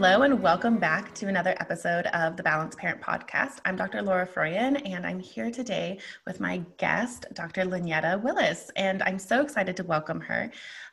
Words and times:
Hello, 0.00 0.22
and 0.22 0.40
welcome 0.40 0.76
back 0.76 1.12
to 1.16 1.26
another 1.26 1.56
episode 1.58 2.06
of 2.14 2.36
the 2.36 2.42
Balanced 2.44 2.78
Parent 2.78 3.00
Podcast. 3.00 3.58
I'm 3.64 3.74
Dr. 3.74 4.00
Laura 4.00 4.28
Froyen, 4.28 4.80
and 4.88 5.04
I'm 5.04 5.18
here 5.18 5.50
today 5.50 5.98
with 6.24 6.38
my 6.38 6.62
guest, 6.76 7.26
Dr. 7.34 7.64
Lynyetta 7.64 8.22
Willis, 8.22 8.70
and 8.76 9.02
I'm 9.02 9.18
so 9.18 9.40
excited 9.40 9.76
to 9.76 9.82
welcome 9.82 10.20
her. 10.20 10.52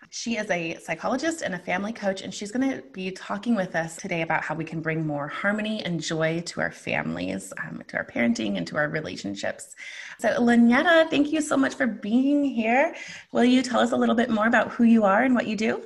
She 0.10 0.38
is 0.38 0.50
a 0.50 0.80
psychologist 0.80 1.44
and 1.44 1.54
a 1.54 1.60
family 1.60 1.94
coach, 1.94 2.24
and 2.24 2.34
she's 2.34 2.52
going 2.52 2.68
to 2.68 2.82
be 2.94 3.12
talking 3.12 3.54
with 3.54 3.76
us 3.76 3.96
today 3.96 4.24
about 4.24 4.42
how 4.42 4.56
we 4.56 4.66
can 4.66 4.82
bring 4.82 5.06
more 5.06 5.28
harmony 5.28 5.86
and 5.86 6.02
joy 6.02 6.42
to 6.48 6.62
our 6.62 6.72
families, 6.72 7.54
um, 7.64 7.84
to 7.88 7.98
our 7.98 8.06
parenting, 8.06 8.58
and 8.58 8.66
to 8.66 8.76
our 8.76 8.90
relationships. 8.90 9.76
So, 10.18 10.30
Lynyetta, 10.30 11.12
thank 11.12 11.32
you 11.32 11.42
so 11.42 11.58
much 11.58 11.76
for 11.76 11.86
being 11.86 12.44
here. 12.44 12.96
Will 13.32 13.46
you 13.46 13.62
tell 13.62 13.82
us 13.82 13.92
a 13.92 13.98
little 13.98 14.16
bit 14.16 14.32
more 14.32 14.48
about 14.48 14.72
who 14.72 14.84
you 14.84 15.04
are 15.04 15.22
and 15.22 15.36
what 15.36 15.46
you 15.46 15.56
do? 15.56 15.84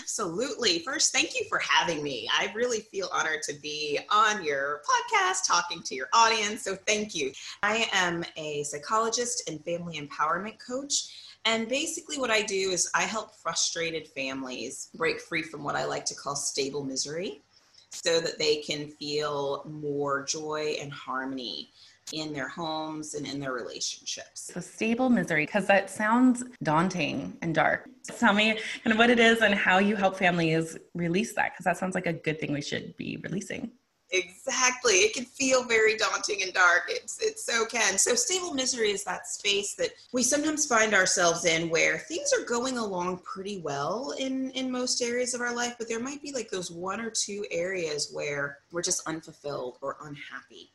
Absolutely. 0.00 0.80
First, 0.80 1.12
thank 1.12 1.34
you 1.34 1.44
for 1.48 1.58
having 1.58 2.02
me. 2.02 2.28
I 2.32 2.50
really 2.54 2.80
feel 2.80 3.08
honored 3.12 3.42
to 3.42 3.54
be 3.60 3.98
on 4.10 4.44
your 4.44 4.80
podcast 4.88 5.46
talking 5.46 5.82
to 5.82 5.94
your 5.94 6.08
audience. 6.12 6.62
So, 6.62 6.76
thank 6.86 7.14
you. 7.14 7.32
I 7.62 7.88
am 7.92 8.24
a 8.36 8.62
psychologist 8.64 9.48
and 9.48 9.62
family 9.64 10.00
empowerment 10.00 10.58
coach. 10.58 11.36
And 11.44 11.68
basically, 11.68 12.18
what 12.18 12.30
I 12.30 12.42
do 12.42 12.70
is 12.70 12.90
I 12.94 13.02
help 13.02 13.34
frustrated 13.36 14.08
families 14.08 14.88
break 14.94 15.20
free 15.20 15.42
from 15.42 15.62
what 15.62 15.76
I 15.76 15.84
like 15.84 16.06
to 16.06 16.14
call 16.14 16.34
stable 16.34 16.82
misery 16.82 17.42
so 17.90 18.20
that 18.20 18.38
they 18.38 18.56
can 18.56 18.88
feel 18.88 19.62
more 19.70 20.24
joy 20.24 20.76
and 20.80 20.92
harmony 20.92 21.70
in 22.12 22.32
their 22.32 22.48
homes 22.48 23.14
and 23.14 23.26
in 23.26 23.40
their 23.40 23.52
relationships. 23.52 24.50
So 24.52 24.60
stable 24.60 25.08
misery, 25.08 25.46
because 25.46 25.66
that 25.66 25.90
sounds 25.90 26.44
daunting 26.62 27.36
and 27.42 27.54
dark. 27.54 27.88
Tell 28.18 28.34
me 28.34 28.58
kind 28.82 28.92
of 28.92 28.98
what 28.98 29.10
it 29.10 29.18
is 29.18 29.40
and 29.40 29.54
how 29.54 29.78
you 29.78 29.96
help 29.96 30.16
families 30.16 30.76
release 30.94 31.34
that, 31.34 31.52
because 31.52 31.64
that 31.64 31.78
sounds 31.78 31.94
like 31.94 32.06
a 32.06 32.12
good 32.12 32.38
thing 32.38 32.52
we 32.52 32.62
should 32.62 32.96
be 32.96 33.18
releasing. 33.22 33.70
Exactly. 34.10 34.96
It 34.96 35.14
can 35.14 35.24
feel 35.24 35.64
very 35.64 35.96
daunting 35.96 36.42
and 36.42 36.52
dark. 36.52 36.84
It's 36.88 37.20
it 37.20 37.38
so 37.40 37.64
can. 37.64 37.98
So 37.98 38.14
stable 38.14 38.54
misery 38.54 38.90
is 38.90 39.02
that 39.04 39.26
space 39.26 39.74
that 39.74 39.90
we 40.12 40.22
sometimes 40.22 40.66
find 40.66 40.94
ourselves 40.94 41.46
in 41.46 41.68
where 41.68 41.98
things 41.98 42.32
are 42.32 42.44
going 42.44 42.78
along 42.78 43.20
pretty 43.24 43.60
well 43.60 44.14
in 44.18 44.50
in 44.50 44.70
most 44.70 45.02
areas 45.02 45.34
of 45.34 45.40
our 45.40 45.54
life, 45.54 45.74
but 45.78 45.88
there 45.88 45.98
might 45.98 46.22
be 46.22 46.32
like 46.32 46.50
those 46.50 46.70
one 46.70 47.00
or 47.00 47.10
two 47.10 47.44
areas 47.50 48.10
where 48.12 48.58
we're 48.70 48.82
just 48.82 49.04
unfulfilled 49.08 49.78
or 49.80 49.96
unhappy 50.02 50.70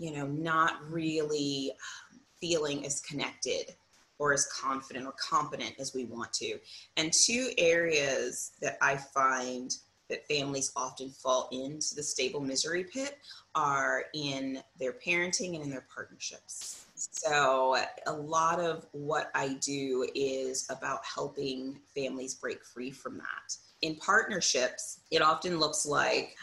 you 0.00 0.12
know, 0.12 0.26
not 0.26 0.80
really 0.90 1.72
um, 1.72 2.20
feeling 2.40 2.86
as 2.86 3.02
connected 3.02 3.74
or 4.18 4.32
as 4.32 4.46
confident 4.46 5.06
or 5.06 5.14
competent 5.20 5.74
as 5.78 5.94
we 5.94 6.06
want 6.06 6.32
to. 6.32 6.58
And 6.96 7.12
two 7.12 7.50
areas 7.58 8.52
that 8.62 8.78
I 8.80 8.96
find 8.96 9.70
that 10.08 10.26
families 10.26 10.72
often 10.74 11.10
fall 11.10 11.48
into 11.52 11.94
the 11.94 12.02
stable 12.02 12.40
misery 12.40 12.84
pit 12.84 13.18
are 13.54 14.04
in 14.14 14.62
their 14.78 14.94
parenting 14.94 15.54
and 15.54 15.64
in 15.64 15.70
their 15.70 15.86
partnerships. 15.94 16.86
So, 16.94 17.76
a 18.06 18.12
lot 18.12 18.58
of 18.58 18.86
what 18.92 19.30
I 19.34 19.56
do 19.60 20.06
is 20.14 20.66
about 20.70 21.00
helping 21.04 21.78
families 21.94 22.34
break 22.34 22.64
free 22.64 22.90
from 22.90 23.18
that 23.18 23.56
in 23.82 23.94
partnerships, 23.96 25.00
it 25.10 25.22
often 25.22 25.58
looks 25.58 25.86
like, 25.86 26.36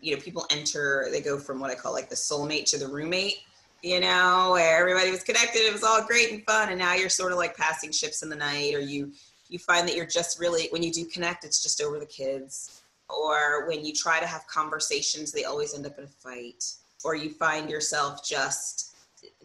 you 0.00 0.14
know, 0.14 0.20
people 0.20 0.46
enter, 0.50 1.08
they 1.10 1.20
go 1.20 1.38
from 1.38 1.58
what 1.58 1.70
I 1.70 1.74
call 1.74 1.92
like 1.92 2.08
the 2.08 2.14
soulmate 2.14 2.66
to 2.70 2.78
the 2.78 2.86
roommate, 2.86 3.38
you 3.82 4.00
know, 4.00 4.50
where 4.52 4.78
everybody 4.78 5.10
was 5.10 5.22
connected, 5.22 5.60
it 5.60 5.72
was 5.72 5.82
all 5.82 6.04
great 6.04 6.30
and 6.32 6.44
fun, 6.44 6.68
and 6.68 6.78
now 6.78 6.94
you're 6.94 7.08
sort 7.08 7.32
of 7.32 7.38
like 7.38 7.56
passing 7.56 7.90
ships 7.90 8.22
in 8.22 8.28
the 8.28 8.36
night, 8.36 8.74
or 8.74 8.80
you 8.80 9.12
you 9.48 9.58
find 9.58 9.86
that 9.86 9.94
you're 9.96 10.06
just 10.06 10.40
really 10.40 10.68
when 10.70 10.82
you 10.82 10.90
do 10.90 11.04
connect, 11.04 11.44
it's 11.44 11.62
just 11.62 11.82
over 11.82 11.98
the 11.98 12.06
kids, 12.06 12.82
or 13.08 13.66
when 13.66 13.84
you 13.84 13.92
try 13.92 14.20
to 14.20 14.26
have 14.26 14.46
conversations, 14.46 15.32
they 15.32 15.44
always 15.44 15.74
end 15.74 15.86
up 15.86 15.98
in 15.98 16.04
a 16.04 16.08
fight, 16.08 16.64
or 17.04 17.14
you 17.14 17.30
find 17.30 17.68
yourself 17.68 18.24
just 18.24 18.94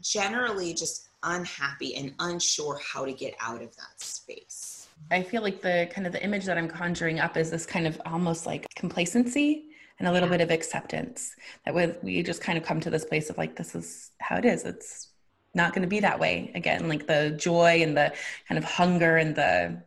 generally 0.01 0.73
just 0.73 1.07
unhappy 1.23 1.95
and 1.95 2.13
unsure 2.19 2.79
how 2.79 3.05
to 3.05 3.13
get 3.13 3.35
out 3.41 3.61
of 3.61 3.75
that 3.75 3.99
space. 3.99 4.86
I 5.09 5.23
feel 5.23 5.41
like 5.41 5.61
the 5.61 5.89
kind 5.91 6.05
of 6.05 6.13
the 6.13 6.23
image 6.23 6.45
that 6.45 6.57
I'm 6.57 6.67
conjuring 6.67 7.19
up 7.19 7.37
is 7.37 7.49
this 7.49 7.65
kind 7.65 7.87
of 7.87 8.01
almost 8.05 8.45
like 8.45 8.65
complacency 8.75 9.65
and 9.99 10.07
a 10.07 10.11
little 10.11 10.27
yeah. 10.29 10.37
bit 10.37 10.41
of 10.41 10.51
acceptance. 10.51 11.35
That 11.65 11.73
with 11.73 12.03
we 12.03 12.21
just 12.23 12.41
kind 12.41 12.57
of 12.57 12.63
come 12.63 12.79
to 12.81 12.89
this 12.89 13.05
place 13.05 13.29
of 13.29 13.37
like 13.37 13.55
this 13.55 13.75
is 13.75 14.11
how 14.19 14.37
it 14.37 14.45
is. 14.45 14.63
It's 14.63 15.09
not 15.53 15.73
going 15.73 15.83
to 15.83 15.87
be 15.87 16.01
that 16.01 16.19
way 16.19 16.51
again. 16.55 16.87
Like 16.87 17.07
the 17.07 17.35
joy 17.37 17.81
and 17.81 17.95
the 17.95 18.13
kind 18.47 18.57
of 18.57 18.63
hunger 18.63 19.17
and 19.17 19.35
the 19.35 19.81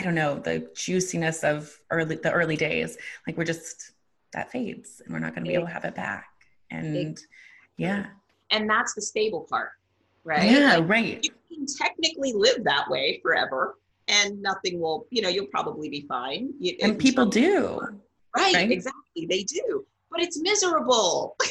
i 0.00 0.02
don't 0.02 0.14
know 0.14 0.38
the 0.38 0.66
juiciness 0.74 1.44
of 1.44 1.78
early 1.90 2.16
the 2.16 2.32
early 2.32 2.56
days 2.56 2.96
like 3.26 3.36
we're 3.36 3.44
just 3.44 3.92
that 4.32 4.50
fades 4.50 5.02
and 5.04 5.12
we're 5.12 5.18
not 5.18 5.34
going 5.34 5.44
to 5.44 5.48
be 5.48 5.54
able 5.54 5.66
to 5.66 5.72
have 5.72 5.84
it 5.84 5.94
back. 5.94 6.28
And 6.70 7.18
yeah. 7.76 8.06
And 8.50 8.68
that's 8.68 8.94
the 8.94 9.02
stable 9.02 9.46
part 9.48 9.70
right? 10.24 10.50
Yeah 10.50 10.76
like, 10.76 10.88
right. 10.88 11.24
you 11.24 11.56
can 11.56 11.66
technically 11.66 12.32
live 12.32 12.64
that 12.64 12.90
way 12.90 13.20
forever 13.22 13.76
and 14.08 14.40
nothing 14.40 14.80
will, 14.80 15.06
you 15.10 15.22
know, 15.22 15.28
you'll 15.28 15.46
probably 15.46 15.88
be 15.88 16.06
fine. 16.08 16.52
and 16.82 16.98
people 16.98 17.26
do. 17.26 17.80
Right, 18.36 18.54
right, 18.54 18.70
exactly. 18.70 19.26
They 19.26 19.42
do. 19.42 19.84
But 20.10 20.22
it's 20.22 20.40
miserable. 20.40 21.36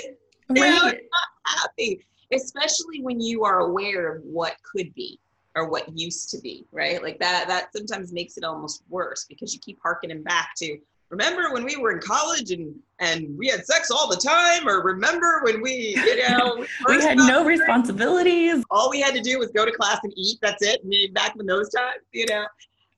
Right. 0.47 0.69
not 0.71 0.97
happy, 1.43 2.05
especially 2.31 3.02
when 3.02 3.19
you 3.19 3.43
are 3.43 3.61
aware 3.61 4.16
of 4.16 4.22
what 4.23 4.55
could 4.63 4.93
be 4.93 5.19
or 5.55 5.69
what 5.69 5.97
used 5.97 6.29
to 6.29 6.40
be, 6.40 6.67
right? 6.72 7.02
Like 7.02 7.17
that 7.19 7.47
that 7.47 7.75
sometimes 7.75 8.13
makes 8.13 8.37
it 8.37 8.43
almost 8.43 8.84
worse 8.87 9.25
because 9.28 9.55
you 9.55 9.59
keep 9.59 9.79
harkening 9.81 10.22
back 10.22 10.49
to 10.57 10.78
remember 11.16 11.53
when 11.53 11.64
we 11.64 11.78
were 11.78 11.91
in 11.91 12.00
college 12.00 12.52
and 12.52 12.76
and 13.00 13.38
we 13.38 13.47
had 13.47 13.66
sex 13.66 13.91
all 13.91 14.09
the 14.09 14.17
time? 14.17 14.67
Or 14.67 14.82
remember 14.84 15.41
when 15.44 15.62
we 15.62 15.96
you 15.96 16.29
know 16.29 16.66
we, 16.88 16.97
we 16.97 17.03
had 17.03 17.17
no 17.17 17.44
responsibilities. 17.46 18.64
All 18.70 18.90
we 18.90 19.02
had 19.02 19.14
to 19.16 19.22
do 19.22 19.40
was 19.40 19.52
go 19.52 19.66
to 19.66 19.72
class 19.72 20.00
and 20.03 20.14
eat. 20.16 20.38
That's 20.41 20.62
it. 20.62 21.14
Back 21.14 21.35
in 21.40 21.46
those 21.46 21.70
times 21.70 22.02
you 22.12 22.26
know? 22.28 22.46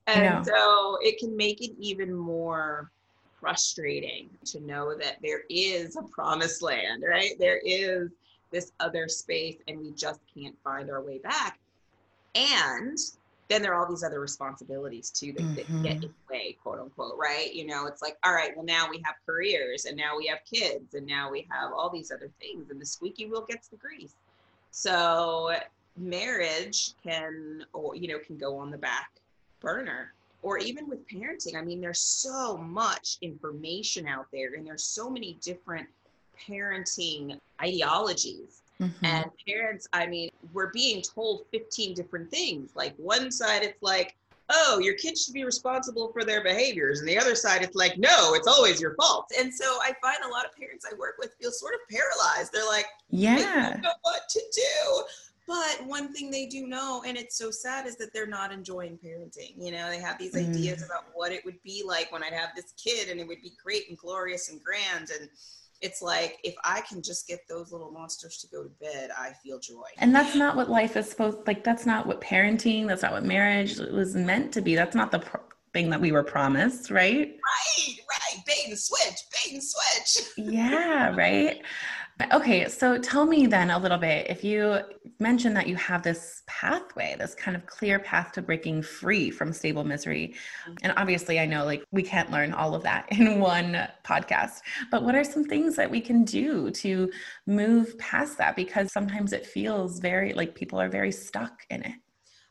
And 0.08 0.46
so 0.46 0.98
it 1.02 1.20
can 1.20 1.36
make 1.36 1.62
it 1.62 1.72
even 1.80 2.14
more 2.14 2.92
frustrating 3.40 4.30
to 4.46 4.60
know 4.62 4.98
that 4.98 5.18
there 5.22 5.42
is 5.50 5.96
a 5.96 6.04
promised 6.04 6.62
land 6.62 7.04
right? 7.08 7.32
There 7.40 7.60
is 7.64 8.10
this 8.52 8.72
other 8.80 9.10
space 9.10 9.58
and 9.68 9.80
we 9.80 9.92
just 9.92 10.22
can't 10.34 10.56
find 10.64 10.90
our 10.90 11.02
way 11.02 11.18
back. 11.20 11.60
And 12.36 12.98
then 13.50 13.62
there 13.62 13.74
are 13.74 13.82
all 13.82 13.90
these 13.90 14.04
other 14.04 14.20
responsibilities 14.20 15.10
too 15.10 15.32
that, 15.34 15.42
mm-hmm. 15.42 15.56
that, 15.56 15.84
get 15.84 15.96
in 15.96 16.02
the 16.02 16.10
way, 16.30 16.58
quote 16.62 16.80
unquote, 16.80 17.18
right? 17.18 17.54
You 17.54 17.66
know, 17.66 17.86
it's 17.88 18.02
like, 18.02 18.18
all 18.24 18.34
right, 18.34 18.52
well, 18.56 18.66
now 18.66 18.90
we 18.90 19.02
have 19.06 19.16
careers 19.26 19.86
and 19.86 19.96
now 19.96 20.18
we 20.18 20.28
have 20.28 20.40
kids 20.46 20.94
and 20.94 21.06
now 21.06 21.32
we 21.32 21.48
have 21.50 21.72
all 21.72 21.90
these 21.90 22.12
other 22.12 22.30
things, 22.40 22.70
and 22.70 22.80
the 22.80 22.86
squeaky 22.86 23.26
wheel 23.26 23.46
gets 23.48 23.68
the 23.68 23.78
grease. 23.78 24.16
So 24.72 25.56
marriage 25.96 26.92
can, 27.04 27.66
or, 27.74 27.96
you 27.96 28.08
know, 28.08 28.20
can 28.20 28.38
go 28.38 28.58
on 28.58 28.70
the 28.70 28.78
back 28.78 29.12
burner 29.60 30.14
or 30.42 30.58
even 30.58 30.88
with 30.88 31.08
parenting. 31.08 31.56
I 31.56 31.62
mean, 31.62 31.82
there's 31.82 32.00
so 32.00 32.58
much 32.58 33.18
information 33.22 34.08
out 34.08 34.28
there, 34.32 34.54
and 34.54 34.66
there's 34.66 34.84
so 34.84 35.10
many 35.10 35.38
different 35.42 35.88
parenting 36.48 37.40
ideologies. 37.62 38.62
Mm-hmm. 38.82 39.06
And 39.06 39.26
parents, 39.48 39.88
I 39.94 40.06
mean, 40.06 40.30
we're 40.54 40.72
being 40.72 41.02
told 41.02 41.46
15 41.52 41.96
different 41.96 42.30
things. 42.30 42.72
Like 42.76 42.94
one 42.98 43.32
side, 43.32 43.64
it's 43.64 43.82
like, 43.82 44.16
oh, 44.50 44.80
your 44.82 44.94
kids 44.94 45.26
should 45.26 45.34
be 45.34 45.44
responsible 45.44 46.12
for 46.14 46.24
their 46.24 46.44
behaviors. 46.44 47.00
And 47.00 47.08
the 47.08 47.18
other 47.18 47.36
side, 47.36 47.64
it's 47.64 47.76
like, 47.76 47.98
no, 47.98 48.34
it's 48.34 48.48
always 48.48 48.80
your 48.80 48.96
fault. 48.96 49.26
And 49.38 49.54
so 49.54 49.66
I 49.82 49.94
find 50.02 50.18
a 50.26 50.30
lot 50.30 50.46
of 50.46 50.56
parents 50.56 50.86
I 50.90 50.96
work 50.96 51.16
with 51.20 51.34
feel 51.40 51.52
sort 51.52 51.74
of 51.74 51.80
paralyzed. 51.90 52.52
They're 52.54 52.66
like, 52.66 52.86
yeah, 53.10 53.68
I 53.68 53.72
don't 53.74 53.82
know 53.82 53.90
what 54.04 54.22
to 54.30 54.42
do. 54.54 55.04
But 55.48 55.88
one 55.88 56.12
thing 56.12 56.30
they 56.30 56.46
do 56.46 56.68
know, 56.68 57.04
and 57.08 57.18
it's 57.18 57.38
so 57.38 57.52
sad, 57.52 57.88
is 57.88 57.96
that 57.98 58.14
they're 58.14 58.28
not 58.28 58.52
enjoying 58.52 58.98
parenting. 58.98 59.54
You 59.58 59.72
know, 59.72 59.90
they 59.90 60.00
have 60.00 60.20
these 60.20 60.36
mm. 60.36 60.50
ideas 60.50 60.84
about 60.84 61.06
what 61.14 61.32
it 61.32 61.44
would 61.46 61.62
be 61.64 61.84
like 61.88 62.12
when 62.12 62.22
I'd 62.22 62.34
have 62.34 62.50
this 62.54 62.74
kid 62.74 63.10
and 63.10 63.20
it 63.20 63.28
would 63.28 63.42
be 63.42 63.54
great 63.64 63.88
and 63.88 63.98
glorious 63.98 64.50
and 64.50 64.62
grand. 64.62 65.10
And 65.18 65.30
it's 65.82 66.02
like 66.02 66.40
if 66.44 66.56
I 66.64 66.82
can 66.82 67.02
just 67.02 67.28
get 67.28 67.42
those 67.48 67.72
little 67.72 67.92
monsters 67.92 68.38
to 68.38 68.48
go 68.48 68.64
to 68.64 68.70
bed, 68.70 69.10
I 69.18 69.32
feel 69.44 69.60
joy. 69.60 69.84
And 69.98 70.14
that's 70.14 70.36
not 70.36 70.56
what 70.56 70.70
life 70.70 70.98
is 70.98 71.10
supposed 71.10 71.40
like 71.48 71.64
that's 71.64 71.86
not 71.86 72.08
what 72.08 72.22
parenting, 72.22 72.88
that's 72.88 73.04
not 73.04 73.12
what 73.12 73.24
marriage 73.24 73.78
was 73.78 74.16
meant 74.16 74.52
to 74.54 74.62
be. 74.62 74.76
That's 74.76 74.96
not 74.96 75.12
the 75.12 75.20
pro- 75.20 75.42
thing 75.74 75.90
that 75.90 76.02
we 76.02 76.12
were 76.12 76.24
promised, 76.24 76.90
right? 76.90 77.28
Right, 77.30 77.98
right. 78.10 78.46
Bait 78.46 78.68
and 78.68 78.78
switch, 78.78 79.20
bait 79.32 79.54
and 79.54 79.64
switch. 79.64 80.28
yeah, 80.38 81.16
right. 81.16 81.62
Okay, 82.34 82.68
so 82.68 82.98
tell 82.98 83.26
me 83.26 83.46
then 83.46 83.70
a 83.70 83.78
little 83.78 83.98
bit 83.98 84.28
if 84.28 84.44
you 84.44 84.80
mentioned 85.20 85.56
that 85.56 85.68
you 85.68 85.76
have 85.76 86.02
this 86.02 86.42
pathway, 86.48 87.16
this 87.18 87.36
kind 87.36 87.56
of 87.56 87.66
clear 87.68 88.00
path 88.00 88.32
to 88.32 88.42
breaking 88.42 88.82
free 88.82 89.30
from 89.30 89.54
stable 89.54 89.84
misery. 89.84 90.34
Mm-hmm. 90.64 90.74
And 90.82 90.94
obviously, 90.98 91.40
I 91.40 91.46
know 91.46 91.64
like 91.64 91.84
we 91.92 92.02
can't 92.02 92.32
learn 92.32 92.54
all 92.54 92.74
of 92.74 92.82
that 92.84 93.06
in 93.12 93.40
one 93.40 93.88
podcast, 94.04 94.62
but 94.90 95.04
what 95.04 95.14
are 95.14 95.24
some 95.24 95.44
things 95.44 95.76
that 95.76 95.90
we 95.90 96.02
can 96.02 96.24
do 96.24 96.72
to 96.72 97.12
move 97.46 97.98
past 98.00 98.38
that? 98.40 98.56
Because 98.56 98.92
sometimes 98.92 99.32
it 99.32 99.46
feels 99.46 100.00
very 100.00 100.34
like 100.34 100.56
people 100.56 100.82
are 100.82 100.90
very 100.90 101.12
stuck 101.12 101.66
in 101.70 101.84
it. 101.84 101.94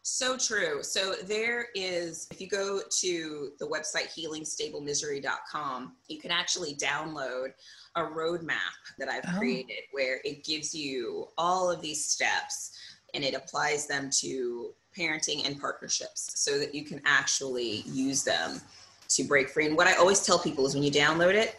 So 0.08 0.36
true. 0.36 0.84
So 0.84 1.14
there 1.24 1.66
is, 1.74 2.28
if 2.30 2.40
you 2.40 2.46
go 2.46 2.80
to 3.00 3.50
the 3.58 3.66
website 3.66 4.06
healingstablemisery.com, 4.16 5.96
you 6.06 6.20
can 6.20 6.30
actually 6.30 6.76
download 6.76 7.48
a 7.96 8.02
roadmap 8.02 8.76
that 8.98 9.08
I've 9.08 9.24
oh. 9.34 9.38
created 9.38 9.84
where 9.92 10.20
it 10.24 10.44
gives 10.44 10.74
you 10.74 11.28
all 11.36 11.70
of 11.70 11.80
these 11.80 12.04
steps 12.04 12.72
and 13.14 13.24
it 13.24 13.34
applies 13.34 13.86
them 13.86 14.10
to 14.20 14.74
parenting 14.96 15.46
and 15.46 15.60
partnerships 15.60 16.30
so 16.34 16.58
that 16.58 16.74
you 16.74 16.84
can 16.84 17.00
actually 17.04 17.82
use 17.86 18.22
them 18.22 18.60
to 19.08 19.24
break 19.24 19.48
free. 19.48 19.66
And 19.66 19.76
what 19.76 19.86
I 19.86 19.94
always 19.94 20.22
tell 20.22 20.38
people 20.38 20.66
is 20.66 20.74
when 20.74 20.82
you 20.82 20.90
download 20.90 21.34
it, 21.34 21.58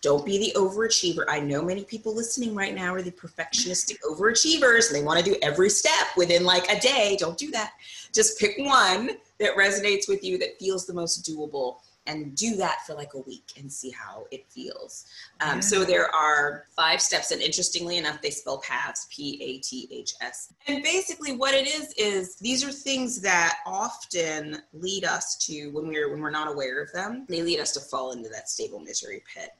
don't 0.00 0.24
be 0.24 0.38
the 0.38 0.52
overachiever. 0.58 1.24
I 1.28 1.40
know 1.40 1.62
many 1.62 1.82
people 1.82 2.14
listening 2.14 2.54
right 2.54 2.74
now 2.74 2.94
are 2.94 3.02
the 3.02 3.10
perfectionistic 3.10 3.96
overachievers 4.08 4.88
and 4.88 4.96
they 4.96 5.02
want 5.02 5.18
to 5.18 5.24
do 5.24 5.36
every 5.42 5.70
step 5.70 6.06
within 6.16 6.44
like 6.44 6.70
a 6.70 6.78
day. 6.78 7.16
Don't 7.18 7.36
do 7.36 7.50
that. 7.50 7.72
Just 8.14 8.38
pick 8.38 8.54
one 8.58 9.10
that 9.40 9.56
resonates 9.56 10.08
with 10.08 10.22
you 10.22 10.38
that 10.38 10.58
feels 10.58 10.86
the 10.86 10.94
most 10.94 11.28
doable 11.28 11.78
and 12.08 12.34
do 12.34 12.56
that 12.56 12.78
for 12.84 12.94
like 12.94 13.14
a 13.14 13.20
week 13.20 13.52
and 13.58 13.70
see 13.70 13.90
how 13.90 14.26
it 14.32 14.46
feels. 14.48 15.04
Um, 15.40 15.56
yeah. 15.56 15.60
So 15.60 15.84
there 15.84 16.12
are 16.14 16.64
five 16.74 17.00
steps, 17.00 17.30
and 17.30 17.40
interestingly 17.40 17.98
enough, 17.98 18.20
they 18.20 18.30
spell 18.30 18.58
paths 18.58 19.06
P 19.14 19.40
A 19.40 19.58
T 19.58 19.88
H 19.92 20.14
S. 20.20 20.52
And 20.66 20.82
basically, 20.82 21.36
what 21.36 21.54
it 21.54 21.68
is 21.68 21.92
is 21.96 22.36
these 22.36 22.64
are 22.64 22.72
things 22.72 23.20
that 23.20 23.58
often 23.66 24.62
lead 24.72 25.04
us 25.04 25.36
to 25.46 25.68
when 25.68 25.86
we're 25.86 26.10
when 26.10 26.20
we're 26.20 26.30
not 26.30 26.48
aware 26.48 26.82
of 26.82 26.90
them. 26.92 27.26
They 27.28 27.42
lead 27.42 27.60
us 27.60 27.72
to 27.72 27.80
fall 27.80 28.12
into 28.12 28.28
that 28.30 28.48
stable 28.48 28.80
misery 28.80 29.22
pit. 29.32 29.50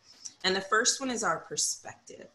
And 0.44 0.56
the 0.56 0.60
first 0.60 1.00
one 1.00 1.10
is 1.10 1.22
our 1.22 1.38
perspective. 1.38 2.28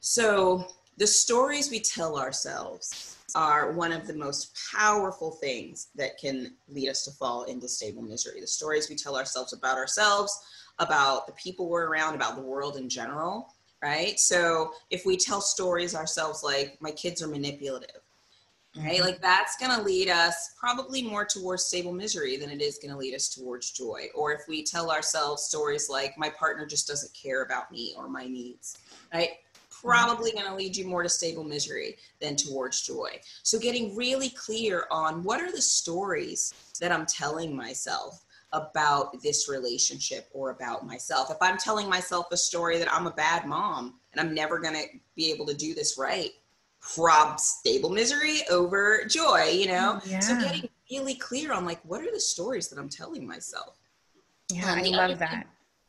So 0.00 0.66
the 0.98 1.06
stories 1.06 1.70
we 1.70 1.80
tell 1.80 2.18
ourselves 2.18 3.16
are 3.34 3.72
one 3.72 3.92
of 3.92 4.06
the 4.06 4.14
most 4.14 4.58
powerful 4.74 5.30
things 5.30 5.88
that 5.94 6.18
can 6.18 6.54
lead 6.68 6.88
us 6.88 7.04
to 7.04 7.10
fall 7.12 7.44
into 7.44 7.68
stable 7.68 8.02
misery. 8.02 8.40
The 8.40 8.46
stories 8.46 8.88
we 8.88 8.96
tell 8.96 9.16
ourselves 9.16 9.52
about 9.52 9.76
ourselves, 9.76 10.36
about 10.78 11.26
the 11.26 11.32
people 11.34 11.68
we're 11.68 11.86
around, 11.86 12.14
about 12.14 12.36
the 12.36 12.42
world 12.42 12.76
in 12.76 12.88
general, 12.88 13.54
right? 13.80 14.18
So 14.18 14.72
if 14.90 15.06
we 15.06 15.16
tell 15.16 15.40
stories 15.40 15.94
ourselves 15.94 16.42
like, 16.42 16.78
my 16.80 16.90
kids 16.90 17.22
are 17.22 17.28
manipulative, 17.28 18.00
right? 18.76 18.94
Mm-hmm. 18.94 19.02
Like 19.04 19.22
that's 19.22 19.56
going 19.56 19.76
to 19.76 19.82
lead 19.82 20.08
us 20.08 20.54
probably 20.58 21.02
more 21.02 21.24
towards 21.24 21.64
stable 21.64 21.92
misery 21.92 22.38
than 22.38 22.50
it 22.50 22.60
is 22.60 22.78
going 22.78 22.92
to 22.92 22.98
lead 22.98 23.14
us 23.14 23.28
towards 23.28 23.70
joy. 23.70 24.06
Or 24.16 24.32
if 24.32 24.40
we 24.48 24.64
tell 24.64 24.90
ourselves 24.90 25.44
stories 25.44 25.88
like, 25.88 26.18
my 26.18 26.30
partner 26.30 26.66
just 26.66 26.88
doesn't 26.88 27.12
care 27.14 27.42
about 27.42 27.70
me 27.70 27.94
or 27.96 28.08
my 28.08 28.26
needs, 28.26 28.78
right? 29.12 29.30
Probably 29.80 30.32
going 30.32 30.46
to 30.46 30.54
lead 30.54 30.76
you 30.76 30.86
more 30.86 31.02
to 31.02 31.08
stable 31.08 31.44
misery 31.44 31.96
than 32.20 32.36
towards 32.36 32.82
joy. 32.82 33.20
So, 33.42 33.58
getting 33.58 33.96
really 33.96 34.30
clear 34.30 34.84
on 34.90 35.22
what 35.22 35.40
are 35.40 35.52
the 35.52 35.62
stories 35.62 36.52
that 36.80 36.92
I'm 36.92 37.06
telling 37.06 37.54
myself 37.54 38.24
about 38.52 39.22
this 39.22 39.48
relationship 39.48 40.28
or 40.32 40.50
about 40.50 40.86
myself. 40.86 41.30
If 41.30 41.36
I'm 41.40 41.58
telling 41.58 41.88
myself 41.88 42.26
a 42.32 42.36
story 42.36 42.78
that 42.78 42.92
I'm 42.92 43.06
a 43.06 43.12
bad 43.12 43.46
mom 43.46 44.00
and 44.12 44.20
I'm 44.20 44.34
never 44.34 44.58
going 44.58 44.74
to 44.74 44.84
be 45.16 45.30
able 45.30 45.46
to 45.46 45.54
do 45.54 45.74
this 45.74 45.98
right, 45.98 46.30
prob 46.80 47.38
stable 47.38 47.90
misery 47.90 48.40
over 48.50 49.04
joy, 49.06 49.50
you 49.52 49.66
know? 49.66 50.00
Mm, 50.02 50.10
yeah. 50.10 50.20
So, 50.20 50.40
getting 50.40 50.68
really 50.90 51.14
clear 51.14 51.52
on 51.52 51.64
like, 51.64 51.80
what 51.84 52.00
are 52.00 52.10
the 52.10 52.20
stories 52.20 52.68
that 52.68 52.78
I'm 52.78 52.88
telling 52.88 53.26
myself? 53.26 53.76
Yeah, 54.50 54.62
I 54.66 54.82
love 54.82 55.18
that. 55.18 55.46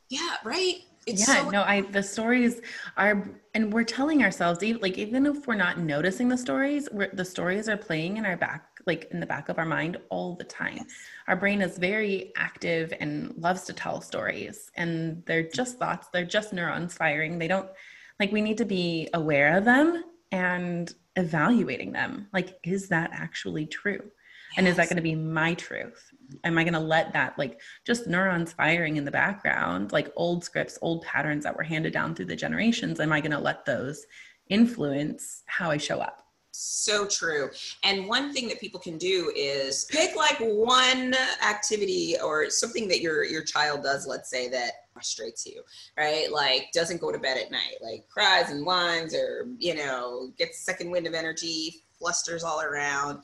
yeah, 0.10 0.36
right. 0.44 0.82
It's 1.06 1.28
yeah, 1.28 1.44
so- 1.44 1.50
no, 1.50 1.64
I 1.64 1.82
the 1.82 2.04
stories 2.04 2.62
are, 2.98 3.30
and 3.60 3.74
we're 3.74 3.84
telling 3.84 4.24
ourselves, 4.24 4.64
even 4.64 4.82
like 4.82 4.98
even 4.98 5.26
if 5.26 5.46
we're 5.46 5.54
not 5.54 5.78
noticing 5.80 6.30
the 6.30 6.38
stories, 6.38 6.88
we're, 6.94 7.10
the 7.12 7.26
stories 7.26 7.68
are 7.68 7.76
playing 7.76 8.16
in 8.16 8.26
our 8.26 8.38
back, 8.38 8.80
like 8.86 9.10
in 9.12 9.20
the 9.20 9.26
back 9.26 9.50
of 9.50 9.58
our 9.58 9.66
mind 9.66 9.98
all 10.10 10.36
the 10.36 10.46
time. 10.46 10.78
Yes. 10.78 10.86
Our 11.28 11.36
brain 11.36 11.62
is 11.62 11.78
very 11.78 12.32
active 12.38 12.94
and 13.02 13.34
loves 13.36 13.64
to 13.64 13.74
tell 13.74 14.00
stories, 14.00 14.72
and 14.76 15.22
they're 15.26 15.44
just 15.44 15.78
thoughts. 15.78 16.08
They're 16.14 16.24
just 16.24 16.54
neurons 16.54 16.94
firing. 16.94 17.38
They 17.38 17.50
don't 17.50 17.70
like 18.18 18.32
we 18.32 18.42
need 18.42 18.58
to 18.60 18.66
be 18.66 19.10
aware 19.14 19.58
of 19.58 19.66
them 19.66 20.06
and 20.32 20.94
evaluating 21.18 21.92
them. 21.92 22.30
Like, 22.32 22.58
is 22.64 22.88
that 22.88 23.10
actually 23.12 23.66
true? 23.66 24.10
And 24.58 24.68
is 24.68 24.78
that 24.78 24.90
going 24.90 24.98
to 24.98 25.04
be 25.04 25.16
my 25.16 25.54
truth? 25.54 26.12
am 26.44 26.58
i 26.58 26.64
going 26.64 26.74
to 26.74 26.80
let 26.80 27.12
that 27.14 27.38
like 27.38 27.60
just 27.86 28.08
neurons 28.08 28.54
firing 28.54 28.98
in 28.98 29.06
the 29.06 29.12
background 29.12 29.92
like 29.92 30.12
old 30.16 30.44
scripts 30.44 30.78
old 30.82 31.04
patterns 31.04 31.44
that 31.44 31.56
were 31.56 31.64
handed 31.64 31.94
down 31.94 32.14
through 32.14 32.26
the 32.26 32.36
generations 32.36 33.00
am 33.00 33.12
i 33.12 33.22
going 33.22 33.32
to 33.32 33.40
let 33.40 33.66
those 33.66 34.06
influence 34.50 35.44
how 35.48 35.70
i 35.72 35.78
show 35.78 36.00
up 36.00 36.26
so 36.52 37.08
true. 37.08 37.50
And 37.86 38.08
one 38.08 38.34
thing 38.34 38.50
that 38.50 38.60
people 38.60 38.82
can 38.82 38.98
do 38.98 39.32
is 39.34 39.86
pick 39.86 40.16
like 40.18 40.38
one 40.40 41.16
activity 41.48 42.16
or 42.22 42.50
something 42.50 42.88
that 42.90 43.00
your 43.00 43.24
your 43.24 43.44
child 43.44 43.84
does, 43.84 44.06
let's 44.06 44.30
say 44.30 44.50
that 44.50 44.72
frustrates 44.92 45.46
you, 45.46 45.62
right? 45.98 46.30
Like 46.30 46.72
doesn't 46.74 47.00
go 47.00 47.14
to 47.14 47.20
bed 47.20 47.38
at 47.38 47.52
night, 47.52 47.76
like 47.82 48.10
cries 48.10 48.50
and 48.50 48.66
whines 48.66 49.14
or, 49.14 49.48
you 49.58 49.76
know, 49.76 50.34
gets 50.38 50.66
second 50.66 50.90
wind 50.90 51.08
of 51.08 51.14
energy, 51.14 51.84
flusters 51.98 52.44
all 52.44 52.62
around 52.62 53.22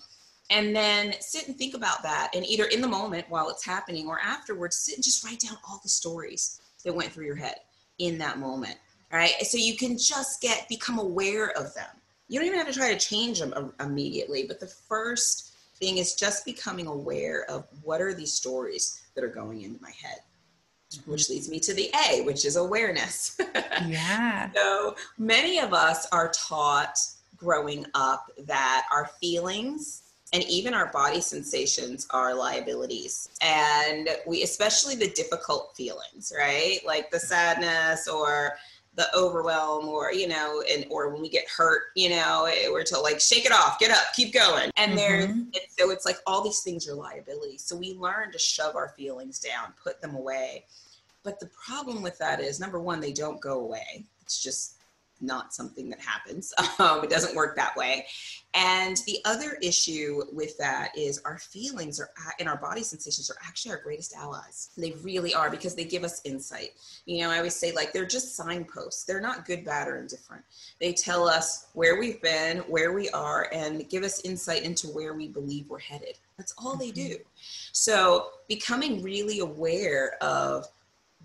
and 0.49 0.75
then 0.75 1.13
sit 1.19 1.47
and 1.47 1.57
think 1.57 1.75
about 1.75 2.03
that 2.03 2.29
and 2.35 2.45
either 2.45 2.65
in 2.65 2.81
the 2.81 2.87
moment 2.87 3.25
while 3.29 3.49
it's 3.49 3.65
happening 3.65 4.07
or 4.07 4.19
afterwards 4.19 4.77
sit 4.77 4.95
and 4.95 5.03
just 5.03 5.23
write 5.23 5.39
down 5.39 5.57
all 5.67 5.79
the 5.83 5.89
stories 5.89 6.61
that 6.83 6.93
went 6.93 7.11
through 7.11 7.25
your 7.25 7.35
head 7.35 7.55
in 7.99 8.17
that 8.17 8.37
moment 8.37 8.77
right 9.11 9.33
so 9.41 9.57
you 9.57 9.75
can 9.75 9.97
just 9.97 10.41
get 10.41 10.67
become 10.69 10.99
aware 10.99 11.51
of 11.51 11.73
them 11.73 11.87
you 12.27 12.39
don't 12.39 12.47
even 12.47 12.59
have 12.59 12.67
to 12.67 12.73
try 12.73 12.93
to 12.93 12.99
change 12.99 13.39
them 13.39 13.53
um, 13.55 13.73
immediately 13.79 14.45
but 14.47 14.59
the 14.59 14.67
first 14.67 15.55
thing 15.75 15.97
is 15.97 16.15
just 16.15 16.45
becoming 16.45 16.87
aware 16.87 17.49
of 17.49 17.65
what 17.83 18.01
are 18.01 18.13
these 18.13 18.33
stories 18.33 19.03
that 19.15 19.23
are 19.23 19.29
going 19.29 19.61
into 19.61 19.81
my 19.81 19.91
head 19.91 20.19
mm-hmm. 20.91 21.11
which 21.11 21.29
leads 21.29 21.49
me 21.49 21.59
to 21.59 21.73
the 21.73 21.91
A, 22.09 22.21
which 22.21 22.45
is 22.45 22.55
awareness. 22.55 23.39
Yeah. 23.87 24.51
so 24.55 24.95
many 25.17 25.59
of 25.59 25.73
us 25.73 26.07
are 26.13 26.31
taught 26.31 26.97
growing 27.35 27.85
up 27.93 28.31
that 28.45 28.85
our 28.89 29.07
feelings 29.19 30.03
and 30.35 30.43
even 30.49 30.73
our 30.73 30.91
body 30.91 31.21
sensations 31.21 32.05
are 32.09 32.35
liabilities 32.35 33.29
and 33.41 34.09
we 34.27 34.43
especially 34.43 34.93
the 34.93 35.09
difficult 35.11 35.73
feelings 35.75 36.33
right 36.37 36.79
like 36.85 37.09
the 37.09 37.19
sadness 37.19 38.07
or 38.09 38.51
the 38.95 39.07
overwhelm 39.15 39.87
or 39.87 40.11
you 40.11 40.27
know 40.27 40.61
and 40.69 40.85
or 40.89 41.09
when 41.09 41.21
we 41.21 41.29
get 41.29 41.47
hurt 41.49 41.83
you 41.95 42.09
know 42.09 42.49
we're 42.69 42.83
to 42.83 42.99
like 42.99 43.19
shake 43.21 43.45
it 43.45 43.53
off 43.53 43.79
get 43.79 43.91
up 43.91 44.03
keep 44.13 44.33
going 44.33 44.69
and 44.75 44.91
mm-hmm. 44.91 45.43
there 45.53 45.63
so 45.79 45.89
it's 45.89 46.05
like 46.05 46.17
all 46.27 46.43
these 46.43 46.59
things 46.59 46.87
are 46.89 46.95
liabilities 46.95 47.63
so 47.63 47.75
we 47.75 47.93
learn 47.93 48.29
to 48.29 48.37
shove 48.37 48.75
our 48.75 48.89
feelings 48.89 49.39
down 49.39 49.73
put 49.81 50.01
them 50.01 50.15
away 50.15 50.65
but 51.23 51.39
the 51.39 51.49
problem 51.65 52.03
with 52.03 52.17
that 52.17 52.41
is 52.41 52.59
number 52.59 52.79
one 52.79 52.99
they 52.99 53.13
don't 53.13 53.39
go 53.39 53.61
away 53.61 54.03
it's 54.21 54.43
just 54.43 54.75
not 55.21 55.53
something 55.53 55.89
that 55.89 55.99
happens. 55.99 56.53
Um, 56.77 57.03
it 57.05 57.09
doesn't 57.09 57.35
work 57.35 57.55
that 57.55 57.75
way. 57.77 58.05
And 58.55 58.95
the 59.05 59.19
other 59.25 59.57
issue 59.61 60.23
with 60.31 60.57
that 60.59 60.97
is 60.97 61.21
our 61.25 61.37
feelings 61.37 61.99
are 61.99 62.09
and 62.39 62.47
our 62.47 62.55
body 62.55 62.83
sensations 62.83 63.29
are 63.29 63.35
actually 63.45 63.71
our 63.71 63.81
greatest 63.81 64.15
allies. 64.15 64.69
They 64.77 64.93
really 65.03 65.33
are 65.33 65.49
because 65.49 65.75
they 65.75 65.83
give 65.83 66.05
us 66.05 66.21
insight. 66.23 66.69
You 67.05 67.23
know, 67.23 67.31
I 67.31 67.37
always 67.37 67.55
say 67.55 67.73
like 67.73 67.91
they're 67.91 68.05
just 68.05 68.35
signposts. 68.37 69.03
They're 69.03 69.19
not 69.19 69.45
good, 69.45 69.65
bad, 69.65 69.89
or 69.89 69.97
indifferent. 69.97 70.45
They 70.79 70.93
tell 70.93 71.27
us 71.27 71.67
where 71.73 71.99
we've 71.99 72.21
been, 72.21 72.59
where 72.59 72.93
we 72.93 73.09
are, 73.09 73.49
and 73.51 73.89
give 73.89 74.03
us 74.03 74.23
insight 74.23 74.63
into 74.63 74.87
where 74.87 75.13
we 75.13 75.27
believe 75.27 75.69
we're 75.69 75.79
headed. 75.79 76.17
That's 76.37 76.53
all 76.57 76.77
they 76.77 76.91
mm-hmm. 76.91 77.09
do. 77.09 77.17
So 77.73 78.27
becoming 78.47 79.03
really 79.03 79.39
aware 79.39 80.13
of 80.21 80.65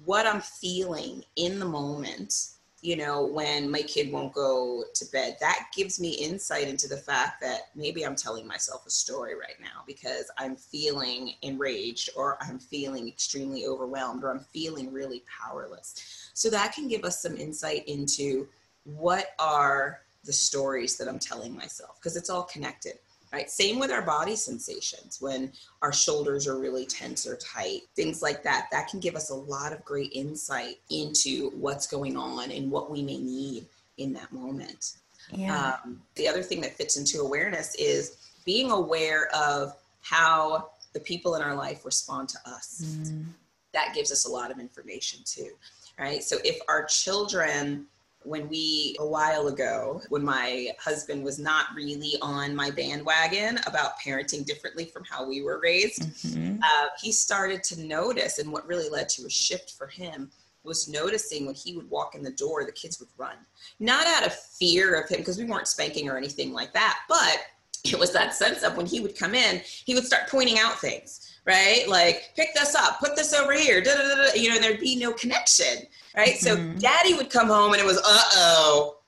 what 0.04 0.26
I'm 0.26 0.40
feeling 0.40 1.22
in 1.36 1.60
the 1.60 1.64
moment 1.64 2.54
you 2.82 2.96
know, 2.96 3.26
when 3.26 3.70
my 3.70 3.82
kid 3.82 4.10
won't 4.10 4.32
go 4.32 4.84
to 4.94 5.04
bed, 5.12 5.36
that 5.40 5.68
gives 5.76 6.00
me 6.00 6.12
insight 6.12 6.66
into 6.66 6.88
the 6.88 6.96
fact 6.96 7.40
that 7.42 7.68
maybe 7.74 8.06
I'm 8.06 8.16
telling 8.16 8.46
myself 8.46 8.86
a 8.86 8.90
story 8.90 9.34
right 9.34 9.60
now 9.60 9.82
because 9.86 10.30
I'm 10.38 10.56
feeling 10.56 11.34
enraged 11.42 12.10
or 12.16 12.38
I'm 12.40 12.58
feeling 12.58 13.06
extremely 13.06 13.66
overwhelmed 13.66 14.24
or 14.24 14.30
I'm 14.30 14.40
feeling 14.52 14.92
really 14.92 15.22
powerless. 15.42 16.30
So 16.32 16.48
that 16.50 16.72
can 16.72 16.88
give 16.88 17.04
us 17.04 17.20
some 17.20 17.36
insight 17.36 17.86
into 17.86 18.48
what 18.84 19.34
are 19.38 20.00
the 20.24 20.32
stories 20.32 20.96
that 20.96 21.08
I'm 21.08 21.18
telling 21.18 21.54
myself 21.54 21.96
because 21.96 22.16
it's 22.16 22.30
all 22.30 22.44
connected 22.44 22.94
right? 23.32 23.50
Same 23.50 23.78
with 23.78 23.90
our 23.90 24.02
body 24.02 24.36
sensations 24.36 25.18
when 25.20 25.52
our 25.82 25.92
shoulders 25.92 26.46
are 26.46 26.58
really 26.58 26.84
tense 26.86 27.26
or 27.26 27.36
tight, 27.36 27.82
things 27.94 28.22
like 28.22 28.42
that. 28.42 28.68
That 28.72 28.88
can 28.88 29.00
give 29.00 29.14
us 29.14 29.30
a 29.30 29.34
lot 29.34 29.72
of 29.72 29.84
great 29.84 30.12
insight 30.12 30.78
into 30.90 31.50
what's 31.50 31.86
going 31.86 32.16
on 32.16 32.50
and 32.50 32.70
what 32.70 32.90
we 32.90 33.02
may 33.02 33.18
need 33.18 33.66
in 33.98 34.12
that 34.14 34.32
moment. 34.32 34.96
Yeah. 35.32 35.78
Um, 35.84 36.00
the 36.16 36.26
other 36.26 36.42
thing 36.42 36.60
that 36.62 36.76
fits 36.76 36.96
into 36.96 37.20
awareness 37.20 37.74
is 37.76 38.16
being 38.44 38.70
aware 38.70 39.28
of 39.34 39.74
how 40.02 40.70
the 40.92 41.00
people 41.00 41.36
in 41.36 41.42
our 41.42 41.54
life 41.54 41.84
respond 41.84 42.28
to 42.30 42.38
us. 42.46 42.82
Mm. 42.84 43.26
That 43.72 43.94
gives 43.94 44.10
us 44.10 44.24
a 44.26 44.30
lot 44.30 44.50
of 44.50 44.58
information 44.58 45.20
too, 45.24 45.50
right? 45.98 46.22
So 46.22 46.38
if 46.44 46.58
our 46.68 46.84
children 46.84 47.86
when 48.22 48.48
we 48.48 48.96
a 49.00 49.06
while 49.06 49.48
ago 49.48 50.00
when 50.10 50.22
my 50.22 50.68
husband 50.78 51.24
was 51.24 51.38
not 51.38 51.66
really 51.74 52.16
on 52.20 52.54
my 52.54 52.70
bandwagon 52.70 53.58
about 53.66 53.98
parenting 53.98 54.44
differently 54.44 54.84
from 54.84 55.02
how 55.04 55.26
we 55.26 55.42
were 55.42 55.58
raised 55.62 56.02
mm-hmm. 56.02 56.58
uh, 56.62 56.86
he 57.00 57.10
started 57.10 57.62
to 57.62 57.80
notice 57.80 58.38
and 58.38 58.52
what 58.52 58.66
really 58.66 58.90
led 58.90 59.08
to 59.08 59.24
a 59.24 59.30
shift 59.30 59.72
for 59.72 59.86
him 59.86 60.30
was 60.64 60.88
noticing 60.88 61.46
when 61.46 61.54
he 61.54 61.74
would 61.74 61.88
walk 61.88 62.14
in 62.14 62.22
the 62.22 62.32
door 62.32 62.64
the 62.66 62.72
kids 62.72 63.00
would 63.00 63.08
run 63.16 63.36
not 63.78 64.06
out 64.06 64.26
of 64.26 64.34
fear 64.34 65.00
of 65.00 65.08
him 65.08 65.18
because 65.18 65.38
we 65.38 65.44
weren't 65.44 65.68
spanking 65.68 66.08
or 66.08 66.18
anything 66.18 66.52
like 66.52 66.74
that 66.74 66.98
but 67.08 67.38
it 67.84 67.98
was 67.98 68.12
that 68.12 68.34
sense 68.34 68.62
of 68.62 68.76
when 68.76 68.86
he 68.86 69.00
would 69.00 69.16
come 69.16 69.34
in 69.34 69.60
he 69.64 69.94
would 69.94 70.04
start 70.04 70.28
pointing 70.28 70.58
out 70.58 70.78
things 70.78 71.30
right? 71.46 71.88
Like, 71.88 72.32
pick 72.36 72.54
this 72.54 72.74
up, 72.74 73.00
put 73.00 73.16
this 73.16 73.34
over 73.34 73.52
here, 73.52 73.80
da, 73.80 73.94
da, 73.94 74.14
da, 74.14 74.34
you 74.34 74.48
know, 74.50 74.58
there'd 74.58 74.80
be 74.80 74.96
no 74.96 75.12
connection, 75.12 75.86
right? 76.16 76.34
Mm-hmm. 76.34 76.74
So 76.74 76.80
daddy 76.80 77.14
would 77.14 77.30
come 77.30 77.48
home 77.48 77.72
and 77.72 77.80
it 77.80 77.86
was, 77.86 77.98
uh 77.98 78.22
oh, 78.34 78.98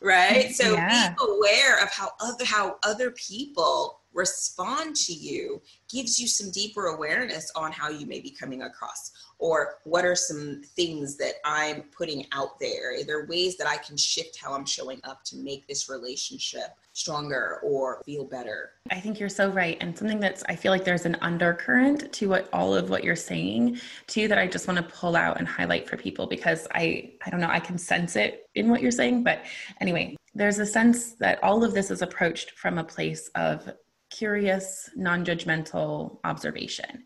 right? 0.00 0.50
So 0.50 0.74
yeah. 0.74 1.10
be 1.10 1.24
aware 1.24 1.82
of 1.82 1.90
how 1.90 2.10
other 2.20 2.44
how 2.44 2.76
other 2.82 3.10
people 3.12 4.00
respond 4.16 4.96
to 4.96 5.12
you 5.12 5.60
gives 5.88 6.18
you 6.18 6.26
some 6.26 6.50
deeper 6.50 6.86
awareness 6.86 7.52
on 7.54 7.70
how 7.70 7.90
you 7.90 8.06
may 8.06 8.18
be 8.18 8.30
coming 8.30 8.62
across 8.62 9.12
or 9.38 9.74
what 9.84 10.04
are 10.04 10.16
some 10.16 10.62
things 10.74 11.16
that 11.18 11.34
I'm 11.44 11.82
putting 11.96 12.26
out 12.32 12.58
there? 12.58 12.94
Are 12.94 13.04
there 13.04 13.26
ways 13.26 13.56
that 13.58 13.68
I 13.68 13.76
can 13.76 13.96
shift 13.96 14.38
how 14.42 14.54
I'm 14.54 14.64
showing 14.64 15.00
up 15.04 15.22
to 15.24 15.36
make 15.36 15.68
this 15.68 15.90
relationship 15.90 16.68
stronger 16.94 17.60
or 17.62 18.02
feel 18.06 18.24
better? 18.24 18.70
I 18.90 18.98
think 18.98 19.20
you're 19.20 19.28
so 19.28 19.50
right. 19.50 19.76
And 19.80 19.96
something 19.96 20.18
that's, 20.18 20.42
I 20.48 20.56
feel 20.56 20.72
like 20.72 20.84
there's 20.84 21.04
an 21.04 21.18
undercurrent 21.20 22.10
to 22.14 22.28
what 22.28 22.48
all 22.52 22.74
of 22.74 22.88
what 22.88 23.04
you're 23.04 23.14
saying 23.14 23.78
too, 24.06 24.26
that 24.28 24.38
I 24.38 24.46
just 24.46 24.66
want 24.66 24.78
to 24.78 24.94
pull 24.94 25.14
out 25.14 25.38
and 25.38 25.46
highlight 25.46 25.86
for 25.86 25.98
people 25.98 26.26
because 26.26 26.66
I, 26.74 27.12
I 27.24 27.30
don't 27.30 27.40
know, 27.40 27.50
I 27.50 27.60
can 27.60 27.76
sense 27.76 28.16
it 28.16 28.48
in 28.54 28.70
what 28.70 28.80
you're 28.80 28.90
saying. 28.90 29.22
But 29.22 29.44
anyway, 29.82 30.16
there's 30.34 30.58
a 30.58 30.66
sense 30.66 31.12
that 31.14 31.42
all 31.42 31.62
of 31.62 31.74
this 31.74 31.90
is 31.90 32.00
approached 32.00 32.52
from 32.52 32.78
a 32.78 32.84
place 32.84 33.28
of 33.34 33.70
curious, 34.10 34.90
non 34.96 35.24
judgmental 35.24 36.18
observation. 36.24 37.04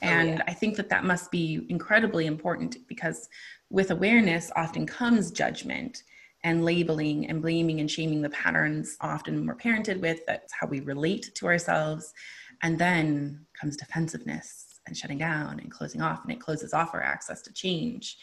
And 0.00 0.28
oh, 0.28 0.32
yeah. 0.32 0.44
I 0.46 0.54
think 0.54 0.76
that 0.76 0.88
that 0.90 1.04
must 1.04 1.30
be 1.30 1.66
incredibly 1.68 2.26
important 2.26 2.76
because 2.86 3.28
with 3.70 3.90
awareness 3.90 4.50
often 4.56 4.86
comes 4.86 5.30
judgment 5.30 6.04
and 6.44 6.64
labeling 6.64 7.28
and 7.28 7.42
blaming 7.42 7.80
and 7.80 7.90
shaming 7.90 8.22
the 8.22 8.30
patterns 8.30 8.96
often 9.00 9.46
we're 9.46 9.56
parented 9.56 10.00
with. 10.00 10.20
That's 10.26 10.52
how 10.52 10.68
we 10.68 10.80
relate 10.80 11.30
to 11.34 11.46
ourselves. 11.46 12.14
And 12.62 12.78
then 12.78 13.46
comes 13.60 13.76
defensiveness 13.76 14.80
and 14.86 14.96
shutting 14.96 15.18
down 15.18 15.60
and 15.60 15.70
closing 15.70 16.00
off, 16.00 16.22
and 16.22 16.32
it 16.32 16.40
closes 16.40 16.72
off 16.72 16.94
our 16.94 17.02
access 17.02 17.42
to 17.42 17.52
change. 17.52 18.16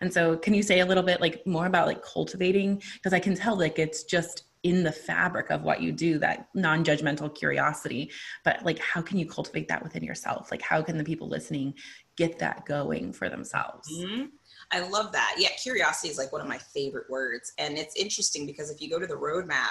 And 0.00 0.12
so, 0.12 0.36
can 0.36 0.54
you 0.54 0.62
say 0.62 0.80
a 0.80 0.86
little 0.86 1.02
bit 1.02 1.20
like 1.20 1.46
more 1.46 1.66
about 1.66 1.86
like 1.86 2.02
cultivating? 2.02 2.82
Because 2.94 3.12
I 3.12 3.18
can 3.18 3.34
tell 3.34 3.56
like 3.56 3.78
it's 3.78 4.04
just 4.04 4.44
in 4.62 4.82
the 4.82 4.92
fabric 4.92 5.50
of 5.50 5.62
what 5.62 5.80
you 5.80 5.92
do 5.92 6.18
that 6.18 6.48
non-judgmental 6.54 7.34
curiosity. 7.34 8.10
But 8.44 8.64
like 8.64 8.78
how 8.78 9.00
can 9.00 9.18
you 9.18 9.26
cultivate 9.26 9.68
that 9.68 9.82
within 9.82 10.04
yourself? 10.04 10.50
Like 10.50 10.62
how 10.62 10.82
can 10.82 10.98
the 10.98 11.04
people 11.04 11.28
listening 11.28 11.74
get 12.16 12.38
that 12.38 12.66
going 12.66 13.12
for 13.12 13.28
themselves? 13.28 13.88
Mm-hmm. 13.92 14.26
i 14.72 14.80
love 14.80 15.12
that. 15.12 15.36
Yeah 15.38 15.48
curiosity 15.62 16.08
is 16.08 16.18
like 16.18 16.32
one 16.32 16.42
of 16.42 16.48
my 16.48 16.58
favorite 16.58 17.08
words. 17.08 17.52
And 17.58 17.78
it's 17.78 17.96
interesting 17.96 18.46
because 18.46 18.70
if 18.70 18.80
you 18.80 18.90
go 18.90 18.98
to 18.98 19.06
the 19.06 19.14
roadmap 19.14 19.70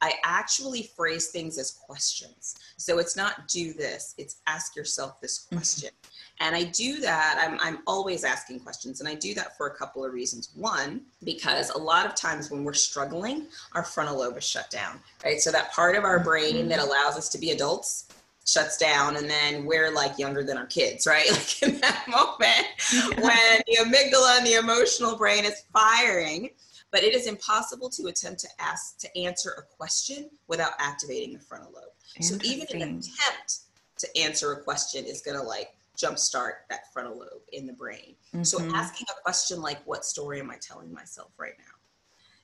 I 0.00 0.14
actually 0.24 0.90
phrase 0.96 1.28
things 1.28 1.58
as 1.58 1.72
questions. 1.72 2.56
So 2.76 2.98
it's 2.98 3.16
not 3.16 3.48
do 3.48 3.72
this, 3.72 4.14
it's 4.18 4.36
ask 4.46 4.76
yourself 4.76 5.20
this 5.20 5.46
mm-hmm. 5.46 5.56
question. 5.56 5.90
Mm-hmm. 5.90 6.46
And 6.46 6.54
I 6.54 6.64
do 6.64 7.00
that, 7.00 7.44
I'm, 7.44 7.58
I'm 7.60 7.82
always 7.86 8.22
asking 8.22 8.60
questions, 8.60 9.00
and 9.00 9.08
I 9.08 9.14
do 9.14 9.34
that 9.34 9.56
for 9.56 9.66
a 9.66 9.74
couple 9.74 10.04
of 10.04 10.12
reasons. 10.12 10.50
One, 10.54 11.00
because 11.24 11.70
a 11.70 11.78
lot 11.78 12.06
of 12.06 12.14
times 12.14 12.50
when 12.50 12.62
we're 12.62 12.74
struggling, 12.74 13.48
our 13.72 13.82
frontal 13.82 14.18
lobe 14.18 14.36
is 14.36 14.44
shut 14.44 14.70
down, 14.70 15.00
right? 15.24 15.40
So 15.40 15.50
that 15.50 15.72
part 15.72 15.96
of 15.96 16.04
our 16.04 16.20
brain 16.20 16.68
that 16.68 16.78
mm-hmm. 16.78 16.88
allows 16.88 17.16
us 17.16 17.28
to 17.30 17.38
be 17.38 17.50
adults 17.50 18.06
shuts 18.48 18.78
down 18.78 19.16
and 19.16 19.28
then 19.28 19.66
we're 19.66 19.90
like 19.90 20.18
younger 20.18 20.42
than 20.42 20.56
our 20.56 20.64
kids 20.64 21.06
right 21.06 21.30
like 21.30 21.62
in 21.62 21.78
that 21.80 22.02
moment 22.08 23.20
when 23.22 23.60
the 23.66 23.76
amygdala 23.80 24.38
and 24.38 24.46
the 24.46 24.54
emotional 24.54 25.16
brain 25.16 25.44
is 25.44 25.64
firing 25.70 26.48
but 26.90 27.02
it 27.02 27.14
is 27.14 27.26
impossible 27.26 27.88
to 27.88 28.06
attempt 28.06 28.40
to 28.40 28.48
ask 28.58 28.98
to 28.98 29.18
answer 29.18 29.52
a 29.58 29.62
question 29.76 30.30
without 30.46 30.72
activating 30.78 31.32
the 31.32 31.38
frontal 31.38 31.70
lobe 31.74 31.84
so 32.20 32.36
even 32.44 32.66
an 32.82 32.82
attempt 32.98 33.60
to 33.98 34.18
answer 34.18 34.52
a 34.52 34.62
question 34.62 35.04
is 35.04 35.20
going 35.20 35.36
to 35.36 35.42
like 35.42 35.74
jumpstart 35.98 36.52
that 36.70 36.92
frontal 36.92 37.18
lobe 37.18 37.42
in 37.52 37.66
the 37.66 37.72
brain. 37.72 38.14
Mm-hmm. 38.28 38.44
So 38.44 38.62
asking 38.74 39.06
a 39.10 39.20
question 39.22 39.60
like, 39.60 39.80
what 39.84 40.04
story 40.04 40.40
am 40.40 40.50
I 40.50 40.56
telling 40.60 40.92
myself 40.92 41.30
right 41.36 41.54
now? 41.58 41.64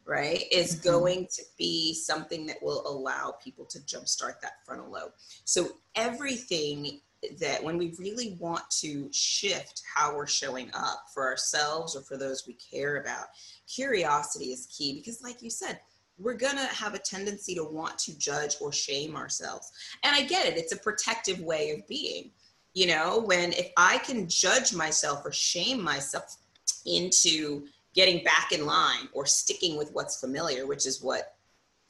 Right, 0.07 0.45
is 0.53 0.77
mm-hmm. 0.77 0.91
going 0.91 1.29
to 1.33 1.43
be 1.57 1.95
something 1.95 2.45
that 2.47 2.63
will 2.63 2.87
allow 2.87 3.37
people 3.43 3.65
to 3.67 3.79
jumpstart 3.81 4.39
that 4.43 4.65
frontal 4.67 4.91
lobe. 4.91 5.13
So 5.45 5.69
everything 5.95 7.01
that 7.41 7.63
when 7.63 7.79
we 7.79 7.95
really 7.99 8.37
want 8.41 8.69
to 8.81 9.09
shift 9.13 9.83
how 9.95 10.15
we're 10.15 10.27
showing 10.27 10.71
up 10.75 11.05
for 11.13 11.25
ourselves 11.25 11.97
or 11.97 12.03
for 12.03 12.17
those 12.17 12.47
we 12.47 12.55
care 12.55 12.97
about, 12.97 13.27
curiosity 13.73 14.47
is 14.47 14.67
key 14.67 14.95
because, 14.95 15.23
like 15.23 15.43
you 15.43 15.51
said, 15.51 15.81
we're 16.19 16.35
going 16.35 16.57
to 16.57 16.67
have 16.67 16.95
a 16.95 16.99
tendency 16.99 17.55
to 17.55 17.65
want 17.65 17.99
to 17.99 18.17
judge 18.19 18.57
or 18.61 18.73
shame 18.73 19.17
ourselves. 19.17 19.73
And 20.05 20.15
I 20.15 20.23
get 20.23 20.47
it, 20.47 20.57
it's 20.57 20.73
a 20.73 20.79
protective 20.79 21.41
way 21.41 21.71
of 21.71 21.87
being 21.89 22.31
you 22.75 22.89
know 22.89 23.21
when 23.25 23.53
if 23.53 23.71
i 23.77 23.99
can 23.99 24.29
judge 24.29 24.75
myself 24.75 25.23
or 25.25 25.33
shame 25.33 25.83
myself 25.83 26.37
into 26.85 27.65
getting 27.95 28.23
back 28.25 28.53
in 28.53 28.67
line 28.67 29.09
or 29.13 29.25
sticking 29.25 29.77
with 29.77 29.91
what's 29.93 30.21
familiar 30.21 30.67
which 30.67 30.87
is 30.87 31.03
what 31.03 31.34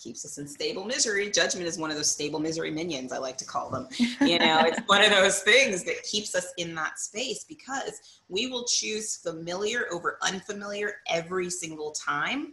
keeps 0.05 0.25
us 0.25 0.37
in 0.37 0.47
stable 0.47 0.85
misery. 0.85 1.31
Judgment 1.31 1.67
is 1.67 1.79
one 1.79 1.91
of 1.91 1.97
those 1.97 2.11
stable 2.11 2.39
misery 2.39 2.71
minions 2.71 3.11
i 3.11 3.19
like 3.19 3.39
to 3.39 3.47
call 3.47 3.71
them. 3.71 3.89
You 4.21 4.39
know 4.39 4.61
it's 4.65 4.81
one 4.87 5.03
of 5.03 5.11
those 5.11 5.41
things 5.41 5.83
that 5.85 6.03
keeps 6.03 6.35
us 6.35 6.53
in 6.57 6.75
that 6.75 6.99
space 6.99 7.45
because 7.45 8.21
we 8.29 8.49
will 8.49 8.65
choose 8.65 9.17
familiar 9.17 9.87
over 9.93 10.19
unfamiliar 10.23 10.97
every 11.09 11.51
single 11.51 11.93
time 11.93 12.53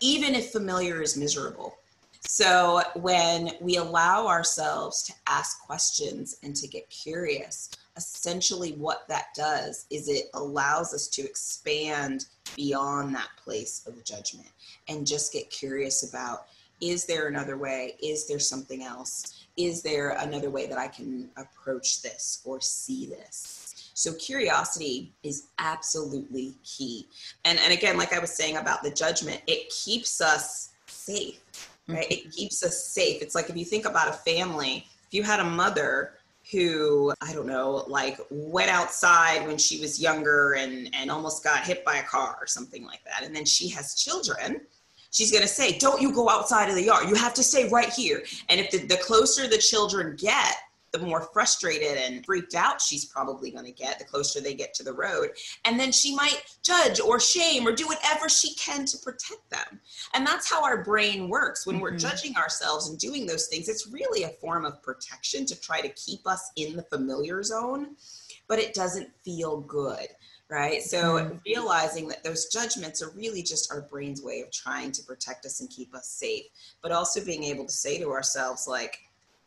even 0.00 0.34
if 0.34 0.50
familiar 0.50 1.02
is 1.02 1.16
miserable. 1.16 1.76
So 2.22 2.82
when 2.96 3.50
we 3.60 3.76
allow 3.76 4.26
ourselves 4.26 5.02
to 5.04 5.12
ask 5.26 5.60
questions 5.64 6.38
and 6.42 6.54
to 6.56 6.68
get 6.68 6.88
curious, 6.90 7.70
essentially 7.96 8.72
what 8.72 9.06
that 9.08 9.26
does 9.34 9.86
is 9.90 10.08
it 10.08 10.30
allows 10.34 10.94
us 10.94 11.08
to 11.08 11.22
expand 11.22 12.26
beyond 12.56 13.14
that 13.14 13.28
place 13.42 13.84
of 13.86 14.02
judgment 14.04 14.48
and 14.88 15.06
just 15.06 15.32
get 15.32 15.50
curious 15.50 16.08
about 16.08 16.46
is 16.80 17.06
there 17.06 17.28
another 17.28 17.56
way? 17.56 17.96
Is 18.02 18.26
there 18.26 18.38
something 18.38 18.82
else? 18.82 19.46
Is 19.56 19.82
there 19.82 20.10
another 20.20 20.50
way 20.50 20.66
that 20.66 20.78
I 20.78 20.88
can 20.88 21.30
approach 21.36 22.02
this 22.02 22.40
or 22.44 22.60
see 22.60 23.06
this? 23.06 23.90
So 23.94 24.14
curiosity 24.14 25.12
is 25.22 25.48
absolutely 25.58 26.54
key. 26.64 27.06
And 27.44 27.58
and 27.58 27.72
again, 27.72 27.98
like 27.98 28.14
I 28.14 28.18
was 28.18 28.30
saying 28.30 28.56
about 28.56 28.82
the 28.82 28.90
judgment, 28.90 29.42
it 29.46 29.70
keeps 29.70 30.20
us 30.20 30.70
safe. 30.86 31.40
Right? 31.86 32.04
Mm-hmm. 32.04 32.12
It 32.28 32.32
keeps 32.32 32.62
us 32.62 32.82
safe. 32.88 33.20
It's 33.20 33.34
like 33.34 33.50
if 33.50 33.56
you 33.56 33.64
think 33.64 33.84
about 33.84 34.08
a 34.08 34.12
family, 34.12 34.86
if 35.06 35.12
you 35.12 35.22
had 35.22 35.40
a 35.40 35.44
mother 35.44 36.14
who 36.50 37.12
I 37.20 37.32
don't 37.32 37.46
know, 37.46 37.84
like 37.88 38.18
went 38.30 38.70
outside 38.70 39.46
when 39.46 39.58
she 39.58 39.80
was 39.80 40.00
younger 40.00 40.54
and 40.54 40.88
and 40.94 41.10
almost 41.10 41.44
got 41.44 41.64
hit 41.64 41.84
by 41.84 41.96
a 41.96 42.02
car 42.04 42.38
or 42.40 42.46
something 42.46 42.86
like 42.86 43.04
that, 43.04 43.22
and 43.24 43.36
then 43.36 43.44
she 43.44 43.68
has 43.68 43.94
children 43.94 44.62
she's 45.10 45.30
going 45.30 45.42
to 45.42 45.48
say, 45.48 45.78
Don't 45.78 46.00
you 46.00 46.12
go 46.12 46.28
outside 46.28 46.68
of 46.68 46.74
the 46.74 46.84
yard. 46.84 47.08
You 47.08 47.14
have 47.14 47.34
to 47.34 47.42
stay 47.42 47.68
right 47.68 47.92
here. 47.92 48.24
And 48.48 48.60
if 48.60 48.70
the, 48.70 48.78
the 48.78 48.96
closer 48.98 49.46
the 49.46 49.58
children 49.58 50.16
get, 50.16 50.56
the 50.92 50.98
more 50.98 51.28
frustrated 51.32 51.96
and 51.98 52.24
freaked 52.26 52.54
out 52.54 52.80
she's 52.80 53.04
probably 53.04 53.50
going 53.50 53.64
to 53.64 53.72
get 53.72 53.98
the 53.98 54.04
closer 54.04 54.40
they 54.40 54.54
get 54.54 54.74
to 54.74 54.82
the 54.82 54.92
road. 54.92 55.30
And 55.64 55.78
then 55.78 55.92
she 55.92 56.14
might 56.14 56.42
judge 56.62 57.00
or 57.00 57.20
shame 57.20 57.66
or 57.66 57.72
do 57.72 57.86
whatever 57.86 58.28
she 58.28 58.54
can 58.54 58.86
to 58.86 58.98
protect 58.98 59.48
them. 59.50 59.80
And 60.14 60.26
that's 60.26 60.50
how 60.50 60.64
our 60.64 60.82
brain 60.82 61.28
works. 61.28 61.66
When 61.66 61.76
mm-hmm. 61.76 61.82
we're 61.82 61.96
judging 61.96 62.36
ourselves 62.36 62.88
and 62.88 62.98
doing 62.98 63.26
those 63.26 63.46
things, 63.46 63.68
it's 63.68 63.88
really 63.88 64.24
a 64.24 64.30
form 64.40 64.64
of 64.64 64.82
protection 64.82 65.46
to 65.46 65.60
try 65.60 65.80
to 65.80 65.88
keep 65.90 66.26
us 66.26 66.50
in 66.56 66.76
the 66.76 66.82
familiar 66.82 67.42
zone, 67.42 67.96
but 68.48 68.58
it 68.58 68.74
doesn't 68.74 69.10
feel 69.24 69.60
good 69.60 70.08
right? 70.50 70.82
So 70.82 71.14
mm-hmm. 71.14 71.36
realizing 71.46 72.08
that 72.08 72.24
those 72.24 72.46
judgments 72.46 73.02
are 73.02 73.10
really 73.10 73.42
just 73.42 73.72
our 73.72 73.82
brain's 73.82 74.22
way 74.22 74.40
of 74.40 74.50
trying 74.50 74.92
to 74.92 75.02
protect 75.04 75.46
us 75.46 75.60
and 75.60 75.70
keep 75.70 75.94
us 75.94 76.08
safe, 76.08 76.44
but 76.82 76.92
also 76.92 77.24
being 77.24 77.44
able 77.44 77.64
to 77.66 77.72
say 77.72 77.98
to 77.98 78.10
ourselves, 78.10 78.66
like, 78.66 78.98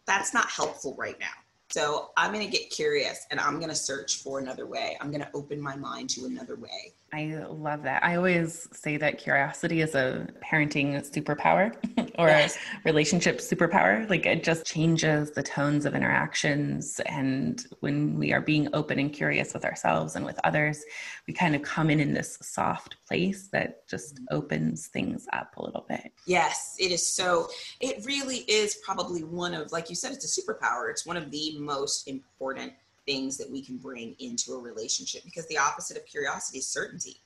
that's 0.05 0.33
not 0.33 0.49
helpful 0.49 0.95
right 0.97 1.19
now. 1.19 1.27
So 1.69 2.11
I'm 2.17 2.31
going 2.31 2.45
to 2.45 2.51
get 2.51 2.69
curious 2.69 3.25
and 3.31 3.39
I'm 3.39 3.57
going 3.57 3.69
to 3.69 3.75
search 3.75 4.17
for 4.17 4.39
another 4.39 4.67
way. 4.67 4.95
I'm 5.01 5.09
going 5.09 5.21
to 5.21 5.29
open 5.33 5.59
my 5.59 5.75
mind 5.75 6.09
to 6.11 6.25
another 6.25 6.55
way. 6.55 6.93
I 7.13 7.45
love 7.47 7.83
that. 7.83 8.03
I 8.03 8.15
always 8.15 8.67
say 8.71 8.97
that 8.97 9.19
curiosity 9.19 9.81
is 9.81 9.93
a 9.93 10.27
parenting 10.43 11.07
superpower 11.07 11.71
or 12.17 12.27
yes. 12.27 12.55
a 12.55 12.59
relationship 12.85 13.37
superpower. 13.37 14.09
Like 14.09 14.25
it 14.25 14.43
just 14.43 14.65
changes 14.65 15.29
the 15.29 15.43
tones 15.43 15.85
of 15.85 15.93
interactions. 15.93 16.99
And 17.05 17.63
when 17.81 18.17
we 18.17 18.33
are 18.33 18.41
being 18.41 18.67
open 18.73 18.97
and 18.97 19.13
curious 19.13 19.53
with 19.53 19.63
ourselves 19.63 20.15
and 20.15 20.25
with 20.25 20.39
others, 20.43 20.83
we 21.27 21.35
kind 21.35 21.55
of 21.55 21.61
come 21.61 21.91
in 21.91 21.99
in 21.99 22.15
this 22.15 22.39
soft 22.41 22.95
place 23.07 23.47
that 23.49 23.87
just 23.87 24.15
mm-hmm. 24.15 24.35
opens 24.35 24.87
things 24.87 25.27
up 25.33 25.55
a 25.57 25.63
little 25.63 25.85
bit. 25.87 26.11
Yes, 26.25 26.75
it 26.79 26.91
is 26.91 27.07
so, 27.07 27.47
it 27.79 28.03
really 28.07 28.37
is 28.47 28.79
probably 28.83 29.23
one 29.23 29.53
of, 29.53 29.71
like 29.71 29.87
you 29.87 29.95
said, 29.95 30.13
it's 30.13 30.35
a 30.35 30.41
superpower. 30.41 30.89
It's 30.89 31.05
one 31.05 31.17
of 31.17 31.29
the 31.29 31.59
most 31.59 32.07
important 32.07 32.73
things 33.05 33.37
that 33.37 33.49
we 33.49 33.61
can 33.61 33.77
bring 33.77 34.15
into 34.19 34.53
a 34.53 34.59
relationship 34.59 35.23
because 35.23 35.47
the 35.47 35.57
opposite 35.57 35.97
of 35.97 36.05
curiosity 36.05 36.59
is 36.59 36.67
certainty. 36.67 37.17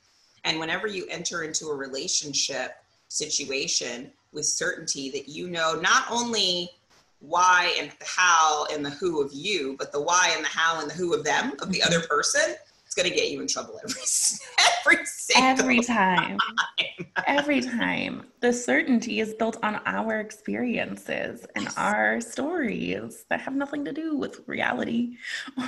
And 0.43 0.59
whenever 0.59 0.87
you 0.87 1.05
enter 1.09 1.43
into 1.43 1.67
a 1.67 1.75
relationship 1.75 2.75
situation 3.09 4.11
with 4.33 4.45
certainty 4.45 5.09
that 5.11 5.27
you 5.27 5.49
know 5.49 5.79
not 5.81 6.05
only 6.09 6.69
why 7.19 7.75
and 7.79 7.89
the 7.89 8.05
how 8.05 8.65
and 8.71 8.85
the 8.85 8.89
who 8.91 9.21
of 9.21 9.31
you, 9.33 9.75
but 9.79 9.91
the 9.91 10.01
why 10.01 10.31
and 10.35 10.43
the 10.43 10.49
how 10.49 10.79
and 10.79 10.89
the 10.89 10.93
who 10.93 11.13
of 11.13 11.23
them, 11.23 11.53
of 11.61 11.71
the 11.71 11.79
mm-hmm. 11.79 11.87
other 11.87 12.05
person, 12.07 12.55
it's 12.85 12.95
going 12.95 13.09
to 13.09 13.15
get 13.15 13.29
you 13.29 13.41
in 13.41 13.47
trouble 13.47 13.79
every 13.83 14.01
every 14.95 15.05
every 15.35 15.79
time. 15.81 16.37
Every 17.25 17.61
time. 17.61 18.25
The 18.39 18.53
certainty 18.53 19.19
is 19.19 19.33
built 19.33 19.57
on 19.63 19.81
our 19.85 20.19
experiences 20.19 21.45
and 21.55 21.65
yes. 21.65 21.77
our 21.77 22.21
stories 22.21 23.25
that 23.29 23.41
have 23.41 23.55
nothing 23.55 23.83
to 23.85 23.91
do 23.91 24.15
with 24.15 24.41
reality 24.47 25.17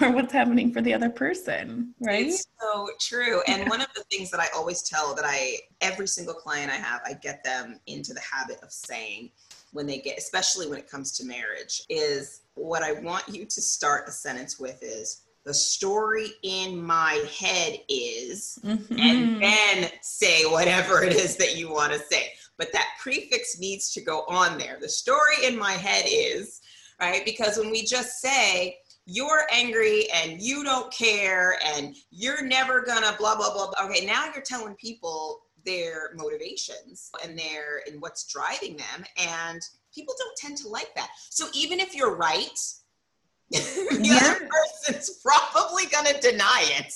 or 0.02 0.12
what's 0.12 0.34
happening 0.34 0.72
for 0.72 0.82
the 0.82 0.94
other 0.94 1.10
person, 1.10 1.96
right? 2.00 2.28
It's 2.28 2.46
so 2.60 2.90
true. 3.00 3.42
And 3.48 3.68
one 3.70 3.82
of 3.82 3.88
the 3.96 4.04
things 4.12 4.30
that 4.32 4.40
I 4.40 4.48
always 4.56 4.84
tell 4.84 5.16
that 5.16 5.26
I 5.26 5.58
every 5.82 6.08
single 6.08 6.36
client 6.36 6.72
I 6.72 6.76
have, 6.76 7.02
I 7.06 7.14
get 7.14 7.44
them 7.44 7.80
into 7.88 8.14
the 8.14 8.22
habit 8.22 8.60
of 8.62 8.72
saying 8.72 9.32
when 9.72 9.86
they 9.86 10.00
get 10.00 10.18
especially 10.18 10.68
when 10.68 10.80
it 10.80 10.90
comes 10.90 11.12
to 11.18 11.26
marriage 11.26 11.84
is 11.90 12.42
what 12.56 12.84
I 12.84 12.94
want 12.94 13.28
you 13.28 13.46
to 13.46 13.62
start 13.62 14.08
a 14.08 14.12
sentence 14.12 14.60
with 14.60 14.82
is 14.82 15.24
the 15.46 15.54
story 15.54 16.32
in 16.44 16.82
my 16.82 17.24
head 17.40 17.80
is, 17.88 18.60
mm-hmm. 18.64 19.00
and 19.00 19.42
then 19.42 19.92
say 20.02 20.44
whatever 20.44 21.04
it 21.04 21.14
is 21.14 21.38
that 21.38 21.58
you 21.58 21.72
want 21.72 21.94
to 21.94 22.00
say. 22.00 22.32
But 22.58 22.74
that 22.74 22.88
prefix 23.02 23.58
needs 23.60 23.92
to 23.94 24.02
go 24.02 24.26
on 24.28 24.58
there. 24.58 24.78
The 24.82 24.90
story 24.90 25.46
in 25.46 25.58
my 25.58 25.72
head 25.72 26.06
is, 26.08 26.60
right? 27.00 27.24
Because 27.24 27.58
when 27.58 27.72
we 27.72 27.84
just 27.84 28.20
say, 28.20 28.78
you're 29.06 29.48
angry 29.52 30.08
and 30.14 30.40
you 30.40 30.64
don't 30.64 30.94
care 30.94 31.58
and 31.66 31.96
you're 32.12 32.46
never 32.46 32.82
gonna 32.82 33.16
blah 33.18 33.36
blah 33.36 33.52
blah. 33.52 33.72
Okay, 33.86 34.06
now 34.06 34.26
you're 34.26 34.44
telling 34.44 34.76
people 34.76 35.42
their 35.66 36.12
motivations 36.16 37.10
and 37.24 37.38
their 37.38 37.82
and 37.88 38.00
what's 38.02 38.32
driving 38.32 38.78
them 38.78 39.04
and 39.18 39.62
people 39.94 40.14
don't 40.18 40.38
tend 40.38 40.58
to 40.58 40.68
like 40.68 40.94
that. 40.96 41.10
So 41.30 41.48
even 41.56 41.80
if 41.80 41.96
you're 41.96 42.16
right, 42.16 42.60
the 43.52 44.00
yeah. 44.02 44.20
other 44.22 44.48
person's 44.48 45.22
probably 45.24 45.86
going 45.88 46.06
to 46.06 46.20
deny 46.22 46.64
it 46.78 46.94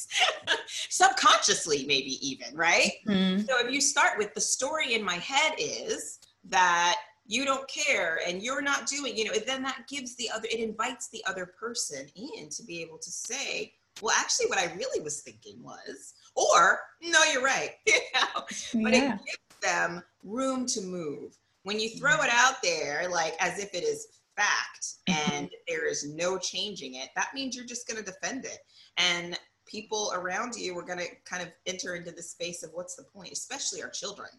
subconsciously 0.67 1.85
maybe 1.87 2.17
even 2.27 2.55
right 2.55 2.93
mm-hmm. 3.07 3.41
so 3.41 3.65
if 3.65 3.71
you 3.71 3.81
start 3.81 4.17
with 4.17 4.33
the 4.35 4.41
story 4.41 4.93
in 4.93 5.03
my 5.03 5.15
head 5.15 5.53
is 5.57 6.19
that 6.43 6.97
you 7.25 7.45
don't 7.45 7.67
care 7.67 8.19
and 8.27 8.43
you're 8.43 8.61
not 8.61 8.85
doing 8.85 9.17
you 9.17 9.25
know 9.25 9.33
then 9.47 9.63
that 9.63 9.87
gives 9.87 10.15
the 10.15 10.29
other 10.29 10.47
it 10.51 10.59
invites 10.59 11.09
the 11.09 11.23
other 11.25 11.45
person 11.45 12.05
in 12.15 12.49
to 12.49 12.63
be 12.63 12.81
able 12.81 12.97
to 12.97 13.09
say 13.09 13.73
well 14.01 14.15
actually 14.19 14.45
what 14.47 14.59
i 14.59 14.71
really 14.75 15.01
was 15.01 15.21
thinking 15.21 15.61
was 15.63 16.13
or 16.35 16.79
no 17.01 17.19
you're 17.31 17.43
right 17.43 17.71
you 17.87 17.93
know 18.13 18.41
but 18.83 18.93
yeah. 18.93 19.15
it 19.15 19.19
gives 19.25 19.61
them 19.61 20.03
room 20.23 20.65
to 20.65 20.81
move 20.81 21.37
when 21.63 21.79
you 21.79 21.89
throw 21.89 22.21
it 22.21 22.29
out 22.31 22.61
there 22.61 23.07
like 23.09 23.33
as 23.39 23.59
if 23.59 23.73
it 23.73 23.83
is 23.83 24.07
fact 24.35 24.95
and 25.07 25.49
there 25.67 25.87
is 25.87 26.07
no 26.13 26.37
changing 26.37 26.95
it, 26.95 27.09
that 27.15 27.29
means 27.33 27.55
you're 27.55 27.65
just 27.65 27.87
going 27.87 28.03
to 28.03 28.11
defend 28.11 28.45
it. 28.45 28.59
And 28.97 29.37
people 29.65 30.11
around 30.15 30.55
you 30.55 30.77
are 30.77 30.83
going 30.83 30.99
to 30.99 31.07
kind 31.25 31.41
of 31.41 31.49
enter 31.65 31.95
into 31.95 32.11
the 32.11 32.21
space 32.21 32.63
of 32.63 32.71
what's 32.73 32.95
the 32.95 33.03
point, 33.03 33.31
especially 33.31 33.81
our 33.81 33.89
children. 33.89 34.29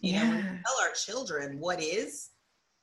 You 0.00 0.14
yeah. 0.14 0.24
know, 0.24 0.34
when 0.36 0.44
tell 0.44 0.86
our 0.86 0.92
children 0.94 1.58
what 1.60 1.80
is, 1.82 2.30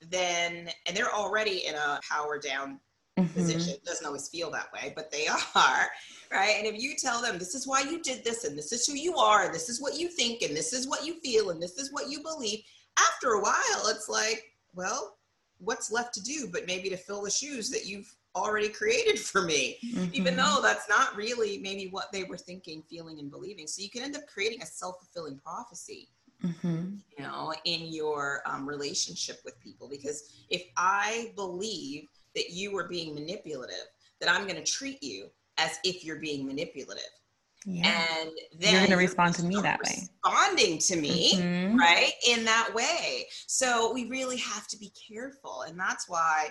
then, 0.09 0.69
and 0.85 0.95
they're 0.95 1.13
already 1.13 1.65
in 1.65 1.75
a 1.75 1.99
power 2.07 2.39
down 2.39 2.79
mm-hmm. 3.17 3.33
position. 3.33 3.73
It 3.73 3.85
doesn't 3.85 4.05
always 4.05 4.29
feel 4.29 4.51
that 4.51 4.71
way, 4.73 4.93
but 4.95 5.11
they 5.11 5.27
are, 5.55 5.87
right? 6.31 6.55
And 6.57 6.67
if 6.67 6.81
you 6.81 6.95
tell 6.95 7.21
them, 7.21 7.37
this 7.37 7.55
is 7.55 7.67
why 7.67 7.81
you 7.81 8.01
did 8.01 8.23
this, 8.23 8.43
and 8.43 8.57
this 8.57 8.71
is 8.71 8.85
who 8.85 8.93
you 8.93 9.15
are, 9.17 9.45
and 9.45 9.53
this 9.53 9.69
is 9.69 9.81
what 9.81 9.97
you 9.97 10.09
think, 10.09 10.41
and 10.41 10.55
this 10.55 10.73
is 10.73 10.87
what 10.87 11.05
you 11.05 11.19
feel, 11.21 11.49
and 11.49 11.61
this 11.61 11.77
is 11.77 11.91
what 11.91 12.09
you 12.09 12.21
believe, 12.21 12.59
after 12.97 13.33
a 13.33 13.41
while, 13.41 13.87
it's 13.87 14.09
like, 14.09 14.43
well, 14.73 15.16
what's 15.59 15.91
left 15.91 16.13
to 16.13 16.23
do 16.23 16.47
but 16.51 16.67
maybe 16.67 16.89
to 16.89 16.97
fill 16.97 17.21
the 17.21 17.31
shoes 17.31 17.69
that 17.69 17.85
you've 17.85 18.13
already 18.35 18.69
created 18.69 19.19
for 19.19 19.41
me 19.41 19.77
mm-hmm. 19.83 20.05
even 20.13 20.35
though 20.35 20.59
that's 20.61 20.87
not 20.87 21.15
really 21.15 21.57
maybe 21.59 21.87
what 21.89 22.11
they 22.11 22.23
were 22.23 22.37
thinking 22.37 22.83
feeling 22.89 23.19
and 23.19 23.31
believing 23.31 23.67
so 23.67 23.81
you 23.81 23.89
can 23.89 24.03
end 24.03 24.15
up 24.15 24.21
creating 24.27 24.61
a 24.61 24.65
self-fulfilling 24.65 25.39
prophecy 25.39 26.09
mm-hmm. 26.43 26.95
you 27.17 27.23
know 27.23 27.53
in 27.65 27.91
your 27.91 28.41
um, 28.45 28.67
relationship 28.67 29.39
with 29.43 29.59
people 29.59 29.87
because 29.89 30.45
if 30.49 30.63
i 30.77 31.31
believe 31.35 32.07
that 32.35 32.51
you 32.51 32.77
are 32.77 32.87
being 32.87 33.15
manipulative 33.15 33.87
that 34.19 34.29
i'm 34.29 34.43
going 34.43 34.55
to 34.55 34.71
treat 34.71 35.01
you 35.01 35.27
as 35.57 35.79
if 35.83 36.05
you're 36.05 36.19
being 36.19 36.45
manipulative 36.45 37.03
yeah. 37.69 38.01
And 38.21 38.31
then 38.57 38.71
you're 38.71 38.79
going 38.79 38.91
to 38.91 38.97
respond 38.97 39.35
to 39.35 39.43
me 39.43 39.55
that 39.61 39.81
way. 39.83 40.07
Responding 40.23 40.77
to 40.79 40.95
me, 40.95 41.33
mm-hmm. 41.35 41.77
right? 41.77 42.13
In 42.25 42.45
that 42.45 42.69
way. 42.73 43.27
So 43.45 43.91
we 43.93 44.07
really 44.07 44.37
have 44.37 44.67
to 44.67 44.77
be 44.77 44.89
careful. 44.91 45.63
And 45.63 45.77
that's 45.77 46.07
why 46.07 46.49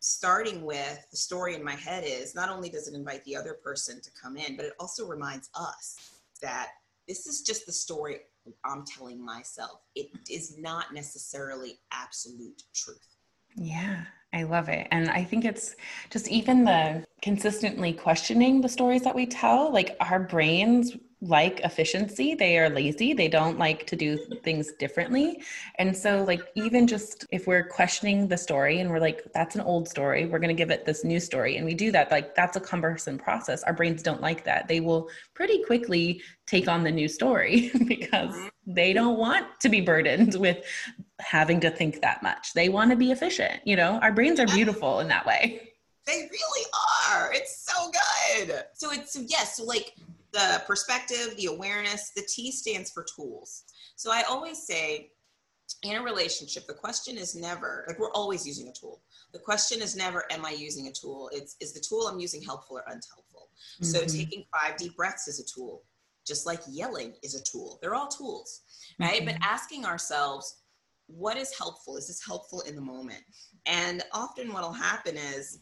starting 0.00 0.66
with 0.66 1.06
the 1.10 1.16
story 1.16 1.54
in 1.54 1.64
my 1.64 1.74
head 1.74 2.04
is 2.06 2.34
not 2.34 2.50
only 2.50 2.68
does 2.68 2.86
it 2.86 2.94
invite 2.94 3.24
the 3.24 3.34
other 3.34 3.54
person 3.54 4.02
to 4.02 4.10
come 4.10 4.36
in, 4.36 4.54
but 4.54 4.66
it 4.66 4.74
also 4.78 5.06
reminds 5.06 5.48
us 5.54 5.96
that 6.42 6.68
this 7.08 7.26
is 7.26 7.40
just 7.40 7.64
the 7.64 7.72
story 7.72 8.18
I'm 8.62 8.84
telling 8.84 9.24
myself. 9.24 9.80
It 9.94 10.10
is 10.28 10.58
not 10.58 10.92
necessarily 10.92 11.78
absolute 11.92 12.62
truth. 12.74 13.16
Yeah. 13.56 14.04
I 14.32 14.44
love 14.44 14.68
it. 14.68 14.88
And 14.90 15.10
I 15.10 15.24
think 15.24 15.44
it's 15.44 15.76
just 16.10 16.28
even 16.28 16.64
the 16.64 17.04
consistently 17.20 17.92
questioning 17.92 18.60
the 18.60 18.68
stories 18.68 19.02
that 19.02 19.14
we 19.14 19.26
tell, 19.26 19.70
like 19.72 19.96
our 20.00 20.20
brains 20.20 20.96
like 21.22 21.60
efficiency. 21.60 22.34
They 22.34 22.58
are 22.58 22.68
lazy. 22.68 23.12
They 23.12 23.28
don't 23.28 23.56
like 23.56 23.86
to 23.86 23.96
do 23.96 24.18
things 24.42 24.72
differently. 24.72 25.40
And 25.78 25.96
so, 25.96 26.24
like, 26.24 26.40
even 26.56 26.86
just 26.88 27.26
if 27.30 27.46
we're 27.46 27.62
questioning 27.62 28.26
the 28.26 28.36
story 28.36 28.80
and 28.80 28.90
we're 28.90 28.98
like, 28.98 29.22
that's 29.32 29.54
an 29.54 29.60
old 29.60 29.88
story, 29.88 30.26
we're 30.26 30.40
going 30.40 30.54
to 30.54 30.60
give 30.60 30.72
it 30.72 30.84
this 30.84 31.04
new 31.04 31.20
story. 31.20 31.56
And 31.56 31.64
we 31.64 31.74
do 31.74 31.92
that, 31.92 32.10
like, 32.10 32.34
that's 32.34 32.56
a 32.56 32.60
cumbersome 32.60 33.18
process. 33.18 33.62
Our 33.62 33.72
brains 33.72 34.02
don't 34.02 34.20
like 34.20 34.42
that. 34.44 34.66
They 34.66 34.80
will 34.80 35.08
pretty 35.34 35.62
quickly 35.62 36.20
take 36.48 36.66
on 36.66 36.82
the 36.82 36.90
new 36.90 37.06
story 37.06 37.70
because 37.86 38.34
mm-hmm. 38.34 38.74
they 38.74 38.92
don't 38.92 39.16
want 39.16 39.46
to 39.60 39.68
be 39.68 39.80
burdened 39.80 40.34
with 40.34 40.64
having 41.20 41.60
to 41.60 41.70
think 41.70 42.00
that 42.00 42.20
much. 42.24 42.52
They 42.52 42.68
want 42.68 42.90
to 42.90 42.96
be 42.96 43.12
efficient. 43.12 43.60
You 43.64 43.76
know, 43.76 44.00
our 44.00 44.12
brains 44.12 44.40
are 44.40 44.46
beautiful 44.46 44.98
in 44.98 45.06
that 45.08 45.24
way. 45.24 45.68
They 46.04 46.28
really 46.32 46.66
are. 47.08 47.32
It's 47.32 47.64
so 47.64 47.92
good. 47.92 48.64
So 48.74 48.90
it's 48.90 49.16
yes, 49.28 49.58
so 49.58 49.64
like 49.64 49.94
the 50.32 50.62
perspective, 50.66 51.34
the 51.36 51.46
awareness, 51.46 52.12
the 52.16 52.22
T 52.22 52.50
stands 52.52 52.90
for 52.90 53.04
tools. 53.16 53.64
So 53.96 54.10
I 54.10 54.22
always 54.22 54.66
say 54.66 55.10
in 55.82 55.96
a 55.96 56.02
relationship, 56.02 56.66
the 56.66 56.74
question 56.74 57.16
is 57.16 57.34
never 57.34 57.84
like 57.88 57.98
we're 57.98 58.12
always 58.12 58.46
using 58.46 58.68
a 58.68 58.72
tool. 58.72 59.02
The 59.32 59.38
question 59.38 59.80
is 59.80 59.96
never, 59.96 60.24
am 60.30 60.44
I 60.44 60.50
using 60.50 60.88
a 60.88 60.92
tool? 60.92 61.30
It's 61.32 61.56
is 61.60 61.72
the 61.72 61.80
tool 61.80 62.06
I'm 62.06 62.20
using 62.20 62.42
helpful 62.42 62.78
or 62.78 62.84
unhelpful? 62.86 63.48
Mm-hmm. 63.80 63.84
So 63.84 64.04
taking 64.04 64.44
five 64.52 64.76
deep 64.76 64.96
breaths 64.96 65.28
is 65.28 65.40
a 65.40 65.44
tool, 65.44 65.82
just 66.26 66.46
like 66.46 66.60
yelling 66.68 67.14
is 67.22 67.34
a 67.34 67.42
tool. 67.42 67.78
They're 67.80 67.94
all 67.94 68.08
tools, 68.08 68.62
right? 68.98 69.22
Mm-hmm. 69.22 69.26
But 69.26 69.36
asking 69.42 69.84
ourselves, 69.84 70.62
what 71.06 71.36
is 71.36 71.56
helpful? 71.56 71.96
Is 71.96 72.06
this 72.06 72.24
helpful 72.24 72.60
in 72.62 72.74
the 72.74 72.80
moment? 72.80 73.22
And 73.66 74.02
often 74.12 74.52
what'll 74.52 74.72
happen 74.72 75.16
is 75.16 75.60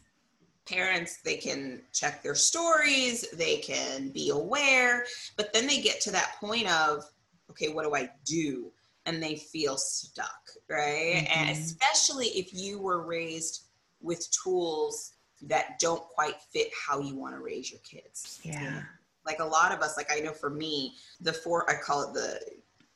parents 0.67 1.21
they 1.23 1.37
can 1.37 1.81
check 1.91 2.21
their 2.21 2.35
stories 2.35 3.29
they 3.31 3.57
can 3.57 4.09
be 4.09 4.29
aware 4.29 5.05
but 5.35 5.51
then 5.53 5.65
they 5.65 5.81
get 5.81 5.99
to 5.99 6.11
that 6.11 6.35
point 6.39 6.71
of 6.71 7.03
okay 7.49 7.69
what 7.69 7.83
do 7.83 7.95
i 7.95 8.09
do 8.25 8.71
and 9.05 9.21
they 9.21 9.35
feel 9.35 9.77
stuck 9.77 10.49
right 10.69 11.25
mm-hmm. 11.27 11.39
and 11.39 11.49
especially 11.49 12.27
if 12.27 12.53
you 12.53 12.79
were 12.79 13.05
raised 13.05 13.63
with 14.01 14.27
tools 14.31 15.13
that 15.41 15.79
don't 15.79 16.03
quite 16.03 16.35
fit 16.53 16.69
how 16.87 16.99
you 16.99 17.15
want 17.15 17.33
to 17.33 17.41
raise 17.41 17.71
your 17.71 17.81
kids 17.81 18.39
yeah 18.43 18.83
like 19.25 19.39
a 19.39 19.45
lot 19.45 19.71
of 19.71 19.81
us 19.81 19.97
like 19.97 20.11
i 20.11 20.19
know 20.19 20.31
for 20.31 20.49
me 20.49 20.93
the 21.21 21.33
four 21.33 21.69
i 21.69 21.73
call 21.73 22.03
it 22.03 22.13
the 22.13 22.39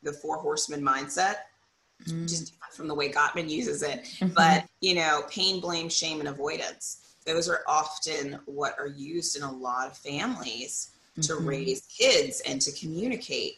the 0.04 0.14
four 0.14 0.38
horsemen 0.38 0.82
mindset 0.82 1.36
mm. 2.08 2.30
just 2.30 2.54
from 2.72 2.88
the 2.88 2.94
way 2.94 3.12
gottman 3.12 3.50
uses 3.60 3.82
it 3.82 4.04
mm-hmm. 4.04 4.34
but 4.36 4.66
you 4.82 4.94
know 4.94 5.24
pain 5.30 5.60
blame 5.60 5.90
shame 5.90 6.20
and 6.20 6.30
avoidance 6.30 7.05
those 7.26 7.50
are 7.50 7.62
often 7.68 8.40
what 8.46 8.76
are 8.80 8.88
used 8.88 9.36
in 9.36 9.44
a 9.44 9.52
lot 9.52 9.88
of 9.88 9.98
families 9.98 10.92
to 11.22 11.34
mm-hmm. 11.34 11.48
raise 11.48 11.82
kids 11.82 12.42
and 12.46 12.62
to 12.62 12.72
communicate. 12.74 13.54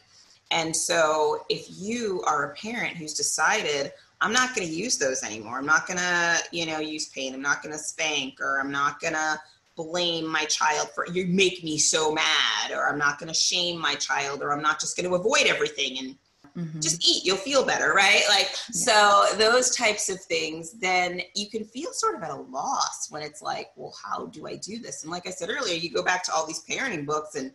And 0.52 0.76
so 0.76 1.46
if 1.50 1.66
you 1.70 2.24
are 2.26 2.52
a 2.52 2.56
parent 2.56 2.96
who's 2.96 3.14
decided, 3.14 3.92
I'm 4.22 4.32
not 4.32 4.56
going 4.56 4.68
to 4.68 4.74
use 4.74 4.98
those 4.98 5.24
anymore. 5.24 5.58
I'm 5.58 5.66
not 5.66 5.88
going 5.88 6.00
to, 6.00 6.40
you 6.52 6.66
know, 6.66 6.80
use 6.80 7.10
pain. 7.10 7.34
I'm 7.34 7.42
not 7.42 7.62
going 7.62 7.74
to 7.74 7.80
spank 7.80 8.40
or 8.40 8.60
I'm 8.60 8.72
not 8.72 9.00
going 9.00 9.14
to 9.14 9.40
blame 9.76 10.28
my 10.28 10.44
child 10.46 10.90
for 10.90 11.06
you 11.08 11.28
make 11.28 11.64
me 11.64 11.78
so 11.78 12.12
mad 12.12 12.72
or 12.72 12.90
I'm 12.90 12.98
not 12.98 13.20
going 13.20 13.28
to 13.28 13.34
shame 13.34 13.80
my 13.80 13.94
child 13.94 14.42
or 14.42 14.52
I'm 14.52 14.62
not 14.62 14.80
just 14.80 14.98
going 14.98 15.08
to 15.08 15.16
avoid 15.16 15.46
everything 15.46 16.00
and 16.00 16.16
Mm-hmm. 16.58 16.80
Just 16.80 17.08
eat, 17.08 17.24
you'll 17.24 17.38
feel 17.38 17.64
better, 17.64 17.94
right? 17.94 18.24
Like, 18.30 18.50
yeah. 18.74 19.28
so 19.30 19.38
those 19.38 19.76
types 19.76 20.10
of 20.10 20.20
things, 20.20 20.72
then 20.74 21.22
you 21.36 21.50
can 21.50 21.64
feel 21.64 21.92
sort 21.94 22.16
of 22.16 22.24
at 22.24 22.32
a 22.32 22.36
loss 22.36 23.12
when 23.12 23.22
it's 23.22 23.44
like, 23.44 23.70
well, 23.76 23.96
how 24.04 24.26
do 24.28 24.48
I 24.48 24.56
do 24.56 24.80
this? 24.80 25.04
And 25.04 25.12
like 25.12 25.28
I 25.28 25.30
said 25.30 25.50
earlier, 25.50 25.76
you 25.76 25.92
go 25.92 26.04
back 26.04 26.24
to 26.24 26.34
all 26.34 26.48
these 26.48 26.64
parenting 26.68 27.06
books 27.06 27.36
and 27.36 27.52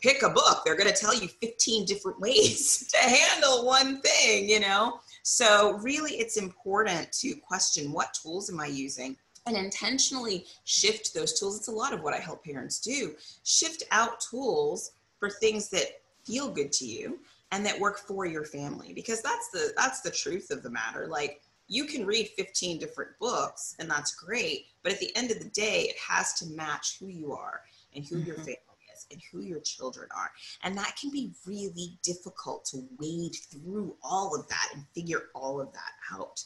pick 0.00 0.22
a 0.22 0.28
book, 0.28 0.62
they're 0.64 0.76
going 0.76 0.92
to 0.92 1.00
tell 1.00 1.14
you 1.14 1.28
15 1.28 1.84
different 1.84 2.18
ways 2.26 2.88
to 2.88 2.98
handle 2.98 3.64
one 3.64 4.00
thing, 4.00 4.48
you 4.48 4.58
know? 4.58 5.00
So, 5.22 5.78
really, 5.78 6.12
it's 6.12 6.36
important 6.36 7.12
to 7.20 7.34
question 7.34 7.92
what 7.92 8.12
tools 8.14 8.50
am 8.50 8.60
I 8.60 8.66
using? 8.66 9.16
and 9.48 9.56
intentionally 9.56 10.44
shift 10.64 11.14
those 11.14 11.38
tools. 11.38 11.56
It's 11.56 11.68
a 11.68 11.72
lot 11.72 11.92
of 11.92 12.02
what 12.02 12.12
I 12.12 12.18
help 12.18 12.44
parents 12.44 12.80
do. 12.80 13.14
Shift 13.44 13.84
out 13.92 14.18
tools 14.18 14.90
for 15.20 15.30
things 15.30 15.68
that 15.68 16.00
feel 16.24 16.50
good 16.50 16.72
to 16.72 16.84
you 16.84 17.20
and 17.52 17.64
that 17.64 17.78
work 17.78 17.98
for 17.98 18.26
your 18.26 18.44
family 18.44 18.92
because 18.92 19.22
that's 19.22 19.50
the 19.50 19.72
that's 19.76 20.00
the 20.00 20.10
truth 20.10 20.50
of 20.50 20.62
the 20.62 20.70
matter 20.70 21.06
like 21.08 21.40
you 21.68 21.84
can 21.84 22.06
read 22.06 22.28
15 22.36 22.78
different 22.78 23.10
books 23.20 23.74
and 23.78 23.90
that's 23.90 24.14
great 24.14 24.66
but 24.82 24.92
at 24.92 25.00
the 25.00 25.14
end 25.16 25.30
of 25.30 25.38
the 25.38 25.50
day 25.50 25.82
it 25.82 25.96
has 25.98 26.34
to 26.34 26.46
match 26.46 26.96
who 26.98 27.08
you 27.08 27.32
are 27.32 27.62
and 27.94 28.04
who 28.04 28.16
mm-hmm. 28.16 28.26
your 28.26 28.36
family 28.36 28.56
is 28.94 29.06
and 29.10 29.20
who 29.30 29.40
your 29.40 29.60
children 29.60 30.08
are 30.16 30.30
and 30.62 30.76
that 30.76 30.96
can 31.00 31.10
be 31.10 31.32
really 31.46 31.98
difficult 32.02 32.64
to 32.64 32.84
wade 32.98 33.34
through 33.50 33.96
all 34.02 34.34
of 34.34 34.48
that 34.48 34.68
and 34.74 34.84
figure 34.94 35.24
all 35.34 35.60
of 35.60 35.72
that 35.72 35.92
out 36.12 36.42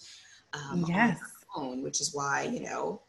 um, 0.53 0.85
yes. 0.89 1.19
on 1.57 1.63
your 1.63 1.71
own 1.71 1.83
which 1.83 2.01
is 2.01 2.15
why 2.15 2.43
you 2.43 2.61
know 2.61 3.01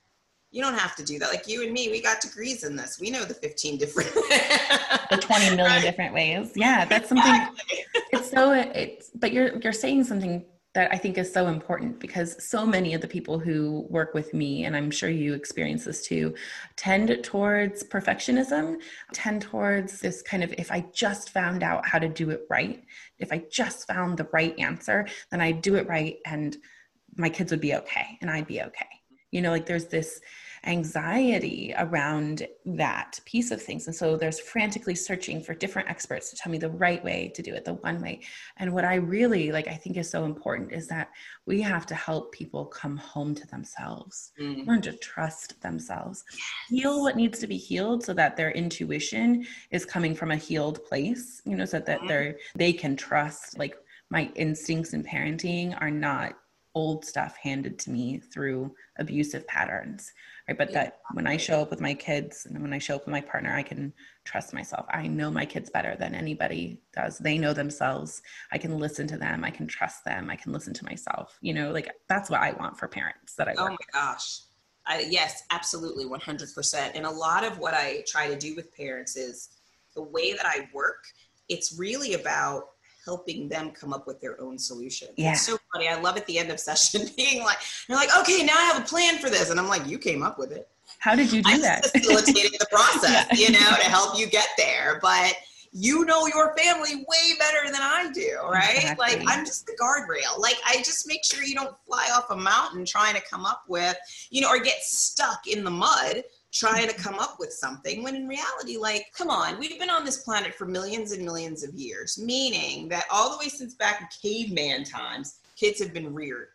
you 0.51 0.61
don't 0.61 0.77
have 0.77 0.95
to 0.97 1.03
do 1.03 1.17
that. 1.19 1.29
Like 1.29 1.47
you 1.47 1.63
and 1.63 1.71
me, 1.71 1.89
we 1.89 2.01
got 2.01 2.19
degrees 2.19 2.63
in 2.63 2.75
this. 2.75 2.99
We 2.99 3.09
know 3.09 3.23
the 3.23 3.33
15 3.33 3.77
different 3.77 4.13
the 4.13 5.17
20 5.17 5.55
million 5.55 5.65
right? 5.65 5.81
different 5.81 6.13
ways. 6.13 6.51
Yeah, 6.55 6.85
that's 6.85 7.09
something 7.09 7.33
exactly. 7.33 7.85
it's 8.11 8.29
so 8.29 8.51
it's 8.51 9.11
but 9.15 9.31
you're 9.31 9.57
you're 9.59 9.73
saying 9.73 10.03
something 10.03 10.45
that 10.73 10.91
I 10.93 10.97
think 10.97 11.17
is 11.17 11.31
so 11.31 11.47
important 11.47 11.99
because 11.99 12.41
so 12.43 12.65
many 12.65 12.93
of 12.93 13.01
the 13.01 13.07
people 13.07 13.37
who 13.39 13.85
work 13.89 14.13
with 14.13 14.33
me, 14.33 14.63
and 14.63 14.75
I'm 14.75 14.89
sure 14.89 15.09
you 15.09 15.33
experience 15.33 15.83
this 15.83 16.05
too, 16.05 16.33
tend 16.77 17.23
towards 17.23 17.83
perfectionism, 17.83 18.77
tend 19.13 19.41
towards 19.41 19.99
this 19.99 20.21
kind 20.21 20.43
of 20.43 20.53
if 20.57 20.71
I 20.71 20.85
just 20.93 21.31
found 21.31 21.61
out 21.63 21.85
how 21.85 21.99
to 21.99 22.07
do 22.07 22.29
it 22.29 22.45
right, 22.49 22.83
if 23.19 23.33
I 23.33 23.43
just 23.51 23.87
found 23.87 24.17
the 24.17 24.29
right 24.31 24.57
answer, 24.59 25.07
then 25.29 25.41
I'd 25.41 25.61
do 25.61 25.75
it 25.75 25.87
right 25.87 26.19
and 26.25 26.55
my 27.17 27.29
kids 27.29 27.51
would 27.51 27.61
be 27.61 27.75
okay 27.75 28.17
and 28.21 28.29
I'd 28.29 28.47
be 28.47 28.61
okay. 28.61 29.00
You 29.31 29.41
know, 29.41 29.51
like 29.51 29.65
there's 29.65 29.87
this 29.87 30.21
anxiety 30.65 31.73
around 31.77 32.47
that 32.65 33.19
piece 33.25 33.49
of 33.49 33.61
things. 33.61 33.87
And 33.87 33.95
so 33.95 34.15
there's 34.15 34.39
frantically 34.39 34.93
searching 34.93 35.41
for 35.41 35.55
different 35.55 35.89
experts 35.89 36.29
to 36.29 36.35
tell 36.35 36.51
me 36.51 36.59
the 36.59 36.69
right 36.69 37.03
way 37.03 37.31
to 37.33 37.41
do 37.41 37.53
it, 37.53 37.65
the 37.65 37.73
one 37.75 37.99
way. 37.99 38.19
And 38.57 38.71
what 38.71 38.85
I 38.85 38.95
really 38.95 39.51
like, 39.51 39.67
I 39.67 39.73
think 39.73 39.97
is 39.97 40.09
so 40.09 40.23
important 40.23 40.71
is 40.71 40.87
that 40.87 41.09
we 41.47 41.61
have 41.61 41.87
to 41.87 41.95
help 41.95 42.31
people 42.31 42.65
come 42.65 42.95
home 42.97 43.33
to 43.35 43.47
themselves, 43.47 44.33
mm. 44.39 44.65
learn 44.67 44.81
to 44.83 44.93
trust 44.93 45.59
themselves, 45.61 46.23
yes. 46.31 46.41
heal 46.69 47.01
what 47.01 47.15
needs 47.15 47.39
to 47.39 47.47
be 47.47 47.57
healed 47.57 48.03
so 48.03 48.13
that 48.13 48.37
their 48.37 48.51
intuition 48.51 49.45
is 49.71 49.83
coming 49.83 50.13
from 50.13 50.29
a 50.29 50.37
healed 50.37 50.83
place, 50.85 51.41
you 51.45 51.55
know, 51.55 51.65
so 51.65 51.79
that 51.79 52.01
mm. 52.01 52.07
they're, 52.07 52.37
they 52.55 52.71
can 52.71 52.95
trust 52.95 53.57
like 53.57 53.77
my 54.11 54.29
instincts 54.35 54.93
in 54.93 55.03
parenting 55.03 55.75
are 55.81 55.89
not 55.89 56.37
old 56.73 57.05
stuff 57.05 57.35
handed 57.41 57.77
to 57.79 57.91
me 57.91 58.19
through 58.19 58.73
abusive 58.97 59.45
patterns 59.47 60.11
right? 60.47 60.57
But 60.57 60.73
that 60.73 60.99
when 61.13 61.27
i 61.27 61.37
show 61.37 61.61
up 61.61 61.69
with 61.69 61.81
my 61.81 61.93
kids 61.93 62.45
and 62.45 62.61
when 62.61 62.73
i 62.73 62.77
show 62.77 62.95
up 62.95 63.05
with 63.05 63.11
my 63.11 63.21
partner 63.21 63.53
i 63.53 63.63
can 63.63 63.93
trust 64.23 64.53
myself. 64.53 64.85
I 64.89 65.07
know 65.07 65.31
my 65.31 65.45
kids 65.45 65.69
better 65.69 65.95
than 65.97 66.13
anybody 66.13 66.79
does. 66.93 67.17
They 67.17 67.37
know 67.39 67.53
themselves. 67.53 68.21
I 68.51 68.59
can 68.59 68.77
listen 68.77 69.07
to 69.07 69.17
them. 69.17 69.43
I 69.43 69.49
can 69.49 69.65
trust 69.65 70.05
them. 70.05 70.29
I 70.29 70.35
can 70.35 70.51
listen 70.51 70.73
to 70.75 70.85
myself 70.85 71.37
you 71.41 71.53
know? 71.53 71.71
Like 71.71 71.91
that's 72.07 72.29
what 72.29 72.41
i 72.41 72.51
want 72.53 72.77
for 72.77 72.87
parents 72.87 73.35
that 73.35 73.47
i 73.47 73.53
oh 73.57 73.69
my 73.69 73.75
gosh. 73.93 74.41
I, 74.85 75.05
yes 75.09 75.43
absolutely 75.51 76.05
100% 76.05 76.91
and 76.95 77.05
a 77.05 77.09
lot 77.09 77.43
of 77.43 77.59
what 77.59 77.73
i 77.73 78.03
try 78.07 78.27
to 78.27 78.37
do 78.37 78.55
with 78.55 78.75
parents 78.75 79.15
is 79.15 79.49
the 79.95 80.01
way 80.01 80.33
that 80.33 80.45
i 80.45 80.67
work 80.73 81.03
it's 81.49 81.77
really 81.77 82.13
about 82.13 82.70
helping 83.05 83.49
them 83.49 83.71
come 83.71 83.93
up 83.93 84.07
with 84.07 84.21
their 84.21 84.39
own 84.41 84.57
solution. 84.57 85.09
Yeah. 85.15 85.31
It's 85.31 85.45
so 85.45 85.57
funny. 85.73 85.87
I 85.87 85.99
love 85.99 86.17
at 86.17 86.25
the 86.27 86.37
end 86.37 86.51
of 86.51 86.59
session 86.59 87.07
being 87.17 87.43
like, 87.43 87.57
you're 87.87 87.97
like, 87.97 88.09
okay, 88.19 88.43
now 88.43 88.53
I 88.55 88.63
have 88.63 88.81
a 88.81 88.85
plan 88.85 89.17
for 89.17 89.29
this. 89.29 89.49
And 89.49 89.59
I'm 89.59 89.67
like, 89.67 89.87
you 89.87 89.97
came 89.97 90.23
up 90.23 90.37
with 90.37 90.51
it. 90.51 90.67
How 90.99 91.15
did 91.15 91.31
you 91.31 91.41
do 91.41 91.51
I'm 91.51 91.61
that? 91.61 91.85
Facilitating 91.85 92.57
the 92.59 92.67
process, 92.71 93.27
yeah. 93.31 93.47
you 93.47 93.51
know, 93.51 93.59
to 93.59 93.89
help 93.89 94.19
you 94.19 94.27
get 94.27 94.47
there. 94.57 94.99
But 95.01 95.35
you 95.71 96.03
know 96.03 96.27
your 96.27 96.55
family 96.57 96.95
way 96.95 97.37
better 97.39 97.71
than 97.71 97.81
I 97.81 98.11
do, 98.13 98.39
right? 98.43 98.75
Exactly. 98.75 99.05
Like 99.05 99.23
I'm 99.27 99.45
just 99.45 99.65
the 99.65 99.77
guardrail. 99.81 100.37
Like 100.37 100.57
I 100.67 100.77
just 100.77 101.07
make 101.07 101.23
sure 101.23 101.43
you 101.43 101.55
don't 101.55 101.75
fly 101.87 102.09
off 102.13 102.29
a 102.29 102.35
mountain 102.35 102.83
trying 102.85 103.15
to 103.15 103.21
come 103.21 103.45
up 103.45 103.63
with, 103.69 103.95
you 104.29 104.41
know, 104.41 104.49
or 104.49 104.59
get 104.59 104.81
stuck 104.81 105.47
in 105.47 105.63
the 105.63 105.71
mud 105.71 106.23
trying 106.51 106.87
to 106.87 106.93
come 106.93 107.15
up 107.15 107.37
with 107.39 107.51
something 107.53 108.03
when 108.03 108.15
in 108.15 108.27
reality 108.27 108.77
like 108.77 109.05
come 109.17 109.29
on 109.29 109.57
we've 109.57 109.79
been 109.79 109.89
on 109.89 110.03
this 110.03 110.17
planet 110.23 110.53
for 110.53 110.65
millions 110.65 111.13
and 111.13 111.23
millions 111.23 111.63
of 111.63 111.73
years 111.73 112.17
meaning 112.17 112.89
that 112.89 113.05
all 113.09 113.31
the 113.31 113.37
way 113.37 113.47
since 113.47 113.73
back 113.75 114.01
in 114.01 114.07
caveman 114.21 114.83
times 114.83 115.39
kids 115.61 115.79
have 115.79 115.93
been 115.93 116.13
reared. 116.13 116.47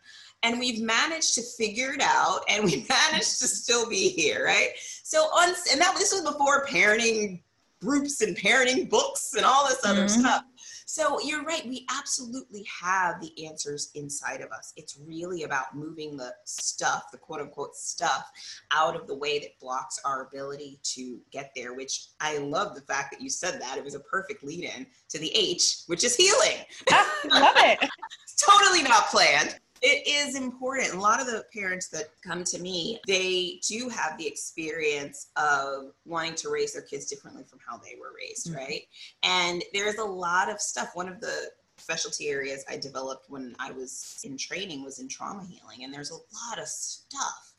And 0.43 0.59
we've 0.59 0.81
managed 0.81 1.33
to 1.35 1.41
figure 1.41 1.93
it 1.93 2.01
out 2.01 2.41
and 2.49 2.63
we 2.63 2.85
managed 2.89 3.39
to 3.39 3.47
still 3.47 3.89
be 3.89 4.09
here 4.09 4.45
right? 4.45 4.69
So 5.03 5.23
on 5.23 5.55
and 5.71 5.81
that 5.81 5.95
this 5.97 6.11
was 6.11 6.21
before 6.21 6.65
parenting 6.65 7.41
groups 7.81 8.21
and 8.21 8.35
parenting 8.35 8.89
books 8.89 9.33
and 9.35 9.45
all 9.45 9.67
this 9.67 9.85
other 9.85 10.05
mm-hmm. 10.05 10.19
stuff 10.19 10.43
so 10.89 11.19
you're 11.19 11.43
right. 11.43 11.67
We 11.67 11.85
absolutely 11.91 12.65
have 12.81 13.19
the 13.19 13.45
answers 13.45 13.91
inside 13.93 14.39
of 14.39 14.51
us. 14.51 14.71
It's 14.77 14.97
really 15.05 15.43
about 15.43 15.75
moving 15.75 16.15
the 16.15 16.33
stuff, 16.45 17.11
the 17.11 17.17
quote 17.17 17.41
unquote 17.41 17.75
stuff, 17.75 18.31
out 18.71 18.95
of 18.95 19.05
the 19.05 19.13
way 19.13 19.37
that 19.39 19.59
blocks 19.59 19.99
our 20.05 20.25
ability 20.25 20.79
to 20.83 21.19
get 21.29 21.51
there, 21.57 21.73
which 21.73 22.07
I 22.21 22.37
love 22.37 22.73
the 22.73 22.81
fact 22.81 23.11
that 23.11 23.21
you 23.21 23.29
said 23.29 23.61
that. 23.61 23.77
It 23.77 23.83
was 23.83 23.95
a 23.95 23.99
perfect 23.99 24.45
lead 24.45 24.63
in 24.63 24.87
to 25.09 25.19
the 25.19 25.29
H, 25.35 25.81
which 25.87 26.05
is 26.05 26.15
healing. 26.15 26.63
Love 27.31 27.55
it. 27.57 27.79
totally 28.49 28.81
not 28.81 29.07
planned. 29.07 29.59
It 29.81 30.07
is 30.07 30.35
important. 30.35 30.93
A 30.93 30.99
lot 30.99 31.21
of 31.21 31.27
the 31.27 31.45
parents 31.53 31.87
that 31.89 32.09
come 32.25 32.43
to 32.45 32.59
me, 32.59 32.99
they 33.07 33.59
do 33.67 33.89
have 33.89 34.17
the 34.17 34.27
experience 34.27 35.27
of 35.35 35.93
wanting 36.05 36.35
to 36.35 36.49
raise 36.49 36.73
their 36.73 36.81
kids 36.81 37.05
differently 37.05 37.43
from 37.43 37.59
how 37.65 37.77
they 37.77 37.95
were 37.99 38.13
raised, 38.15 38.47
mm-hmm. 38.47 38.57
right? 38.57 38.81
And 39.23 39.63
there's 39.73 39.97
a 39.97 40.03
lot 40.03 40.49
of 40.49 40.59
stuff. 40.59 40.91
One 40.93 41.07
of 41.07 41.21
the 41.21 41.51
specialty 41.77 42.29
areas 42.29 42.65
I 42.69 42.77
developed 42.77 43.29
when 43.29 43.55
I 43.59 43.71
was 43.71 44.19
in 44.23 44.37
training 44.37 44.83
was 44.83 44.99
in 44.99 45.07
trauma 45.07 45.45
healing, 45.45 45.83
and 45.83 45.93
there's 45.93 46.11
a 46.11 46.15
lot 46.15 46.59
of 46.59 46.67
stuff 46.67 47.53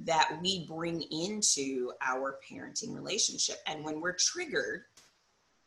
that 0.00 0.38
we 0.42 0.66
bring 0.66 1.02
into 1.02 1.92
our 2.00 2.38
parenting 2.50 2.94
relationship. 2.94 3.56
And 3.66 3.84
when 3.84 4.00
we're 4.00 4.16
triggered, 4.18 4.84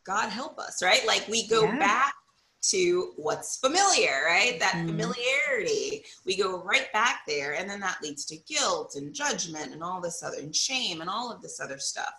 God 0.04 0.30
help 0.30 0.58
us, 0.60 0.82
right? 0.84 1.06
Like 1.06 1.28
we 1.28 1.48
go 1.48 1.64
yeah. 1.64 1.80
back 1.80 2.14
to 2.72 3.14
what's 3.16 3.58
familiar, 3.58 4.24
right? 4.26 4.60
That 4.60 4.76
mm. 4.76 4.88
familiarity. 4.88 6.04
We 6.26 6.38
go 6.38 6.62
right 6.64 6.92
back 6.94 7.22
there, 7.28 7.54
and 7.54 7.70
then 7.70 7.80
that 7.82 8.02
leads 8.02 8.26
to 8.26 8.38
guilt 8.38 8.96
and 8.96 9.14
judgment 9.14 9.74
and 9.74 9.84
all 9.84 10.02
this 10.02 10.24
other, 10.24 10.38
and 10.38 10.56
shame 10.56 11.02
and 11.02 11.10
all 11.10 11.32
of 11.32 11.42
this 11.42 11.60
other 11.60 11.80
stuff. 11.80 12.14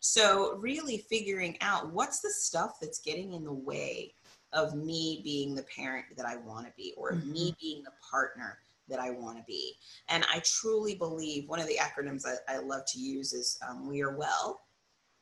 So, 0.00 0.56
really 0.56 0.98
figuring 1.08 1.56
out 1.60 1.92
what's 1.92 2.20
the 2.20 2.30
stuff 2.30 2.78
that's 2.80 3.00
getting 3.00 3.32
in 3.32 3.44
the 3.44 3.52
way 3.52 4.14
of 4.52 4.74
me 4.74 5.20
being 5.24 5.54
the 5.54 5.64
parent 5.64 6.06
that 6.16 6.26
I 6.26 6.36
want 6.36 6.66
to 6.66 6.72
be, 6.76 6.94
or 6.96 7.12
mm-hmm. 7.12 7.32
me 7.32 7.56
being 7.60 7.82
the 7.82 7.92
partner 8.10 8.58
that 8.88 9.00
I 9.00 9.10
want 9.10 9.38
to 9.38 9.44
be. 9.44 9.74
And 10.08 10.24
I 10.32 10.40
truly 10.44 10.94
believe 10.94 11.48
one 11.48 11.60
of 11.60 11.66
the 11.66 11.76
acronyms 11.76 12.24
I, 12.26 12.54
I 12.54 12.58
love 12.58 12.82
to 12.88 12.98
use 12.98 13.32
is 13.32 13.58
um, 13.66 13.88
We 13.88 14.02
Are 14.02 14.16
Well, 14.16 14.60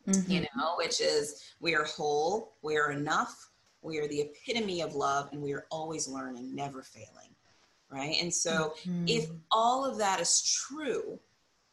mm-hmm. 0.06 0.30
you 0.30 0.40
know, 0.40 0.74
which 0.76 1.00
is 1.00 1.42
we 1.60 1.74
are 1.74 1.84
whole, 1.84 2.54
we 2.62 2.76
are 2.76 2.90
enough, 2.90 3.50
we 3.82 3.98
are 3.98 4.08
the 4.08 4.20
epitome 4.20 4.80
of 4.80 4.94
love, 4.94 5.28
and 5.32 5.42
we 5.42 5.52
are 5.52 5.66
always 5.70 6.08
learning, 6.08 6.54
never 6.54 6.82
failing. 6.82 7.08
Right. 7.90 8.16
And 8.22 8.32
so 8.32 8.74
mm-hmm. 8.86 9.04
if 9.06 9.28
all 9.50 9.84
of 9.84 9.98
that 9.98 10.18
is 10.18 10.42
true, 10.42 11.18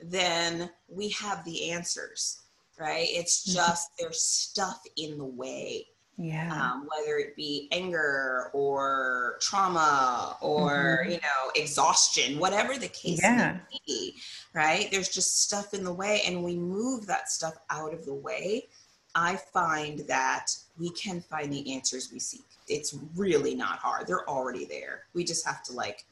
then 0.01 0.69
we 0.89 1.09
have 1.11 1.45
the 1.45 1.71
answers, 1.71 2.41
right? 2.77 3.07
It's 3.09 3.47
mm-hmm. 3.47 3.55
just 3.55 3.91
there's 3.97 4.21
stuff 4.21 4.81
in 4.97 5.17
the 5.17 5.25
way 5.25 5.85
yeah 6.19 6.71
um, 6.73 6.87
whether 6.93 7.17
it 7.17 7.35
be 7.35 7.69
anger 7.71 8.51
or 8.53 9.37
trauma 9.39 10.35
or 10.41 10.99
mm-hmm. 11.01 11.11
you 11.11 11.17
know 11.17 11.51
exhaustion 11.55 12.37
whatever 12.37 12.77
the 12.77 12.89
case 12.89 13.21
yeah. 13.23 13.57
may 13.71 13.79
be 13.87 14.15
right 14.53 14.89
there's 14.91 15.07
just 15.07 15.41
stuff 15.43 15.73
in 15.73 15.83
the 15.83 15.93
way 15.93 16.21
and 16.27 16.43
we 16.43 16.57
move 16.57 17.07
that 17.07 17.29
stuff 17.29 17.57
out 17.69 17.93
of 17.93 18.05
the 18.05 18.13
way 18.13 18.67
i 19.15 19.37
find 19.53 19.99
that 19.99 20.47
we 20.79 20.89
can 20.91 21.21
find 21.21 21.51
the 21.51 21.73
answers 21.73 22.09
we 22.11 22.19
seek 22.19 22.45
it's 22.67 22.95
really 23.15 23.55
not 23.55 23.79
hard 23.79 24.07
they're 24.07 24.27
already 24.29 24.65
there 24.65 25.03
we 25.13 25.23
just 25.23 25.45
have 25.45 25.61
to 25.63 25.73
like 25.73 26.05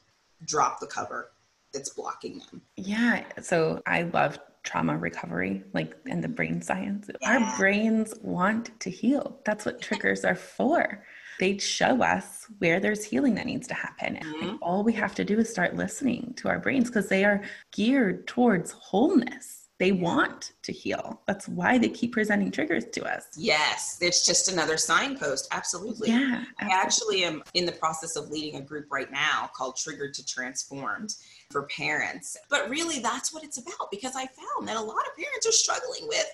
drop 0.46 0.80
the 0.80 0.86
cover 0.86 1.30
that's 1.72 1.90
blocking 1.90 2.38
them 2.38 2.62
yeah 2.76 3.24
so 3.40 3.82
i 3.86 4.02
love 4.02 4.38
trauma 4.68 4.98
recovery, 4.98 5.64
like 5.72 5.96
and 6.06 6.22
the 6.22 6.28
brain 6.28 6.60
science. 6.60 7.08
Yeah. 7.22 7.38
Our 7.38 7.56
brains 7.58 8.14
want 8.20 8.78
to 8.80 8.90
heal. 8.90 9.40
That's 9.44 9.64
what 9.64 9.80
triggers 9.80 10.24
are 10.26 10.34
for. 10.34 11.04
They 11.40 11.56
show 11.56 12.02
us 12.02 12.46
where 12.58 12.78
there's 12.78 13.04
healing 13.04 13.34
that 13.36 13.46
needs 13.46 13.66
to 13.68 13.74
happen. 13.74 14.16
Mm-hmm. 14.16 14.48
And 14.48 14.58
all 14.60 14.84
we 14.84 14.92
have 14.94 15.14
to 15.14 15.24
do 15.24 15.38
is 15.38 15.48
start 15.48 15.76
listening 15.76 16.34
to 16.36 16.48
our 16.48 16.58
brains 16.58 16.90
because 16.90 17.08
they 17.08 17.24
are 17.24 17.42
geared 17.72 18.26
towards 18.26 18.72
wholeness. 18.72 19.67
They 19.78 19.92
want 19.92 20.54
to 20.64 20.72
heal. 20.72 21.22
That's 21.26 21.46
why 21.48 21.78
they 21.78 21.88
keep 21.88 22.12
presenting 22.12 22.50
triggers 22.50 22.86
to 22.86 23.04
us. 23.04 23.26
Yes, 23.36 23.98
it's 24.00 24.26
just 24.26 24.50
another 24.50 24.76
signpost. 24.76 25.46
Absolutely. 25.52 26.08
Yeah. 26.08 26.44
Absolutely. 26.58 26.74
I 26.74 26.82
actually 26.82 27.24
am 27.24 27.42
in 27.54 27.64
the 27.64 27.72
process 27.72 28.16
of 28.16 28.28
leading 28.28 28.60
a 28.60 28.64
group 28.64 28.86
right 28.90 29.10
now 29.10 29.48
called 29.54 29.76
Triggered 29.76 30.14
to 30.14 30.26
Transformed 30.26 31.14
for 31.50 31.62
parents. 31.66 32.36
But 32.50 32.68
really, 32.68 32.98
that's 32.98 33.32
what 33.32 33.44
it's 33.44 33.58
about 33.58 33.90
because 33.92 34.16
I 34.16 34.26
found 34.26 34.66
that 34.66 34.76
a 34.76 34.82
lot 34.82 35.06
of 35.06 35.16
parents 35.16 35.46
are 35.46 35.52
struggling 35.52 36.08
with 36.08 36.26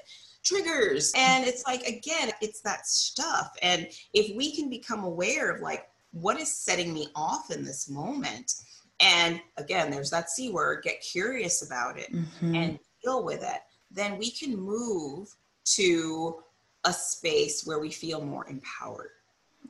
triggers. 0.43 1.13
And 1.15 1.45
it's 1.45 1.65
like, 1.67 1.83
again, 1.83 2.31
it's 2.41 2.61
that 2.63 2.87
stuff. 2.87 3.55
And 3.63 3.89
if 4.15 4.35
we 4.37 4.57
can 4.57 4.71
become 4.71 5.05
aware 5.05 5.51
of 5.51 5.61
like, 5.61 5.87
what 6.13 6.41
is 6.41 6.57
setting 6.57 6.95
me 6.95 7.09
off 7.15 7.51
in 7.51 7.65
this 7.65 7.91
moment? 7.91 8.55
And 9.01 9.41
again, 9.57 9.91
there's 9.91 10.11
that 10.11 10.31
C 10.31 10.51
word, 10.51 10.83
get 10.85 11.03
curious 11.03 11.67
about 11.67 11.99
it 11.99 12.13
mm-hmm. 12.13 12.55
and 12.55 12.79
deal 13.05 13.25
with 13.25 13.43
it, 13.43 13.61
then 13.91 14.19
we 14.19 14.31
can 14.31 14.57
move 14.57 15.35
to 15.65 16.43
a 16.85 16.93
space 16.93 17.67
where 17.67 17.79
we 17.79 17.91
feel 17.91 18.25
more 18.25 18.49
empowered. 18.49 19.11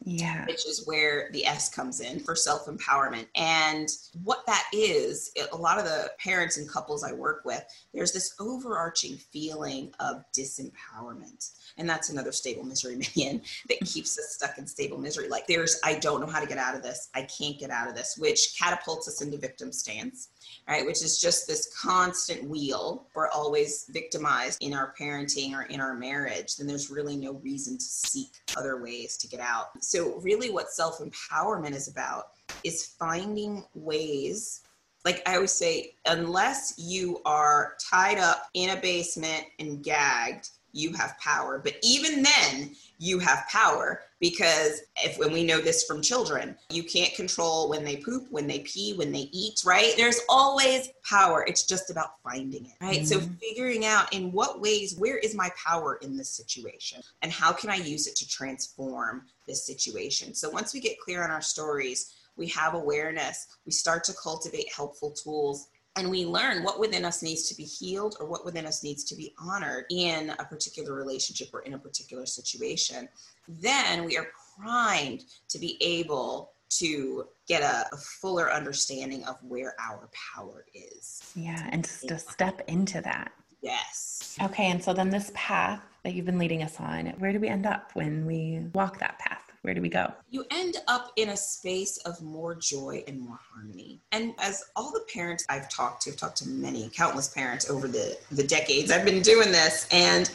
Yeah. 0.06 0.44
Which 0.44 0.66
is 0.66 0.86
where 0.86 1.30
the 1.32 1.46
S 1.46 1.70
comes 1.70 2.00
in 2.00 2.20
for 2.20 2.36
self 2.36 2.66
empowerment. 2.66 3.26
And 3.36 3.88
what 4.22 4.44
that 4.46 4.64
is, 4.72 5.32
a 5.52 5.56
lot 5.56 5.78
of 5.78 5.84
the 5.84 6.10
parents 6.18 6.58
and 6.58 6.68
couples 6.68 7.02
I 7.02 7.12
work 7.12 7.42
with, 7.46 7.64
there's 7.94 8.12
this 8.12 8.34
overarching 8.38 9.16
feeling 9.16 9.94
of 10.00 10.24
disempowerment. 10.36 11.52
And 11.78 11.88
that's 11.88 12.10
another 12.10 12.32
stable 12.32 12.64
misery 12.64 12.96
minion 13.16 13.40
that 13.68 13.80
keeps 13.80 14.18
us 14.18 14.34
stuck 14.34 14.58
in 14.58 14.66
stable 14.66 14.98
misery. 14.98 15.28
Like 15.28 15.46
there's, 15.46 15.80
I 15.82 15.94
don't 15.94 16.20
know 16.20 16.26
how 16.26 16.40
to 16.40 16.46
get 16.46 16.58
out 16.58 16.76
of 16.76 16.82
this. 16.82 17.08
I 17.14 17.22
can't 17.22 17.58
get 17.58 17.70
out 17.70 17.88
of 17.88 17.94
this, 17.94 18.16
which 18.18 18.58
catapults 18.58 19.08
us 19.08 19.22
into 19.22 19.38
victim 19.38 19.72
stance 19.72 20.28
right? 20.68 20.84
Which 20.86 21.02
is 21.02 21.20
just 21.20 21.46
this 21.46 21.74
constant 21.80 22.48
wheel. 22.48 23.06
We're 23.14 23.28
always 23.28 23.86
victimized 23.90 24.62
in 24.62 24.74
our 24.74 24.94
parenting 24.98 25.52
or 25.52 25.62
in 25.62 25.80
our 25.80 25.94
marriage, 25.94 26.56
then 26.56 26.66
there's 26.66 26.90
really 26.90 27.16
no 27.16 27.34
reason 27.34 27.76
to 27.76 27.84
seek 27.84 28.30
other 28.56 28.80
ways 28.80 29.16
to 29.18 29.28
get 29.28 29.40
out. 29.40 29.82
So, 29.82 30.20
really, 30.20 30.50
what 30.50 30.70
self 30.70 31.00
empowerment 31.00 31.74
is 31.74 31.88
about 31.88 32.28
is 32.62 32.86
finding 32.98 33.64
ways. 33.74 34.62
Like 35.04 35.22
I 35.26 35.34
always 35.34 35.52
say, 35.52 35.94
unless 36.06 36.74
you 36.78 37.20
are 37.26 37.74
tied 37.78 38.18
up 38.18 38.48
in 38.54 38.70
a 38.70 38.80
basement 38.80 39.44
and 39.58 39.82
gagged, 39.82 40.48
you 40.74 40.92
have 40.92 41.16
power. 41.18 41.58
But 41.58 41.76
even 41.82 42.22
then, 42.22 42.74
you 42.98 43.18
have 43.18 43.46
power 43.50 44.02
because 44.20 44.82
if 44.96 45.18
when 45.18 45.32
we 45.32 45.44
know 45.44 45.60
this 45.60 45.84
from 45.84 46.02
children, 46.02 46.56
you 46.70 46.82
can't 46.82 47.14
control 47.14 47.68
when 47.68 47.84
they 47.84 47.96
poop, 47.96 48.26
when 48.30 48.46
they 48.46 48.60
pee, 48.60 48.94
when 48.94 49.12
they 49.12 49.28
eat, 49.32 49.60
right? 49.64 49.94
There's 49.96 50.20
always 50.28 50.90
power. 51.08 51.44
It's 51.46 51.64
just 51.64 51.90
about 51.90 52.20
finding 52.22 52.66
it, 52.66 52.72
right? 52.80 53.00
Mm-hmm. 53.00 53.20
So 53.20 53.20
figuring 53.40 53.84
out 53.84 54.12
in 54.12 54.32
what 54.32 54.60
ways, 54.60 54.96
where 54.96 55.18
is 55.18 55.34
my 55.34 55.50
power 55.62 55.98
in 56.02 56.16
this 56.16 56.30
situation? 56.30 57.00
And 57.22 57.32
how 57.32 57.52
can 57.52 57.70
I 57.70 57.76
use 57.76 58.06
it 58.06 58.16
to 58.16 58.28
transform 58.28 59.26
this 59.46 59.66
situation? 59.66 60.34
So 60.34 60.50
once 60.50 60.74
we 60.74 60.80
get 60.80 60.98
clear 60.98 61.22
on 61.22 61.30
our 61.30 61.42
stories, 61.42 62.14
we 62.36 62.48
have 62.48 62.74
awareness, 62.74 63.46
we 63.64 63.72
start 63.72 64.02
to 64.04 64.14
cultivate 64.20 64.66
helpful 64.74 65.12
tools 65.12 65.68
and 65.96 66.10
we 66.10 66.26
learn 66.26 66.64
what 66.64 66.80
within 66.80 67.04
us 67.04 67.22
needs 67.22 67.48
to 67.48 67.56
be 67.56 67.62
healed 67.62 68.16
or 68.18 68.26
what 68.26 68.44
within 68.44 68.66
us 68.66 68.82
needs 68.82 69.04
to 69.04 69.16
be 69.16 69.32
honored 69.38 69.84
in 69.90 70.30
a 70.38 70.44
particular 70.44 70.92
relationship 70.92 71.48
or 71.52 71.60
in 71.60 71.74
a 71.74 71.78
particular 71.78 72.26
situation, 72.26 73.08
then 73.48 74.04
we 74.04 74.16
are 74.16 74.26
primed 74.58 75.24
to 75.48 75.58
be 75.58 75.76
able 75.80 76.50
to 76.70 77.26
get 77.46 77.62
a, 77.62 77.86
a 77.92 77.96
fuller 77.96 78.52
understanding 78.52 79.24
of 79.24 79.36
where 79.42 79.74
our 79.80 80.08
power 80.34 80.64
is. 80.74 81.22
Yeah, 81.36 81.68
and 81.70 81.84
to 81.84 82.18
step 82.18 82.62
into 82.66 83.00
that. 83.02 83.32
Yes. 83.62 84.36
Okay, 84.42 84.70
and 84.70 84.82
so 84.82 84.92
then 84.92 85.10
this 85.10 85.30
path 85.34 85.80
that 86.02 86.14
you've 86.14 86.26
been 86.26 86.38
leading 86.38 86.62
us 86.62 86.78
on, 86.80 87.06
where 87.18 87.32
do 87.32 87.40
we 87.40 87.48
end 87.48 87.66
up 87.66 87.90
when 87.94 88.26
we 88.26 88.66
walk 88.74 88.98
that 88.98 89.18
path? 89.18 89.53
Where 89.64 89.72
do 89.72 89.80
we 89.80 89.88
go? 89.88 90.12
You 90.28 90.44
end 90.50 90.76
up 90.88 91.10
in 91.16 91.30
a 91.30 91.36
space 91.38 91.96
of 92.04 92.20
more 92.20 92.54
joy 92.54 93.02
and 93.08 93.18
more 93.18 93.38
harmony. 93.50 93.98
And 94.12 94.34
as 94.38 94.62
all 94.76 94.92
the 94.92 95.06
parents 95.10 95.46
I've 95.48 95.70
talked 95.70 96.02
to, 96.02 96.10
I've 96.10 96.18
talked 96.18 96.36
to 96.38 96.48
many, 96.50 96.90
countless 96.92 97.28
parents 97.28 97.70
over 97.70 97.88
the, 97.88 98.18
the 98.30 98.42
decades 98.42 98.90
I've 98.90 99.06
been 99.06 99.22
doing 99.22 99.50
this. 99.52 99.88
And 99.90 100.30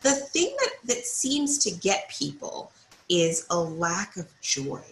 the 0.00 0.10
thing 0.10 0.56
that, 0.58 0.70
that 0.86 1.06
seems 1.06 1.58
to 1.58 1.70
get 1.70 2.10
people 2.10 2.72
is 3.08 3.46
a 3.50 3.56
lack 3.56 4.16
of 4.16 4.26
joy. 4.40 4.82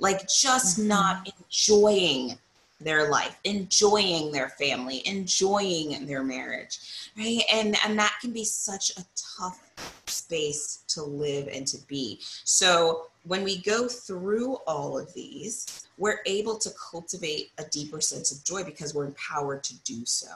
Like 0.00 0.28
just 0.28 0.78
mm-hmm. 0.78 0.88
not 0.88 1.32
enjoying 1.48 2.36
their 2.78 3.08
life, 3.10 3.40
enjoying 3.44 4.32
their 4.32 4.50
family, 4.50 5.00
enjoying 5.06 6.06
their 6.06 6.22
marriage, 6.22 7.10
right? 7.16 7.40
And 7.50 7.74
and 7.86 7.98
that 7.98 8.18
can 8.20 8.32
be 8.32 8.44
such 8.44 8.90
a 8.98 9.04
tough 9.38 9.60
space 10.06 10.84
to 10.88 11.02
live 11.02 11.48
and 11.48 11.66
to 11.68 11.78
be. 11.86 12.20
So 12.44 13.06
when 13.24 13.44
we 13.44 13.58
go 13.62 13.88
through 13.88 14.56
all 14.66 14.98
of 14.98 15.12
these, 15.14 15.88
we're 15.98 16.20
able 16.26 16.56
to 16.58 16.70
cultivate 16.90 17.52
a 17.58 17.64
deeper 17.64 18.00
sense 18.00 18.32
of 18.32 18.42
joy 18.44 18.64
because 18.64 18.94
we're 18.94 19.06
empowered 19.06 19.62
to 19.64 19.74
do 19.82 20.04
so. 20.04 20.28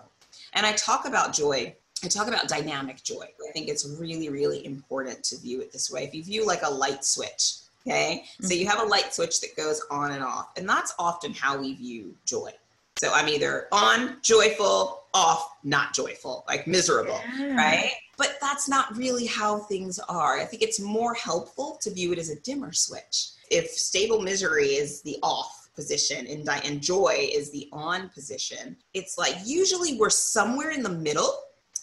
And 0.52 0.66
I 0.66 0.72
talk 0.72 1.06
about 1.06 1.32
joy 1.32 1.74
I 2.04 2.08
talk 2.08 2.28
about 2.28 2.48
dynamic 2.48 3.02
joy. 3.02 3.24
I 3.48 3.52
think 3.52 3.68
it's 3.68 3.88
really, 3.98 4.28
really 4.28 4.66
important 4.66 5.24
to 5.24 5.38
view 5.38 5.60
it 5.62 5.72
this 5.72 5.90
way. 5.90 6.04
If 6.04 6.14
you 6.14 6.22
view 6.22 6.46
like 6.46 6.62
a 6.62 6.70
light 6.70 7.02
switch, 7.02 7.54
okay, 7.86 8.24
so 8.42 8.52
you 8.52 8.66
have 8.66 8.80
a 8.80 8.84
light 8.84 9.14
switch 9.14 9.40
that 9.40 9.56
goes 9.56 9.80
on 9.90 10.12
and 10.12 10.22
off, 10.22 10.50
and 10.58 10.68
that's 10.68 10.94
often 10.98 11.32
how 11.32 11.58
we 11.58 11.74
view 11.74 12.14
joy. 12.26 12.50
So 12.98 13.10
I'm 13.12 13.28
either 13.28 13.68
on, 13.72 14.18
joyful, 14.22 15.04
off, 15.14 15.56
not 15.64 15.94
joyful, 15.94 16.44
like 16.46 16.66
miserable, 16.66 17.20
yeah. 17.38 17.56
right? 17.56 17.92
But 18.16 18.36
that's 18.40 18.68
not 18.68 18.96
really 18.96 19.26
how 19.26 19.58
things 19.60 19.98
are. 19.98 20.38
I 20.38 20.44
think 20.44 20.62
it's 20.62 20.80
more 20.80 21.14
helpful 21.14 21.78
to 21.82 21.90
view 21.90 22.12
it 22.12 22.18
as 22.18 22.30
a 22.30 22.40
dimmer 22.40 22.72
switch. 22.72 23.30
If 23.50 23.70
stable 23.70 24.20
misery 24.20 24.68
is 24.68 25.02
the 25.02 25.18
off 25.22 25.68
position 25.74 26.26
and, 26.26 26.80
joy 26.80 27.28
is 27.32 27.50
the 27.50 27.68
on 27.72 28.08
position, 28.10 28.76
it's 28.92 29.18
like 29.18 29.34
usually 29.44 29.96
we're 29.98 30.10
somewhere 30.10 30.70
in 30.70 30.82
the 30.82 30.88
middle. 30.88 31.32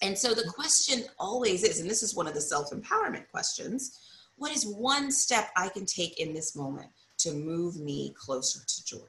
And 0.02 0.18
so 0.18 0.34
the 0.34 0.50
question 0.56 1.04
always 1.20 1.64
is, 1.64 1.80
and 1.80 1.90
this 1.90 2.02
is 2.02 2.16
one 2.16 2.28
of 2.28 2.34
the 2.34 2.42
self 2.42 2.72
empowerment 2.72 3.30
questions 3.30 4.00
what 4.42 4.52
is 4.52 4.66
one 4.66 5.12
step 5.12 5.52
I 5.56 5.70
can 5.70 5.86
take 5.86 6.20
in 6.20 6.34
this 6.34 6.56
moment 6.56 6.90
to 7.20 7.32
move 7.32 7.80
me 7.80 8.12
closer 8.18 8.60
to 8.66 8.86
joy? 8.86 9.08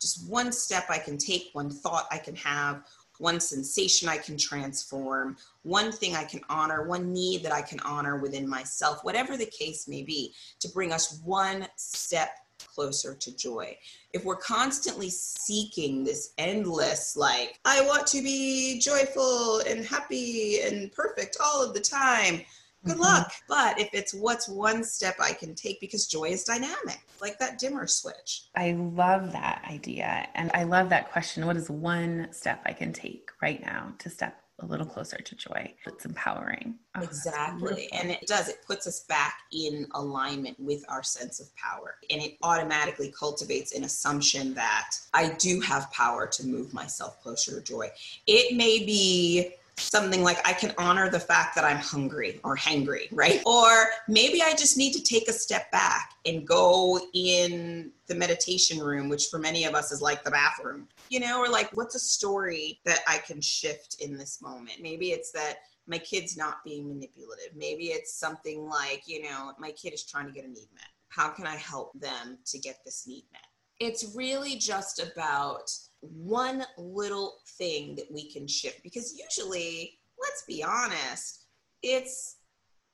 Just 0.00 0.30
one 0.30 0.52
step 0.52 0.84
I 0.88 0.98
can 0.98 1.18
take, 1.18 1.50
one 1.54 1.70
thought 1.70 2.06
I 2.12 2.18
can 2.18 2.36
have, 2.36 2.84
one 3.20 3.38
sensation 3.38 4.08
I 4.08 4.16
can 4.16 4.36
transform, 4.36 5.36
one 5.62 5.92
thing 5.92 6.16
I 6.16 6.24
can 6.24 6.40
honor, 6.48 6.88
one 6.88 7.12
need 7.12 7.42
that 7.42 7.52
I 7.52 7.62
can 7.62 7.78
honor 7.80 8.16
within 8.18 8.48
myself, 8.48 9.04
whatever 9.04 9.36
the 9.36 9.46
case 9.46 9.86
may 9.86 10.02
be, 10.02 10.34
to 10.60 10.68
bring 10.70 10.92
us 10.92 11.20
one 11.22 11.66
step 11.76 12.30
closer 12.66 13.14
to 13.14 13.36
joy. 13.36 13.76
If 14.12 14.24
we're 14.24 14.36
constantly 14.36 15.10
seeking 15.10 16.02
this 16.02 16.32
endless, 16.38 17.16
like, 17.16 17.58
I 17.64 17.82
want 17.82 18.06
to 18.08 18.22
be 18.22 18.80
joyful 18.80 19.60
and 19.60 19.84
happy 19.84 20.60
and 20.62 20.90
perfect 20.92 21.36
all 21.42 21.62
of 21.62 21.74
the 21.74 21.80
time, 21.80 22.42
good 22.84 22.94
mm-hmm. 22.94 23.02
luck. 23.02 23.32
But 23.48 23.78
if 23.78 23.90
it's 23.92 24.14
what's 24.14 24.48
one 24.48 24.84
step 24.84 25.16
I 25.20 25.32
can 25.32 25.54
take, 25.54 25.80
because 25.80 26.06
joy 26.06 26.24
is 26.24 26.44
dynamic, 26.44 27.00
like 27.20 27.38
that 27.38 27.58
dimmer 27.58 27.86
switch. 27.86 28.44
I 28.56 28.72
love 28.72 29.32
that 29.32 29.64
idea. 29.70 30.28
And 30.34 30.50
I 30.54 30.64
love 30.64 30.88
that 30.90 31.10
question 31.12 31.46
what 31.46 31.56
is 31.56 31.70
one 31.70 32.28
step 32.32 32.62
I 32.64 32.72
can 32.72 32.92
take 32.92 33.30
right 33.42 33.60
now 33.60 33.92
to 33.98 34.10
step 34.10 34.40
a 34.62 34.66
little 34.66 34.86
closer 34.86 35.16
to 35.16 35.34
joy. 35.34 35.72
It's 35.86 36.04
empowering. 36.04 36.74
Oh, 36.94 37.02
exactly. 37.02 37.88
And 37.92 38.10
it 38.10 38.26
does, 38.26 38.48
it 38.48 38.58
puts 38.66 38.86
us 38.86 39.00
back 39.08 39.38
in 39.52 39.86
alignment 39.94 40.58
with 40.60 40.84
our 40.88 41.02
sense 41.02 41.40
of 41.40 41.54
power. 41.56 41.96
And 42.10 42.20
it 42.20 42.36
automatically 42.42 43.12
cultivates 43.18 43.72
an 43.72 43.84
assumption 43.84 44.54
that 44.54 44.90
I 45.14 45.30
do 45.38 45.60
have 45.60 45.90
power 45.92 46.26
to 46.26 46.46
move 46.46 46.74
myself 46.74 47.22
closer 47.22 47.58
to 47.58 47.64
joy. 47.64 47.90
It 48.26 48.56
may 48.56 48.84
be 48.84 49.54
something 49.80 50.22
like 50.22 50.38
I 50.46 50.52
can 50.52 50.72
honor 50.78 51.10
the 51.10 51.20
fact 51.20 51.54
that 51.54 51.64
I'm 51.64 51.78
hungry 51.78 52.40
or 52.44 52.56
hangry, 52.56 53.08
right? 53.12 53.42
Or 53.46 53.86
maybe 54.08 54.42
I 54.42 54.52
just 54.52 54.76
need 54.76 54.92
to 54.92 55.02
take 55.02 55.28
a 55.28 55.32
step 55.32 55.70
back 55.70 56.14
and 56.26 56.46
go 56.46 57.00
in 57.14 57.92
the 58.06 58.14
meditation 58.14 58.78
room, 58.78 59.08
which 59.08 59.26
for 59.26 59.38
many 59.38 59.64
of 59.64 59.74
us 59.74 59.92
is 59.92 60.02
like 60.02 60.24
the 60.24 60.30
bathroom, 60.30 60.88
you 61.08 61.20
know, 61.20 61.40
or 61.40 61.48
like 61.48 61.70
what's 61.76 61.94
a 61.94 62.00
story 62.00 62.80
that 62.84 63.00
I 63.08 63.18
can 63.18 63.40
shift 63.40 63.96
in 64.00 64.16
this 64.16 64.40
moment? 64.42 64.78
Maybe 64.80 65.12
it's 65.12 65.32
that 65.32 65.58
my 65.86 65.98
kid's 65.98 66.36
not 66.36 66.64
being 66.64 66.88
manipulative. 66.88 67.56
Maybe 67.56 67.86
it's 67.86 68.14
something 68.14 68.68
like, 68.68 69.02
you 69.06 69.22
know, 69.22 69.52
my 69.58 69.72
kid 69.72 69.92
is 69.92 70.04
trying 70.04 70.26
to 70.26 70.32
get 70.32 70.44
a 70.44 70.48
need 70.48 70.68
met. 70.74 70.88
How 71.08 71.30
can 71.30 71.46
I 71.46 71.56
help 71.56 71.92
them 71.98 72.38
to 72.46 72.58
get 72.58 72.78
this 72.84 73.06
need 73.06 73.24
met? 73.32 73.42
It's 73.80 74.14
really 74.14 74.56
just 74.56 75.00
about 75.00 75.72
one 76.00 76.64
little 76.78 77.38
thing 77.58 77.94
that 77.96 78.10
we 78.10 78.30
can 78.30 78.46
shift 78.46 78.82
because 78.82 79.18
usually, 79.18 79.98
let's 80.20 80.44
be 80.46 80.62
honest, 80.62 81.46
it's 81.82 82.36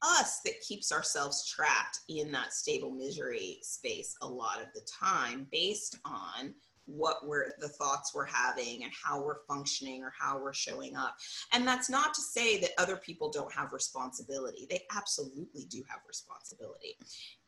us 0.03 0.41
that 0.45 0.61
keeps 0.61 0.93
ourselves 0.93 1.49
trapped 1.49 2.01
in 2.09 2.31
that 2.33 2.53
stable 2.53 2.91
misery 2.91 3.59
space 3.63 4.15
a 4.23 4.27
lot 4.27 4.61
of 4.61 4.67
the 4.75 4.87
time 5.03 5.47
based 5.51 5.99
on 6.05 6.55
what 6.87 7.27
we're 7.27 7.53
the 7.59 7.69
thoughts 7.69 8.13
we're 8.15 8.25
having 8.25 8.85
and 8.85 8.93
how 8.93 9.23
we're 9.23 9.45
functioning 9.49 10.03
or 10.03 10.13
how 10.19 10.39
we're 10.39 10.55
showing 10.55 10.97
up. 10.97 11.17
And 11.53 11.67
that's 11.67 11.91
not 11.91 12.15
to 12.15 12.23
say 12.23 12.59
that 12.61 12.71
other 12.79 12.97
people 12.97 13.31
don't 13.31 13.53
have 13.53 13.73
responsibility. 13.73 14.67
They 14.71 14.83
absolutely 14.97 15.65
do 15.65 15.83
have 15.89 16.01
responsibility. 16.07 16.97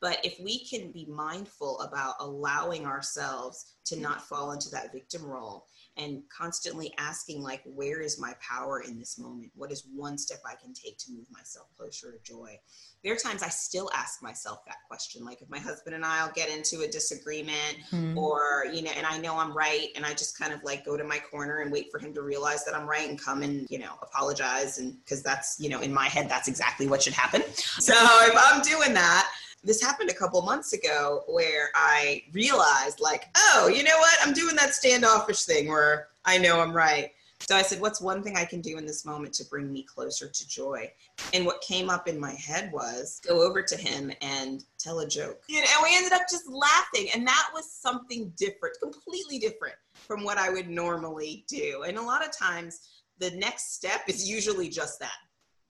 But 0.01 0.19
if 0.23 0.39
we 0.39 0.65
can 0.65 0.91
be 0.91 1.05
mindful 1.09 1.79
about 1.79 2.15
allowing 2.19 2.85
ourselves 2.85 3.75
to 3.85 3.99
not 3.99 4.21
fall 4.21 4.51
into 4.51 4.69
that 4.69 4.93
victim 4.93 5.25
role 5.25 5.65
and 5.99 6.23
constantly 6.35 6.93
asking 6.97 7.43
like 7.43 7.61
where 7.65 7.99
is 7.99 8.19
my 8.19 8.33
power 8.41 8.81
in 8.81 8.97
this 8.97 9.19
moment? 9.19 9.51
What 9.55 9.71
is 9.71 9.85
one 9.93 10.17
step 10.17 10.39
i 10.45 10.55
can 10.55 10.73
take 10.73 10.97
to 10.99 11.11
move 11.11 11.27
myself 11.31 11.67
closer 11.77 12.11
to 12.11 12.17
joy? 12.23 12.57
There 13.03 13.13
are 13.13 13.17
times 13.17 13.43
i 13.43 13.49
still 13.49 13.89
ask 13.95 14.21
myself 14.21 14.65
that 14.65 14.77
question 14.87 15.23
like 15.23 15.41
if 15.41 15.49
my 15.49 15.59
husband 15.59 15.95
and 15.95 16.05
i'll 16.05 16.31
get 16.31 16.49
into 16.49 16.81
a 16.81 16.87
disagreement 16.87 17.77
mm-hmm. 17.91 18.17
or 18.17 18.65
you 18.73 18.81
know 18.81 18.91
and 18.95 19.05
i 19.05 19.17
know 19.17 19.37
i'm 19.37 19.55
right 19.55 19.87
and 19.95 20.05
i 20.05 20.09
just 20.11 20.37
kind 20.37 20.51
of 20.51 20.63
like 20.63 20.85
go 20.85 20.97
to 20.97 21.03
my 21.03 21.17
corner 21.17 21.59
and 21.59 21.71
wait 21.71 21.89
for 21.91 21.99
him 21.99 22.13
to 22.13 22.21
realize 22.21 22.65
that 22.65 22.75
i'm 22.75 22.87
right 22.87 23.07
and 23.09 23.21
come 23.21 23.41
and 23.41 23.67
you 23.69 23.79
know 23.79 23.93
apologize 24.01 24.79
and 24.79 24.97
because 25.03 25.23
that's 25.23 25.57
you 25.59 25.69
know 25.69 25.81
in 25.81 25.93
my 25.93 26.05
head 26.05 26.27
that's 26.29 26.47
exactly 26.47 26.87
what 26.87 27.01
should 27.01 27.13
happen. 27.13 27.41
So 27.55 27.93
if 27.95 28.35
i'm 28.37 28.61
doing 28.61 28.93
that 28.93 29.29
this 29.63 29.81
happened 29.81 30.09
a 30.09 30.13
couple 30.13 30.41
months 30.41 30.73
ago 30.73 31.23
where 31.27 31.69
I 31.75 32.23
realized, 32.31 32.99
like, 32.99 33.25
oh, 33.35 33.71
you 33.73 33.83
know 33.83 33.97
what? 33.97 34.17
I'm 34.23 34.33
doing 34.33 34.55
that 34.55 34.73
standoffish 34.73 35.43
thing 35.43 35.67
where 35.67 36.07
I 36.25 36.37
know 36.37 36.59
I'm 36.59 36.73
right. 36.73 37.11
So 37.41 37.55
I 37.55 37.61
said, 37.61 37.79
what's 37.79 38.01
one 38.01 38.21
thing 38.21 38.35
I 38.35 38.43
can 38.43 38.59
do 38.61 38.77
in 38.77 38.85
this 38.85 39.05
moment 39.05 39.33
to 39.35 39.45
bring 39.45 39.71
me 39.71 39.83
closer 39.83 40.27
to 40.27 40.47
joy? 40.47 40.91
And 41.33 41.45
what 41.45 41.61
came 41.61 41.89
up 41.89 42.07
in 42.07 42.19
my 42.19 42.33
head 42.33 42.69
was 42.71 43.21
go 43.25 43.41
over 43.41 43.61
to 43.61 43.77
him 43.77 44.11
and 44.21 44.63
tell 44.77 44.99
a 44.99 45.07
joke. 45.07 45.41
And 45.49 45.65
we 45.81 45.95
ended 45.95 46.11
up 46.11 46.23
just 46.29 46.49
laughing. 46.49 47.07
And 47.15 47.25
that 47.25 47.49
was 47.53 47.71
something 47.71 48.33
different, 48.37 48.75
completely 48.81 49.39
different 49.39 49.75
from 49.93 50.23
what 50.23 50.37
I 50.37 50.49
would 50.49 50.69
normally 50.69 51.45
do. 51.47 51.83
And 51.87 51.97
a 51.97 52.01
lot 52.01 52.25
of 52.25 52.37
times, 52.37 52.87
the 53.19 53.31
next 53.31 53.73
step 53.73 54.01
is 54.07 54.29
usually 54.29 54.69
just 54.69 54.99
that. 54.99 55.17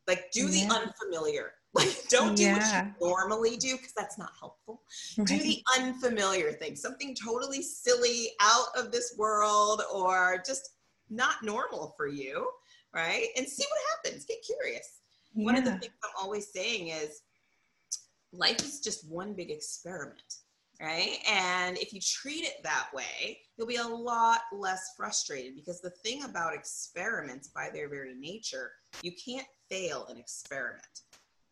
Like, 0.07 0.31
do 0.31 0.47
the 0.47 0.63
unfamiliar 0.63 1.53
like, 1.73 1.95
don't 2.09 2.35
do 2.35 2.43
yeah. 2.43 2.85
what 2.97 3.01
you 3.01 3.07
normally 3.09 3.57
do 3.57 3.75
because 3.75 3.93
that's 3.93 4.17
not 4.17 4.31
helpful. 4.39 4.81
Right. 5.17 5.27
Do 5.27 5.37
the 5.37 5.63
unfamiliar 5.77 6.51
thing, 6.53 6.75
something 6.75 7.15
totally 7.15 7.61
silly, 7.61 8.29
out 8.41 8.67
of 8.75 8.91
this 8.91 9.15
world, 9.17 9.81
or 9.93 10.41
just 10.45 10.71
not 11.09 11.43
normal 11.43 11.93
for 11.97 12.07
you, 12.07 12.49
right? 12.93 13.27
And 13.37 13.47
see 13.47 13.65
what 13.69 14.11
happens. 14.11 14.25
Get 14.25 14.43
curious. 14.43 15.01
Yeah. 15.33 15.45
One 15.45 15.55
of 15.55 15.65
the 15.65 15.71
things 15.71 15.93
I'm 16.03 16.23
always 16.23 16.51
saying 16.51 16.89
is 16.89 17.21
life 18.31 18.59
is 18.59 18.79
just 18.79 19.09
one 19.09 19.33
big 19.33 19.51
experiment, 19.51 20.35
right? 20.81 21.17
And 21.29 21.77
if 21.77 21.93
you 21.93 21.99
treat 22.01 22.43
it 22.45 22.63
that 22.63 22.87
way, 22.93 23.39
you'll 23.57 23.67
be 23.67 23.75
a 23.75 23.87
lot 23.87 24.41
less 24.51 24.93
frustrated 24.97 25.55
because 25.55 25.81
the 25.81 25.91
thing 26.03 26.23
about 26.23 26.53
experiments, 26.53 27.49
by 27.49 27.69
their 27.71 27.89
very 27.89 28.15
nature, 28.15 28.71
you 29.03 29.11
can't 29.23 29.47
fail 29.69 30.07
an 30.07 30.17
experiment 30.17 31.01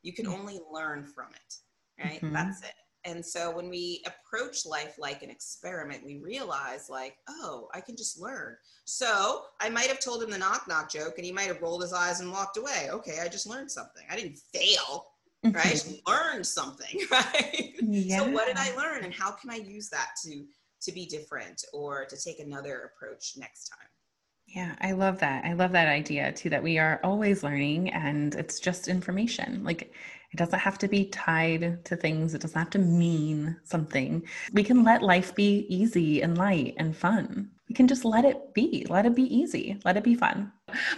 you 0.08 0.14
can 0.14 0.26
only 0.26 0.62
learn 0.74 1.06
from 1.06 1.28
it, 1.34 1.56
right? 2.04 2.22
Mm-hmm. 2.22 2.34
That's 2.34 2.64
it. 2.64 2.74
And 3.04 3.26
so 3.26 3.54
when 3.54 3.70
we 3.70 4.04
approach 4.06 4.66
life 4.66 4.96
like 4.98 5.22
an 5.22 5.30
experiment, 5.30 6.06
we 6.06 6.18
realize, 6.18 6.90
like, 6.90 7.18
oh, 7.30 7.68
I 7.74 7.82
can 7.82 7.98
just 7.98 8.20
learn. 8.20 8.56
So 8.86 9.44
I 9.60 9.70
might 9.70 9.88
have 9.88 10.00
told 10.00 10.24
him 10.24 10.30
the 10.30 10.38
knock 10.38 10.66
knock 10.68 10.90
joke 10.90 11.16
and 11.18 11.26
he 11.26 11.32
might 11.34 11.48
have 11.48 11.62
rolled 11.62 11.82
his 11.82 11.92
eyes 11.92 12.22
and 12.22 12.32
walked 12.32 12.58
away. 12.58 12.88
Okay, 12.90 13.20
I 13.22 13.28
just 13.28 13.48
learned 13.48 13.70
something. 13.70 14.04
I 14.10 14.16
didn't 14.16 14.40
fail, 14.54 15.08
right? 15.44 15.66
I 15.66 15.70
just 15.70 15.90
mm-hmm. 15.90 16.10
learned 16.10 16.48
something, 16.48 17.02
right? 17.12 17.74
Yeah. 17.82 18.20
So 18.20 18.32
what 18.32 18.48
did 18.48 18.58
I 18.58 18.74
learn 18.76 19.04
and 19.04 19.14
how 19.14 19.32
can 19.32 19.50
I 19.50 19.58
use 19.58 19.90
that 19.90 20.12
to 20.24 20.46
to 20.80 20.92
be 20.94 21.06
different 21.06 21.66
or 21.74 22.06
to 22.06 22.16
take 22.16 22.40
another 22.40 22.92
approach 22.94 23.34
next 23.36 23.68
time? 23.70 23.87
Yeah, 24.48 24.76
I 24.82 24.94
love 24.94 25.20
that. 25.20 25.46
I 25.46 25.54
love 25.54 25.72
that 25.74 25.88
idea 25.88 26.32
too 26.32 26.50
that 26.50 26.64
we 26.64 26.78
are 26.80 27.00
always 27.04 27.44
learning 27.44 27.90
and 27.92 28.34
it's 28.36 28.60
just 28.60 28.88
information. 28.88 29.64
Like 29.64 29.84
it 30.32 30.38
doesn't 30.38 30.60
have 30.60 30.78
to 30.80 30.88
be 30.88 31.06
tied 31.10 31.84
to 31.86 31.96
things, 31.96 32.34
it 32.34 32.42
doesn't 32.42 32.58
have 32.60 32.70
to 32.72 32.80
mean 32.80 33.58
something. 33.64 34.24
We 34.54 34.64
can 34.64 34.84
let 34.84 35.02
life 35.04 35.36
be 35.36 35.66
easy 35.70 36.22
and 36.22 36.38
light 36.38 36.76
and 36.78 36.96
fun. 36.96 37.52
We 37.78 37.84
can 37.84 37.88
just 37.88 38.06
let 38.06 38.26
it 38.26 38.56
be, 38.56 38.88
let 38.90 39.06
it 39.06 39.14
be 39.14 39.32
easy, 39.32 39.80
let 39.86 39.98
it 39.98 40.04
be 40.04 40.16
fun. 40.16 40.52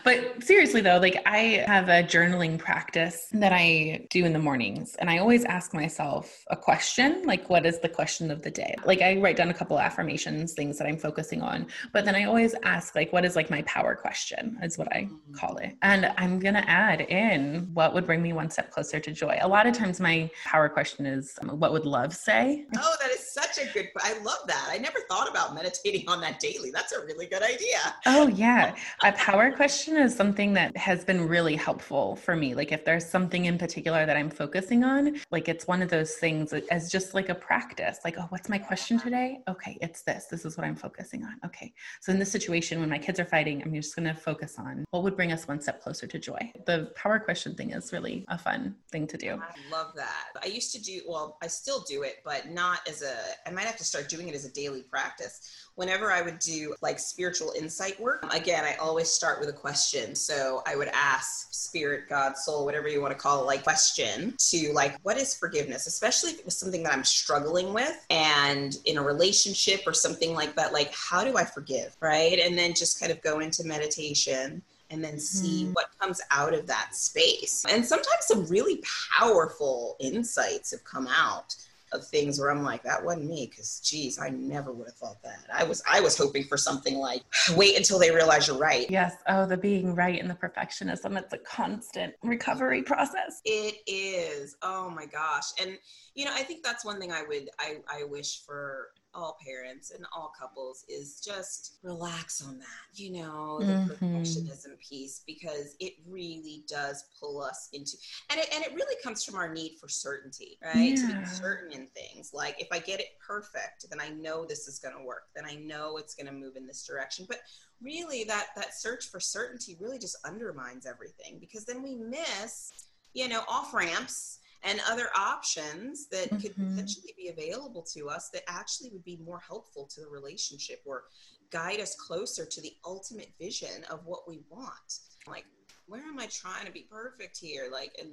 But 0.03 0.41
seriously, 0.41 0.81
though, 0.81 0.97
like 0.97 1.21
I 1.27 1.63
have 1.67 1.89
a 1.89 2.01
journaling 2.01 2.57
practice 2.57 3.27
that 3.33 3.51
I 3.53 4.07
do 4.09 4.25
in 4.25 4.33
the 4.33 4.39
mornings, 4.39 4.95
and 4.95 5.09
I 5.09 5.17
always 5.17 5.43
ask 5.45 5.75
myself 5.75 6.43
a 6.49 6.55
question 6.55 7.23
like, 7.25 7.49
what 7.49 7.65
is 7.65 7.79
the 7.79 7.89
question 7.89 8.31
of 8.31 8.41
the 8.41 8.49
day? 8.49 8.73
Like, 8.85 9.01
I 9.01 9.17
write 9.17 9.35
down 9.35 9.49
a 9.49 9.53
couple 9.53 9.77
affirmations, 9.77 10.53
things 10.53 10.77
that 10.79 10.87
I'm 10.87 10.97
focusing 10.97 11.41
on, 11.41 11.67
but 11.91 12.05
then 12.05 12.15
I 12.15 12.23
always 12.23 12.55
ask, 12.63 12.95
like, 12.95 13.13
what 13.13 13.25
is 13.25 13.35
like 13.35 13.51
my 13.51 13.61
power 13.63 13.93
question, 13.93 14.57
is 14.63 14.77
what 14.77 14.91
I 14.91 15.07
call 15.33 15.57
it. 15.57 15.75
And 15.83 16.11
I'm 16.17 16.39
going 16.39 16.55
to 16.55 16.67
add 16.67 17.01
in 17.01 17.69
what 17.73 17.93
would 17.93 18.07
bring 18.07 18.23
me 18.23 18.33
one 18.33 18.49
step 18.49 18.71
closer 18.71 18.99
to 19.01 19.11
joy. 19.11 19.37
A 19.41 19.47
lot 19.47 19.67
of 19.67 19.75
times, 19.75 19.99
my 19.99 20.31
power 20.45 20.69
question 20.69 21.05
is, 21.05 21.37
um, 21.41 21.59
what 21.59 21.73
would 21.73 21.85
love 21.85 22.15
say? 22.15 22.65
Oh, 22.75 22.95
that 23.01 23.11
is 23.11 23.31
such 23.33 23.59
a 23.59 23.71
good, 23.71 23.89
I 23.99 24.17
love 24.23 24.47
that. 24.47 24.69
I 24.71 24.77
never 24.77 24.99
thought 25.09 25.29
about 25.29 25.53
meditating 25.53 26.09
on 26.09 26.21
that 26.21 26.39
daily. 26.39 26.68
That's 26.71 26.91
a 26.91 27.05
really 27.05 27.25
good 27.25 27.43
idea. 27.43 27.95
Oh, 28.05 28.27
yeah. 28.27 28.75
A 29.03 29.11
power 29.13 29.51
question 29.51 29.97
is 29.97 30.15
something 30.15 30.53
that 30.53 30.75
has 30.77 31.03
been 31.03 31.27
really 31.27 31.55
helpful 31.55 32.15
for 32.15 32.35
me. 32.35 32.53
Like 32.53 32.71
if 32.71 32.85
there's 32.85 33.05
something 33.05 33.45
in 33.45 33.57
particular 33.57 34.05
that 34.05 34.17
I'm 34.17 34.29
focusing 34.29 34.83
on, 34.83 35.19
like 35.31 35.47
it's 35.47 35.67
one 35.67 35.81
of 35.81 35.89
those 35.89 36.15
things 36.15 36.53
as 36.53 36.91
just 36.91 37.13
like 37.13 37.29
a 37.29 37.35
practice. 37.35 37.99
Like, 38.03 38.15
oh, 38.17 38.25
what's 38.29 38.49
my 38.49 38.57
question 38.57 38.99
today? 38.99 39.39
Okay, 39.47 39.77
it's 39.81 40.01
this. 40.01 40.25
This 40.25 40.45
is 40.45 40.57
what 40.57 40.65
I'm 40.65 40.75
focusing 40.75 41.23
on. 41.23 41.37
Okay. 41.45 41.73
So 42.01 42.11
in 42.11 42.19
this 42.19 42.31
situation, 42.31 42.79
when 42.79 42.89
my 42.89 42.97
kids 42.97 43.19
are 43.19 43.25
fighting, 43.25 43.61
I'm 43.63 43.73
just 43.73 43.95
going 43.95 44.07
to 44.07 44.13
focus 44.13 44.57
on 44.57 44.85
what 44.91 45.03
would 45.03 45.15
bring 45.15 45.31
us 45.31 45.47
one 45.47 45.61
step 45.61 45.81
closer 45.81 46.07
to 46.07 46.19
joy. 46.19 46.51
The 46.65 46.91
power 46.95 47.19
question 47.19 47.55
thing 47.55 47.71
is 47.71 47.93
really 47.93 48.25
a 48.27 48.37
fun 48.37 48.75
thing 48.91 49.07
to 49.07 49.17
do. 49.17 49.39
I 49.41 49.71
love 49.71 49.93
that. 49.95 50.27
I 50.43 50.47
used 50.47 50.73
to 50.75 50.81
do, 50.81 51.01
well, 51.07 51.37
I 51.41 51.47
still 51.47 51.81
do 51.81 52.03
it, 52.03 52.17
but 52.23 52.49
not 52.49 52.79
as 52.87 53.01
a, 53.01 53.15
I 53.47 53.51
might 53.51 53.65
have 53.65 53.77
to 53.77 53.83
start 53.83 54.09
doing 54.09 54.27
it 54.27 54.35
as 54.35 54.45
a 54.45 54.51
daily 54.51 54.83
practice. 54.83 55.68
Whenever 55.79 56.11
I 56.11 56.21
would 56.21 56.39
do 56.39 56.75
like 56.81 56.99
spiritual 56.99 57.53
insight 57.57 57.97
work, 58.01 58.25
again, 58.33 58.65
I 58.65 58.75
always 58.81 59.09
start 59.09 59.39
with 59.39 59.47
a 59.47 59.53
question. 59.53 60.13
So 60.13 60.61
I 60.67 60.75
would 60.75 60.89
ask 60.89 61.53
spirit, 61.53 62.09
God, 62.09 62.35
soul, 62.35 62.65
whatever 62.65 62.89
you 62.89 62.99
want 62.99 63.13
to 63.13 63.17
call 63.17 63.41
it, 63.41 63.45
like 63.45 63.63
question 63.63 64.35
to 64.49 64.73
like, 64.73 64.97
what 65.03 65.15
is 65.17 65.33
forgiveness? 65.33 65.87
Especially 65.87 66.31
if 66.31 66.39
it 66.39 66.43
was 66.43 66.57
something 66.57 66.83
that 66.83 66.91
I'm 66.91 67.05
struggling 67.05 67.73
with 67.73 68.05
and 68.09 68.75
in 68.83 68.97
a 68.97 69.01
relationship 69.01 69.83
or 69.87 69.93
something 69.93 70.33
like 70.33 70.53
that, 70.55 70.73
like, 70.73 70.93
how 70.93 71.23
do 71.23 71.37
I 71.37 71.45
forgive? 71.45 71.95
Right. 72.01 72.39
And 72.39 72.57
then 72.57 72.73
just 72.73 72.99
kind 72.99 73.09
of 73.09 73.21
go 73.21 73.39
into 73.39 73.63
meditation 73.63 74.61
and 74.89 75.01
then 75.01 75.17
see 75.17 75.63
mm. 75.63 75.73
what 75.75 75.97
comes 75.97 76.19
out 76.29 76.53
of 76.53 76.67
that 76.67 76.93
space. 76.93 77.63
And 77.69 77.85
sometimes 77.85 78.25
some 78.25 78.45
really 78.47 78.83
powerful 79.17 79.95
insights 80.01 80.71
have 80.71 80.83
come 80.83 81.07
out 81.07 81.55
of 81.91 82.05
things 82.07 82.39
where 82.39 82.49
I'm 82.49 82.63
like, 82.63 82.83
that 82.83 83.03
wasn't 83.03 83.29
me, 83.29 83.47
because 83.49 83.79
geez, 83.79 84.19
I 84.19 84.29
never 84.29 84.71
would 84.71 84.87
have 84.87 84.95
thought 84.95 85.21
that. 85.23 85.45
I 85.53 85.63
was 85.63 85.81
I 85.89 86.01
was 86.01 86.17
hoping 86.17 86.43
for 86.43 86.57
something 86.57 86.97
like 86.97 87.23
wait 87.55 87.77
until 87.77 87.99
they 87.99 88.11
realize 88.11 88.47
you're 88.47 88.57
right. 88.57 88.89
Yes. 88.89 89.15
Oh, 89.27 89.45
the 89.45 89.57
being 89.57 89.95
right 89.95 90.19
and 90.19 90.29
the 90.29 90.35
perfectionism. 90.35 91.17
It's 91.17 91.33
a 91.33 91.37
constant 91.39 92.13
recovery 92.23 92.83
process. 92.83 93.41
It 93.45 93.75
is. 93.87 94.55
Oh 94.61 94.89
my 94.89 95.05
gosh. 95.05 95.45
And 95.61 95.77
you 96.15 96.25
know, 96.25 96.33
I 96.33 96.43
think 96.43 96.63
that's 96.63 96.85
one 96.85 96.99
thing 96.99 97.11
I 97.11 97.23
would 97.23 97.49
I, 97.59 97.77
I 97.87 98.03
wish 98.03 98.41
for 98.45 98.89
all 99.13 99.37
parents 99.45 99.91
and 99.91 100.05
all 100.15 100.31
couples 100.39 100.85
is 100.87 101.19
just 101.19 101.77
relax 101.83 102.45
on 102.45 102.59
that, 102.59 102.65
you 102.93 103.11
know, 103.11 103.59
the 103.59 103.65
mm-hmm. 103.65 104.05
perfectionism 104.05 104.77
piece, 104.79 105.23
because 105.25 105.75
it 105.79 105.93
really 106.07 106.63
does 106.67 107.05
pull 107.19 107.41
us 107.41 107.69
into, 107.73 107.97
and 108.29 108.39
it, 108.39 108.47
and 108.53 108.63
it 108.63 108.73
really 108.73 108.95
comes 109.03 109.23
from 109.23 109.35
our 109.35 109.51
need 109.51 109.77
for 109.79 109.87
certainty, 109.87 110.57
right? 110.63 110.97
Yeah. 110.97 111.07
To 111.07 111.19
be 111.19 111.25
certain 111.25 111.71
in 111.71 111.87
things. 111.87 112.31
Like 112.33 112.61
if 112.61 112.67
I 112.71 112.79
get 112.79 112.99
it 112.99 113.17
perfect, 113.25 113.85
then 113.89 113.99
I 113.99 114.09
know 114.09 114.45
this 114.45 114.67
is 114.67 114.79
going 114.79 114.95
to 114.95 115.03
work. 115.03 115.23
Then 115.35 115.45
I 115.45 115.55
know 115.55 115.97
it's 115.97 116.15
going 116.15 116.27
to 116.27 116.33
move 116.33 116.55
in 116.55 116.67
this 116.67 116.85
direction. 116.85 117.25
But 117.27 117.39
really 117.81 118.23
that, 118.25 118.47
that 118.55 118.75
search 118.77 119.09
for 119.09 119.19
certainty 119.19 119.77
really 119.79 119.99
just 119.99 120.17
undermines 120.25 120.85
everything 120.85 121.37
because 121.39 121.65
then 121.65 121.81
we 121.81 121.95
miss, 121.95 122.71
you 123.13 123.27
know, 123.27 123.41
off 123.47 123.73
ramps 123.73 124.38
and 124.63 124.81
other 124.89 125.07
options 125.17 126.07
that 126.07 126.29
mm-hmm. 126.29 126.39
could 126.39 126.55
potentially 126.55 127.13
be 127.17 127.29
available 127.29 127.85
to 127.93 128.09
us 128.09 128.29
that 128.33 128.43
actually 128.47 128.89
would 128.91 129.03
be 129.03 129.17
more 129.23 129.39
helpful 129.47 129.87
to 129.93 130.01
the 130.01 130.07
relationship 130.07 130.81
or 130.85 131.03
guide 131.49 131.79
us 131.79 131.95
closer 131.95 132.45
to 132.45 132.61
the 132.61 132.73
ultimate 132.85 133.31
vision 133.39 133.83
of 133.89 134.05
what 134.05 134.27
we 134.27 134.41
want. 134.49 134.99
Like, 135.27 135.45
where 135.87 136.03
am 136.03 136.19
I 136.19 136.27
trying 136.27 136.65
to 136.65 136.71
be 136.71 136.87
perfect 136.89 137.37
here? 137.37 137.69
Like, 137.71 137.95
and 137.99 138.11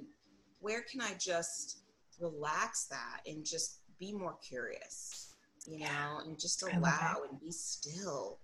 where 0.59 0.81
can 0.81 1.01
I 1.01 1.13
just 1.19 1.79
relax 2.19 2.85
that 2.85 3.21
and 3.27 3.45
just 3.45 3.81
be 3.99 4.13
more 4.13 4.37
curious, 4.47 5.35
you 5.67 5.79
know, 5.79 6.21
and 6.25 6.39
just 6.39 6.63
allow 6.63 7.23
and 7.29 7.39
be 7.39 7.51
still 7.51 8.39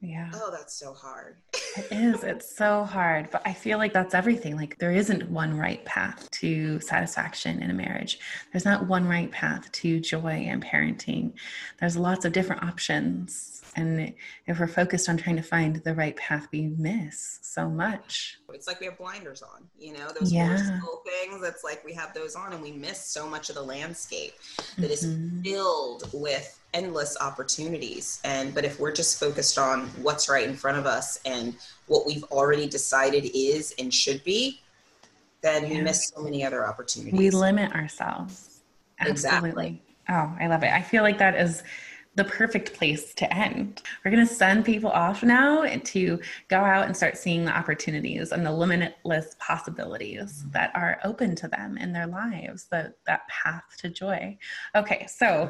yeah. 0.00 0.30
Oh, 0.32 0.50
that's 0.52 0.78
so 0.78 0.92
hard. 0.92 1.36
it 1.76 1.88
is. 1.90 2.22
It's 2.22 2.56
so 2.56 2.84
hard. 2.84 3.30
But 3.30 3.42
I 3.44 3.52
feel 3.52 3.78
like 3.78 3.92
that's 3.92 4.14
everything. 4.14 4.56
Like 4.56 4.78
there 4.78 4.92
isn't 4.92 5.28
one 5.28 5.56
right 5.58 5.84
path 5.84 6.30
to 6.32 6.78
satisfaction 6.80 7.60
in 7.62 7.70
a 7.70 7.74
marriage. 7.74 8.20
There's 8.52 8.64
not 8.64 8.86
one 8.86 9.06
right 9.08 9.30
path 9.30 9.70
to 9.72 9.98
joy 10.00 10.46
and 10.48 10.64
parenting. 10.64 11.32
There's 11.80 11.96
lots 11.96 12.24
of 12.24 12.32
different 12.32 12.62
options. 12.62 13.57
And 13.78 14.12
if 14.46 14.58
we're 14.58 14.66
focused 14.66 15.08
on 15.08 15.16
trying 15.16 15.36
to 15.36 15.42
find 15.42 15.76
the 15.76 15.94
right 15.94 16.16
path, 16.16 16.48
we 16.50 16.66
miss 16.78 17.38
so 17.42 17.68
much. 17.68 18.38
It's 18.52 18.66
like 18.66 18.80
we 18.80 18.86
have 18.86 18.98
blinders 18.98 19.40
on, 19.40 19.68
you 19.78 19.92
know, 19.92 20.08
those 20.18 20.32
yeah. 20.32 20.56
things. 20.56 21.44
It's 21.44 21.62
like 21.62 21.84
we 21.84 21.94
have 21.94 22.12
those 22.12 22.34
on 22.34 22.52
and 22.52 22.60
we 22.60 22.72
miss 22.72 23.04
so 23.04 23.28
much 23.28 23.50
of 23.50 23.54
the 23.54 23.62
landscape 23.62 24.34
that 24.78 24.90
mm-hmm. 24.90 25.38
is 25.38 25.42
filled 25.44 26.10
with 26.12 26.58
endless 26.74 27.16
opportunities. 27.20 28.20
And 28.24 28.52
but 28.52 28.64
if 28.64 28.80
we're 28.80 28.92
just 28.92 29.20
focused 29.20 29.58
on 29.58 29.86
what's 30.02 30.28
right 30.28 30.48
in 30.48 30.56
front 30.56 30.78
of 30.78 30.86
us 30.86 31.20
and 31.24 31.54
what 31.86 32.04
we've 32.04 32.24
already 32.24 32.66
decided 32.66 33.30
is 33.32 33.74
and 33.78 33.94
should 33.94 34.24
be, 34.24 34.60
then 35.40 35.62
yeah. 35.62 35.74
we 35.74 35.80
miss 35.82 36.08
so 36.08 36.20
many 36.20 36.44
other 36.44 36.66
opportunities. 36.66 37.16
We 37.16 37.30
limit 37.30 37.72
ourselves. 37.72 38.60
Absolutely. 38.98 39.66
Exactly. 39.68 39.82
Oh, 40.08 40.36
I 40.40 40.46
love 40.48 40.64
it. 40.64 40.72
I 40.72 40.82
feel 40.82 41.02
like 41.02 41.18
that 41.18 41.36
is 41.36 41.62
the 42.18 42.24
perfect 42.24 42.74
place 42.74 43.14
to 43.14 43.32
end. 43.32 43.80
We're 44.04 44.10
going 44.10 44.26
to 44.26 44.34
send 44.34 44.64
people 44.64 44.90
off 44.90 45.22
now 45.22 45.64
to 45.64 46.20
go 46.48 46.58
out 46.58 46.86
and 46.86 46.96
start 46.96 47.16
seeing 47.16 47.44
the 47.44 47.56
opportunities 47.56 48.32
and 48.32 48.44
the 48.44 48.50
limitless 48.50 49.36
possibilities 49.38 50.40
mm-hmm. 50.40 50.50
that 50.50 50.72
are 50.74 50.98
open 51.04 51.36
to 51.36 51.46
them 51.46 51.78
in 51.78 51.92
their 51.92 52.08
lives, 52.08 52.66
the, 52.72 52.92
that 53.06 53.20
path 53.28 53.62
to 53.78 53.88
joy. 53.88 54.36
Okay, 54.74 55.06
so 55.08 55.48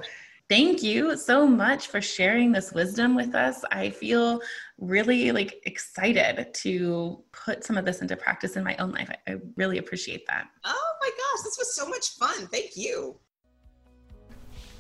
thank 0.51 0.83
you 0.83 1.17
so 1.17 1.47
much 1.47 1.87
for 1.87 2.03
sharing 2.03 2.53
this 2.53 2.71
wisdom 2.73 3.17
with 3.17 3.35
us. 3.35 3.65
I 3.73 3.89
feel 3.89 4.43
really 4.77 5.33
like 5.33 5.63
excited 5.65 6.53
to 6.53 7.25
put 7.33 7.65
some 7.65 7.79
of 7.79 7.87
this 7.87 8.03
into 8.03 8.15
practice 8.15 8.57
in 8.57 8.63
my 8.63 8.77
own 8.77 8.93
life. 8.93 9.09
I, 9.11 9.33
I 9.33 9.37
really 9.57 9.79
appreciate 9.79 10.27
that. 10.27 10.49
Oh 10.65 10.93
my 11.01 11.09
gosh, 11.09 11.45
this 11.45 11.57
was 11.59 11.75
so 11.75 11.89
much 11.89 12.11
fun. 12.19 12.47
Thank 12.49 12.77
you. 12.77 13.19